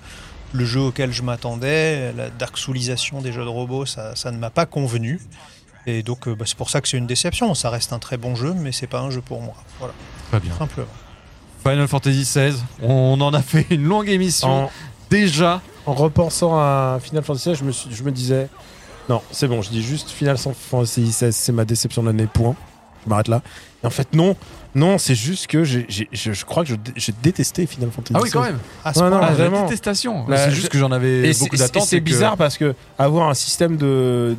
[0.53, 2.12] le jeu auquel je m'attendais.
[2.12, 5.20] La dark soulisation des jeux de robots, ça, ça ne m'a pas convenu.
[5.86, 7.55] Et donc euh, bah, c'est pour ça que c'est une déception.
[7.55, 9.55] Ça reste un très bon jeu, mais c'est pas un jeu pour moi.
[9.78, 9.95] Voilà,
[10.30, 10.53] Très bien.
[10.59, 10.88] simplement.
[11.62, 14.70] Final Fantasy XVI, on en a fait une longue émission En,
[15.11, 15.61] déjà.
[15.86, 18.48] en repensant à Final Fantasy, je me, suis, je me disais,
[19.08, 22.54] non, c'est bon, je dis juste Final Fantasy XVI, c'est ma déception de l'année, point.
[23.04, 23.40] Je m'arrête là.
[23.82, 24.36] Et en fait, non,
[24.74, 28.20] non, c'est juste que j'ai- j'ai- je, je crois que j'ai détesté Final Fantasy Ah
[28.22, 28.58] oui, quand même.
[28.84, 30.28] À ce Ouais, non, point-là, Ah, la détestation.
[30.28, 31.84] Là, c'est juste que j'en avais Et beaucoup d'attentes.
[31.84, 34.36] c'est que- bizarre parce que avoir un système de,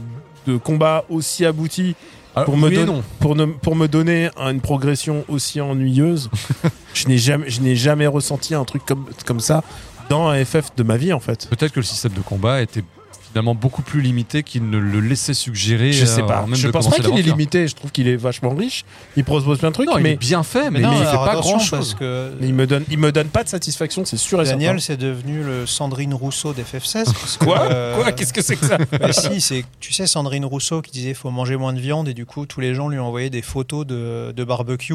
[0.48, 1.96] de combat aussi abouti
[2.36, 3.04] Ah, pour me oui et don- non.
[3.20, 6.30] pour, ne- pour me donner une progression aussi ennuyeuse,
[6.94, 9.64] je n'ai jamais, je n'ai jamais ressenti un truc comme, comme ça
[10.12, 11.48] dans un FF de ma vie en fait.
[11.50, 12.84] Peut-être que le système de combat était
[13.32, 15.92] finalement beaucoup plus limité qu'il ne le laissait suggérer.
[15.94, 16.46] Je sais euh, pas.
[16.46, 17.68] même Je pense pas qu'il est limité.
[17.68, 18.84] Je trouve qu'il est vachement riche.
[19.16, 21.16] Il propose plein de trucs, Non, il est mais, bien fait, mais, non, il fait
[21.16, 21.96] pas grand chose.
[22.00, 24.82] que mais il me donne, il me donne pas de satisfaction, c'est sûr et Daniel,
[24.82, 25.02] certain.
[25.02, 27.06] c'est devenu le Sandrine Rousseau d'FF16.
[27.06, 27.60] parce que, Quoi?
[27.62, 28.12] euh, Quoi?
[28.12, 28.78] Qu'est-ce que c'est que ça?
[29.00, 32.14] Bah si, c'est tu sais Sandrine Rousseau qui disait faut manger moins de viande et
[32.14, 34.94] du coup tous les gens lui envoyaient des photos de, de barbecue.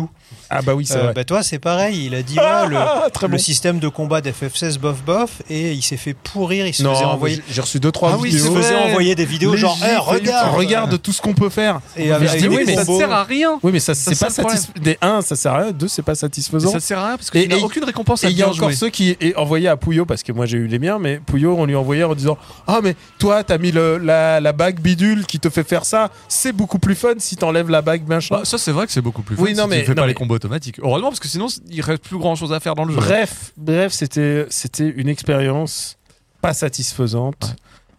[0.51, 1.12] Ah bah oui, c'est Euh, vrai.
[1.14, 3.39] bah toi c'est pareil, il a dit ouais, le, Ah, très le bon.
[3.39, 7.05] système de combat d'FF16 bof bof et il s'est fait pourrir, il se Non, faisait
[7.07, 9.53] mais envoyer, j'ai- j'ai reçu deux trois Ah oui, il se faisait envoyer des vidéos
[9.53, 11.81] Les genre Eh, regarde, Regarde tout ce qu'on peut faire.
[11.97, 13.59] et avec je dis oui, mais ça sert à rien.
[13.62, 14.72] Oui, mais ça Ça, c'est pas satisfaisant.
[14.83, 15.72] Des un, ça sert à rien.
[15.72, 16.70] Deux, c'est pas satisfaisant.
[16.70, 18.68] Ça sert à rien parce n'as et- aucune récompense à Et il y a encore
[18.68, 18.74] jouer.
[18.74, 21.57] ceux qui est envoyé à Pouillot parce que moi j'ai eu les miens, mais Pouillot
[21.59, 25.27] on lui envoyait en disant ah mais toi t'as mis le, la, la bague bidule
[25.27, 28.37] qui te fait faire ça, c'est beaucoup plus fun si t'enlèves la bague machin.
[28.37, 30.07] Bah, ça c'est vrai que c'est beaucoup plus fun Oui, non, si mais- fais pas
[30.07, 30.79] les combos automatiques.
[30.83, 33.01] Heureusement parce que sinon il reste plus grand chose à faire dans le jeu.
[33.01, 35.97] bref, bref c'était c'était une expérience
[36.43, 37.57] pas satisfaisante.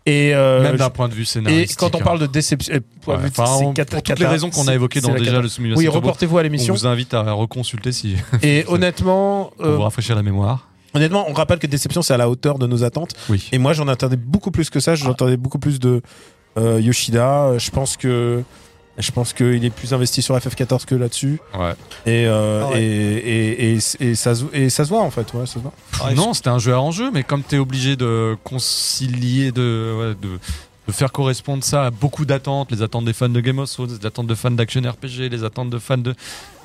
[0.10, 1.78] Et euh, Même d'un point de vue et scénaristique.
[1.78, 2.03] quand on hein.
[2.03, 5.01] parle de déception, euh, Ouais, enfin, on- cata- pour toutes les raisons qu'on a évoquées
[5.01, 6.74] dans déjà le simulation Oui, reportez-vous à on l'émission.
[6.74, 10.70] vous invite à reconsulter si Et honnêtement, pour euh, vous rafraîchir la mémoire.
[10.93, 13.16] honnêtement, on rappelle que déception c'est à la hauteur de nos attentes.
[13.30, 13.49] Oui.
[13.51, 14.95] Et moi, j'en attendais beaucoup plus que ça.
[14.95, 16.01] J'entendais beaucoup plus de
[16.58, 17.43] euh, Yoshida.
[17.47, 18.43] Euh, Je pense que
[18.97, 21.39] je pense qu'il est plus investi sur FF14 que là-dessus.
[21.57, 21.73] Ouais.
[22.05, 22.81] Et, euh, Ah ouais.
[22.81, 23.79] et, et, et,
[24.09, 25.31] et ça se, et ça se voit en fait.
[25.33, 25.73] Ouais, ça se voit.
[26.03, 29.95] Ouais, non, c'était un jeu à enjeu, mais comme tu es obligé de concilier, de,
[29.99, 30.39] ouais, de,
[30.87, 33.97] de faire correspondre ça à beaucoup d'attentes, les attentes des fans de Game of Thrones,
[34.01, 36.15] les attentes de fans d'action RPG, les attentes de fans de,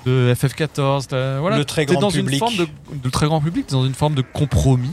[0.07, 1.57] de FF14, t'as- voilà.
[1.59, 2.35] Le très grand dans public.
[2.35, 2.67] Une forme de,
[3.03, 4.91] de très grand public, dans une forme de compromis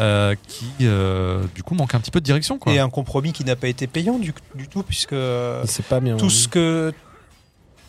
[0.00, 2.58] euh, qui, euh, du coup, manque un petit peu de direction.
[2.58, 2.72] Quoi.
[2.72, 5.14] et un compromis qui n'a pas été payant du, du tout puisque
[5.64, 6.16] C'est pas bien.
[6.16, 6.92] tout ce que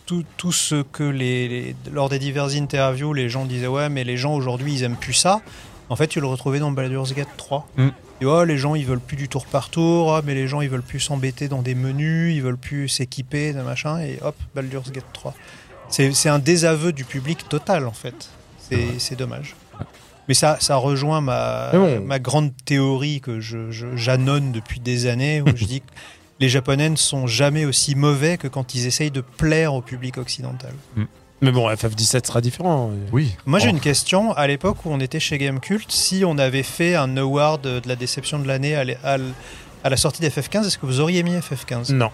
[0.06, 4.02] tout, tout ce que les, les- lors des diverses interviews les gens disaient ouais mais
[4.02, 5.40] les gens aujourd'hui ils aiment plus ça
[5.88, 7.88] en fait tu le retrouvais dans Baldur's Gate 3 Mm.
[8.20, 10.62] et oh, les gens ils veulent plus du tour par tour ah, mais les gens
[10.62, 14.34] ils veulent plus s'embêter dans des menus ils veulent plus s'équiper de machin et hop
[14.56, 15.32] Baldur's Gate 3
[15.90, 18.28] c'est un désaveu du public total en fait
[18.98, 19.54] c'est dommage
[20.28, 22.00] mais ça, ça rejoint ma, Mais bon.
[22.04, 25.86] ma grande théorie que je, je- j'annonce depuis des années, où je dis que
[26.38, 30.18] les Japonais ne sont jamais aussi mauvais que quand ils essayent de plaire au public
[30.18, 30.72] occidental.
[31.42, 32.92] Mais bon, FF17 sera différent.
[33.12, 33.34] Oui.
[33.44, 33.72] Moi, j'ai Oh.
[33.72, 34.32] une question.
[34.34, 37.96] À l'époque où on était chez Gamecult, si on avait fait un award de la
[37.96, 38.84] déception de l'année à,
[39.82, 42.10] à la sortie d'FF15, est-ce que vous auriez mis FF15 Non,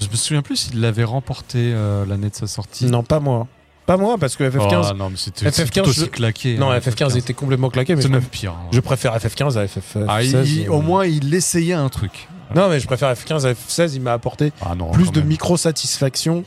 [0.00, 2.86] Je me souviens plus s'il l'avait remporté euh, l'année de sa sortie.
[2.86, 3.46] non, pas moi.
[3.86, 4.90] Pas moi parce que FF15.
[4.92, 6.56] Oh, non, mais c'était FF15, c'était tout aussi je- claqué.
[6.56, 8.52] non, hein, FF15 était complètement claqué, mais C'est je, même préfère- pire.
[8.52, 8.68] hein.
[8.72, 10.06] je préfère FF15 à FF16.
[10.08, 10.72] Ah, il- il- euh.
[10.72, 12.28] au moins, il essayait un truc.
[12.54, 13.94] Non, mais je préfère FF15 à FF16.
[13.96, 16.44] Il m'a apporté Ah non, plus de micro-satisfaction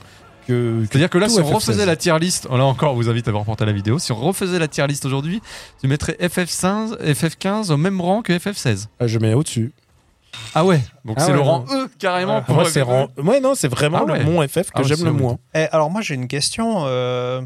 [0.47, 0.83] que.
[0.89, 1.53] C'est-à-dire que là, si on FF16.
[1.55, 3.99] refaisait la tier list, là encore, vous invite à reporter la vidéo.
[3.99, 5.41] Si on refaisait la tier list aujourd'hui,
[5.81, 8.87] tu mettrais FF15, FF15 au même rang que FF16.
[8.99, 9.71] Ah, je mets au-dessus.
[10.53, 11.75] Ah ouais, donc Ah c'est ouais, le rang ouais.
[11.85, 12.37] E carrément.
[12.37, 12.87] Ah, pour Moi, c'est FF.
[12.87, 14.19] rang- ouais, non, c'est vraiment Ah ouais.
[14.19, 15.37] le mon FF que Ah j'aime le moins.
[15.53, 16.83] Eh, alors moi j'ai une question.
[16.85, 17.41] euh,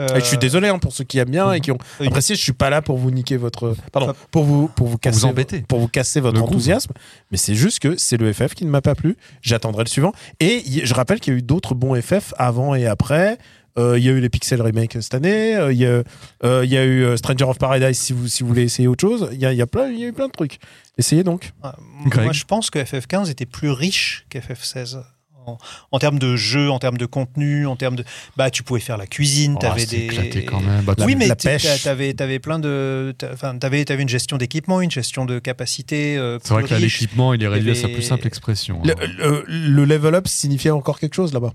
[0.00, 2.34] euh, Et je suis désolé hein, pour ceux qui aiment bien et qui ont apprécié.
[2.34, 5.24] Je suis pas là pour vous niquer votre, pardon, pour vous pour vous casser, vous
[5.26, 5.60] embêter.
[5.68, 6.92] pour vous casser votre Le enthousiasme.
[7.30, 9.16] Mais c'est juste que c'est le FF qui ne m'a pas plu.
[9.40, 10.12] J'attendrai le suivant.
[10.40, 13.38] Et je rappelle qu'il y a eu d'autres bons FF avant et après.
[13.78, 15.56] Euh, Il y a eu les Pixel Remake cette année.
[15.56, 16.02] Euh, Il y, a-
[16.44, 19.00] euh, il y a eu Stranger of Paradise si vous si vous voulez essayer autre
[19.00, 19.28] chose.
[19.32, 20.58] Il y a, il y a plein il y a eu plein de trucs.
[20.98, 21.52] Essayez donc.
[21.62, 21.74] Ah,
[22.06, 22.24] Greg.
[22.24, 25.02] Moi, je pense que FF15 était plus riche qu'FF16.
[25.46, 25.58] En,
[25.92, 28.04] en termes de jeu, en termes de contenu, en termes de.
[28.34, 30.04] Bah, tu pouvais faire la cuisine, Oh, t'avais des.
[30.04, 30.82] éclaté quand même.
[30.84, 33.14] Bah, La- oui, mais t'avais, t'avais plein de.
[33.60, 36.16] t'avais, t'avais une gestion d'équipement, une gestion de capacité.
[36.16, 38.80] euh, C'est vrai que l'équipement, il est réduit à sa plus simple expression.
[38.84, 38.96] Le, hein.
[39.18, 41.52] le- le level up signifiait encore quelque chose là-bas.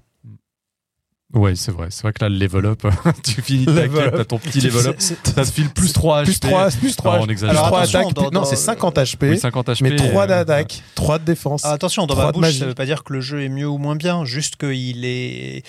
[1.33, 1.87] Ouais, c'est vrai.
[1.91, 2.81] C'est vrai que là, le level up,
[3.23, 4.13] tu finis ta Level quête, up.
[4.17, 5.15] t'as ton petit level up, ça
[5.45, 6.25] te file plus 3 HP.
[6.25, 7.55] Plus 3, plus 3, Alors, on exagère.
[7.55, 8.31] Alors, trois attention, attaques.
[8.33, 9.81] dans- non, c'est 50 HP, Oui, 50 HP.
[9.83, 11.61] mais 3 euh, d'attaque, 3 de défense.
[11.65, 12.59] Ah, attention, dans ma bouche, magie.
[12.59, 15.63] ça veut pas dire que le jeu est mieux ou moins bien, juste qu'il est.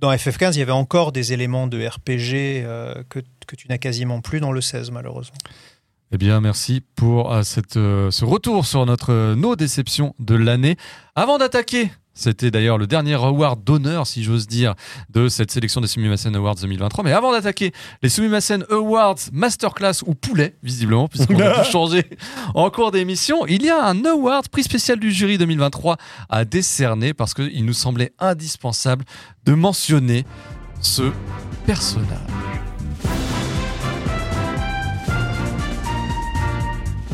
[0.00, 3.78] Dans FF15, il y avait encore des éléments de RPG euh, que, que tu n'as
[3.78, 5.36] quasiment plus dans le 16, malheureusement.
[6.12, 10.34] Eh bien, merci pour euh, cette, euh, ce retour sur notre, euh, nos déceptions de
[10.36, 10.76] l'année.
[11.16, 14.74] Avant d'attaquer, c'était d'ailleurs le dernier award d'honneur, si j'ose dire,
[15.10, 17.04] de cette sélection des Sumimasen Awards 2023.
[17.04, 17.72] Mais avant d'attaquer
[18.02, 22.06] les Sumimasen Awards Masterclass ou Poulet, visiblement, puisqu'on a tout changé
[22.54, 25.98] en cours d'émission, il y a un award prix spécial du jury 2023
[26.30, 29.04] à décerner parce qu'il nous semblait indispensable
[29.44, 30.24] de mentionner
[30.80, 31.12] ce
[31.66, 32.06] personnage.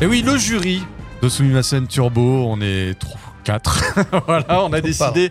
[0.00, 0.82] Et oui, le jury
[1.22, 2.98] de Sumimasen Turbo, on est
[3.42, 3.84] 4.
[4.26, 5.30] voilà, on a décidé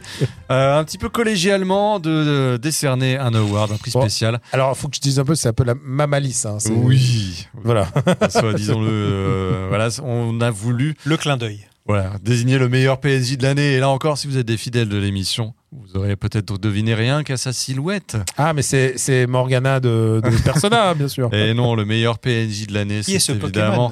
[0.52, 2.10] euh, un petit peu collégialement de,
[2.54, 4.02] de décerner un award, un prix Bon.
[4.02, 4.40] spécial.
[4.52, 6.46] Alors, il faut que je dise un peu, c'est un peu la malice.
[6.46, 7.88] Hein, Oui, Voilà.
[8.30, 8.88] soit disons-le.
[8.92, 11.66] euh, voilà, on a voulu Le clin d'œil.
[11.86, 13.74] voilà, désigner le meilleur PSG de l'année.
[13.74, 17.24] Et là encore, si vous êtes des fidèles de l'émission, vous aurez peut-être deviné rien
[17.24, 18.18] qu'à sa silhouette.
[18.38, 21.34] Ah, mais c'est Morgana de, de Persona, bien sûr.
[21.34, 23.92] Et non, le meilleur PNJ de l'année, Qui est c'est ce évidemment Pokémon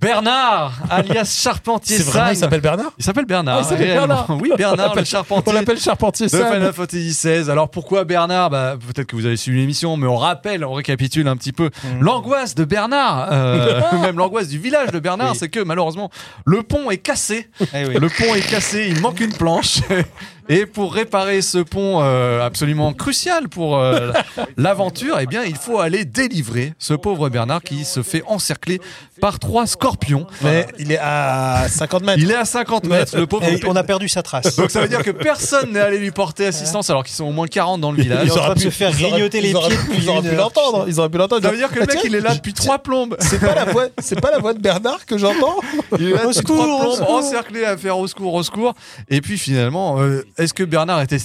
[0.00, 3.56] Bernard, alias Charpentier C'est vraiment, il s'appelle Bernard Il s'appelle Bernard.
[3.58, 4.06] Ah, il s'appelle réellement.
[4.06, 4.38] Bernard.
[4.40, 5.44] Oui, Bernard, On le l'appelle- Charpentier.
[5.46, 6.30] On l'appelle Charpentier de.
[6.30, 7.50] Final Fantasy XVI.
[7.50, 8.50] Alors pourquoi Bernard?
[8.50, 11.66] Bah, Peut-être que vous avez suivi l'émission, mais on rappelle, on récapitule un petit peu
[11.84, 12.00] Mm.
[12.02, 15.36] l'angoisse de Bernard, euh, même l'angoisse du village de Bernard, Oui.
[15.38, 16.10] c'est que malheureusement
[16.46, 17.48] le pont est cassé.
[17.74, 17.94] Eh oui.
[17.94, 19.80] Le pont est cassé, il manque une planche.
[20.50, 24.12] Et pour réparer ce pont euh, absolument crucial pour euh,
[24.56, 28.80] l'aventure, eh bien, il faut aller délivrer ce pauvre Bernard qui se fait encercler
[29.20, 30.26] par trois scorpions.
[30.42, 32.18] Mais il est à 50 mètres.
[32.22, 33.44] Il est à 50 mètres, le pauvre.
[33.44, 34.56] Et on a perdu sa trace.
[34.56, 37.32] Donc ça veut dire que personne n'est allé lui porter assistance alors qu'ils sont au
[37.32, 38.24] moins 40 dans le village.
[38.24, 40.34] Ils sont en train de se faire auraient- grignoter les auraient- pieds Ils auraient pu
[40.34, 40.84] l'entendre.
[40.88, 41.42] Ils auraient pu l'entendre.
[41.42, 43.16] Ça veut dire que le Ah, mec il est là depuis trois plombes.
[43.20, 45.56] C'est pas la voix, c'est pas la voix de Bernard que j'entends.
[45.98, 48.74] Il est là depuis trois plombes, encerclé à faire au secours, au secours.
[49.08, 51.18] Et puis finalement, euh, est-ce que Bernard était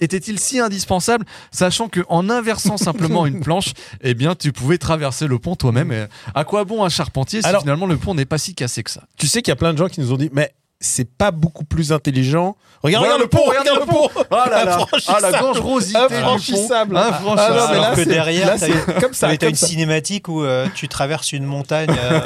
[0.00, 5.26] était-il si indispensable, sachant que en inversant simplement une planche, eh bien, tu pouvais traverser
[5.26, 5.92] le pont toi-même?
[5.92, 8.82] Et à quoi bon un charpentier si Alors- finalement le pont n'est pas si cassé
[8.82, 9.04] que ça?
[9.16, 10.52] Tu sais qu'il y a plein de gens qui nous ont dit, mais
[10.84, 12.56] c'est pas beaucoup plus intelligent.
[12.82, 14.08] Regarde, Voilà regarde le pont, regarde le pont.
[14.30, 15.22] Ah là là, ah, Infranchissable.
[15.22, 15.98] la dangerosité.
[15.98, 16.96] Infranchissable.
[16.96, 17.58] Infranchissable.
[17.58, 19.34] Ah mais Alors là, que derrière, c'est comme ça.
[19.36, 19.66] T'as une ça.
[19.66, 22.20] cinématique où euh, tu traverses une montagne euh,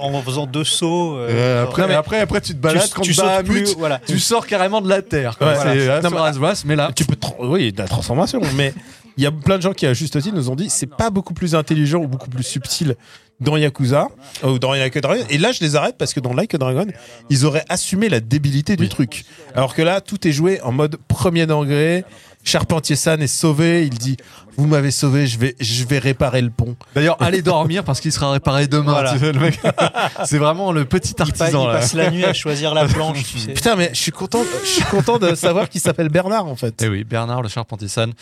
[0.00, 1.16] en, en faisant deux sauts.
[1.18, 3.76] euh, après, après, après, tu te balades tu, tu sautes plus.
[3.76, 4.00] Voilà.
[4.04, 5.38] tu sors carrément de la terre.
[5.38, 5.48] quoi.
[5.48, 6.00] Ouais, c'est voilà.
[6.02, 6.10] Non,
[6.40, 8.74] mais- mais là, Tu peux, oui, de la transformation, mais
[9.16, 11.10] il y a plein de gens qui, à juste titre, nous ont dit c'est pas
[11.10, 12.96] beaucoup plus intelligent ou beaucoup plus subtil
[13.40, 14.08] dans Yakuza
[14.44, 15.24] euh, ou dans Like a Dragon.
[15.30, 16.86] Et là, je les arrête parce que dans Like a Dragon,
[17.30, 18.88] ils auraient assumé la débilité du Oui.
[18.88, 19.24] truc.
[19.54, 22.04] Alors que là, tout est joué en mode premier degré.
[22.46, 23.84] Charpentier San est sauvé.
[23.84, 24.18] Il dit
[24.58, 26.76] Vous m'avez sauvé, je vais, je vais réparer le pont.
[26.94, 28.92] D'ailleurs, allez dormir parce qu'il sera réparé demain.
[28.92, 29.12] Voilà.
[29.14, 29.58] tu sais, le mec.
[30.26, 31.72] c'est vraiment le petit Il, pa- artisan il là.
[31.80, 33.52] passe la nuit à choisir la planche, tu sais.
[33.54, 36.82] Putain, mais je suis content, je suis content de savoir qu'il s'appelle Bernard en fait.
[36.82, 38.12] Et oui, Bernard le Charpentier San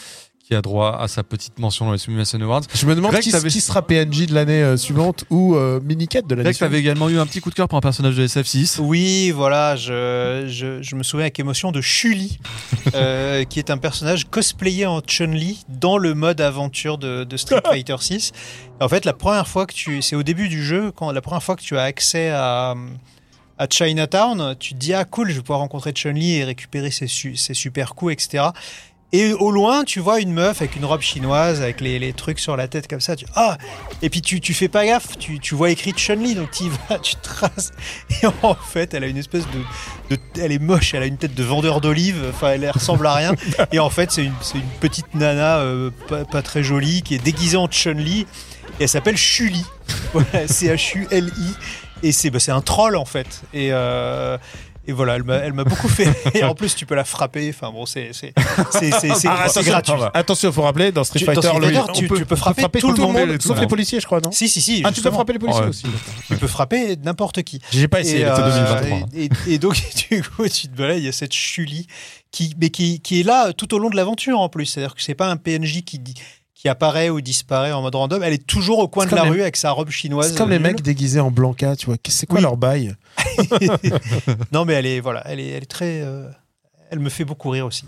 [0.45, 2.63] qui a droit à sa petite mention dans les Summation Awards.
[2.75, 6.27] Je me demande Greg, qui, qui sera PNJ de l'année euh, suivante ou euh, Miniquette
[6.27, 6.95] de l'année Greg, tu avais suivante.
[6.97, 8.81] également eu un petit coup de cœur pour un personnage de SF6.
[8.81, 12.39] Oui, voilà, je, je, je me souviens avec émotion de Shuli,
[12.95, 17.61] euh, qui est un personnage cosplayé en Chun-Li dans le mode aventure de, de Street
[17.65, 18.33] Fighter 6.
[18.81, 21.43] En fait, la première fois que tu, c'est au début du jeu, quand la première
[21.43, 22.75] fois que tu as accès à
[23.59, 27.07] à Chinatown, tu te dis ah cool, je vais pouvoir rencontrer Chun-Li et récupérer ses,
[27.07, 28.45] su- ses super coups, etc.
[29.15, 32.57] Et au loin, tu vois une meuf avec une robe chinoise, avec les, trucs sur
[32.57, 33.15] la tête comme ça.
[33.35, 33.59] Ah
[34.01, 37.73] Et puis tu, fais pas gaffe, tu, vois écrit Chun-Li, donc tu vas, tu traces.
[38.23, 39.45] Et en fait, elle a une espèce
[40.09, 43.15] de, Elle est moche, elle a une tête de vendeur d'olives, enfin elle ressemble à
[43.15, 43.35] rien.
[43.71, 44.33] Et en fait, c'est une,
[44.81, 48.27] petite nana euh, pas, très jolie qui est déguisée en Chun-Li.
[48.81, 49.65] Et elle s'appelle Chuli.
[50.15, 51.55] Voilà, C-H-U-L-I.
[52.03, 53.43] Et c'est bah, un troll en fait.
[53.53, 54.39] Et, euh,
[54.87, 56.09] et voilà, elle m'a beaucoup fait.
[56.35, 57.49] Et en plus, tu peux la frapper.
[57.51, 58.11] Enfin bon, c'est
[59.27, 59.93] Ah, gratuit.
[60.15, 63.57] Attention, il faut rappeler, dans Street Fighter, le- tu- peux frapper tout le monde, sauf
[63.57, 63.71] les monde.
[63.71, 64.83] policiers, je crois, non Si si si.
[64.85, 65.85] Ah, tu peux frapper les policiers aussi.
[66.29, 67.61] Tu peux frapper n'importe qui.
[67.71, 68.21] J'ai pas essayé.
[68.21, 69.09] Et, euh, 2023.
[69.15, 69.75] et, et- et donc,
[70.11, 71.87] du coup, tu te balades, il y a cette Chuli
[72.31, 74.67] qui, mais qui, qui est là tout au long de l'aventure en plus.
[74.67, 76.15] C'est-à-dire que c'est pas un PNJ qui, dit-
[76.63, 78.23] qui apparaît ou disparaît en mode random.
[78.23, 80.29] Elle est toujours au coin de la les- rue avec sa robe chinoise.
[80.31, 81.97] C'est comme les mecs déguisés en Blanca, tu vois.
[82.09, 82.43] C'est quoi Oui.
[82.45, 82.95] leur bail
[84.53, 86.03] non, mais elle est, voilà, elle est, elle est très.
[86.03, 86.29] euh,
[86.91, 87.85] elle me fait beaucoup rire aussi.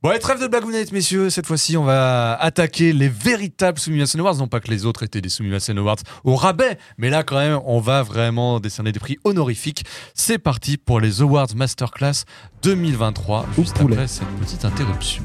[0.00, 1.28] Bon, allez, trêve de blagounettes, messieurs.
[1.28, 4.36] Cette fois-ci, on va attaquer les véritables Sumimasen Awards.
[4.36, 7.58] Non pas que les autres étaient des Sumimasen Awards au rabais, mais là, quand même,
[7.64, 9.84] on va vraiment décerner des prix honorifiques.
[10.14, 12.24] C'est parti pour les Awards Masterclass
[12.62, 15.24] 2023, juste après cette petite interruption.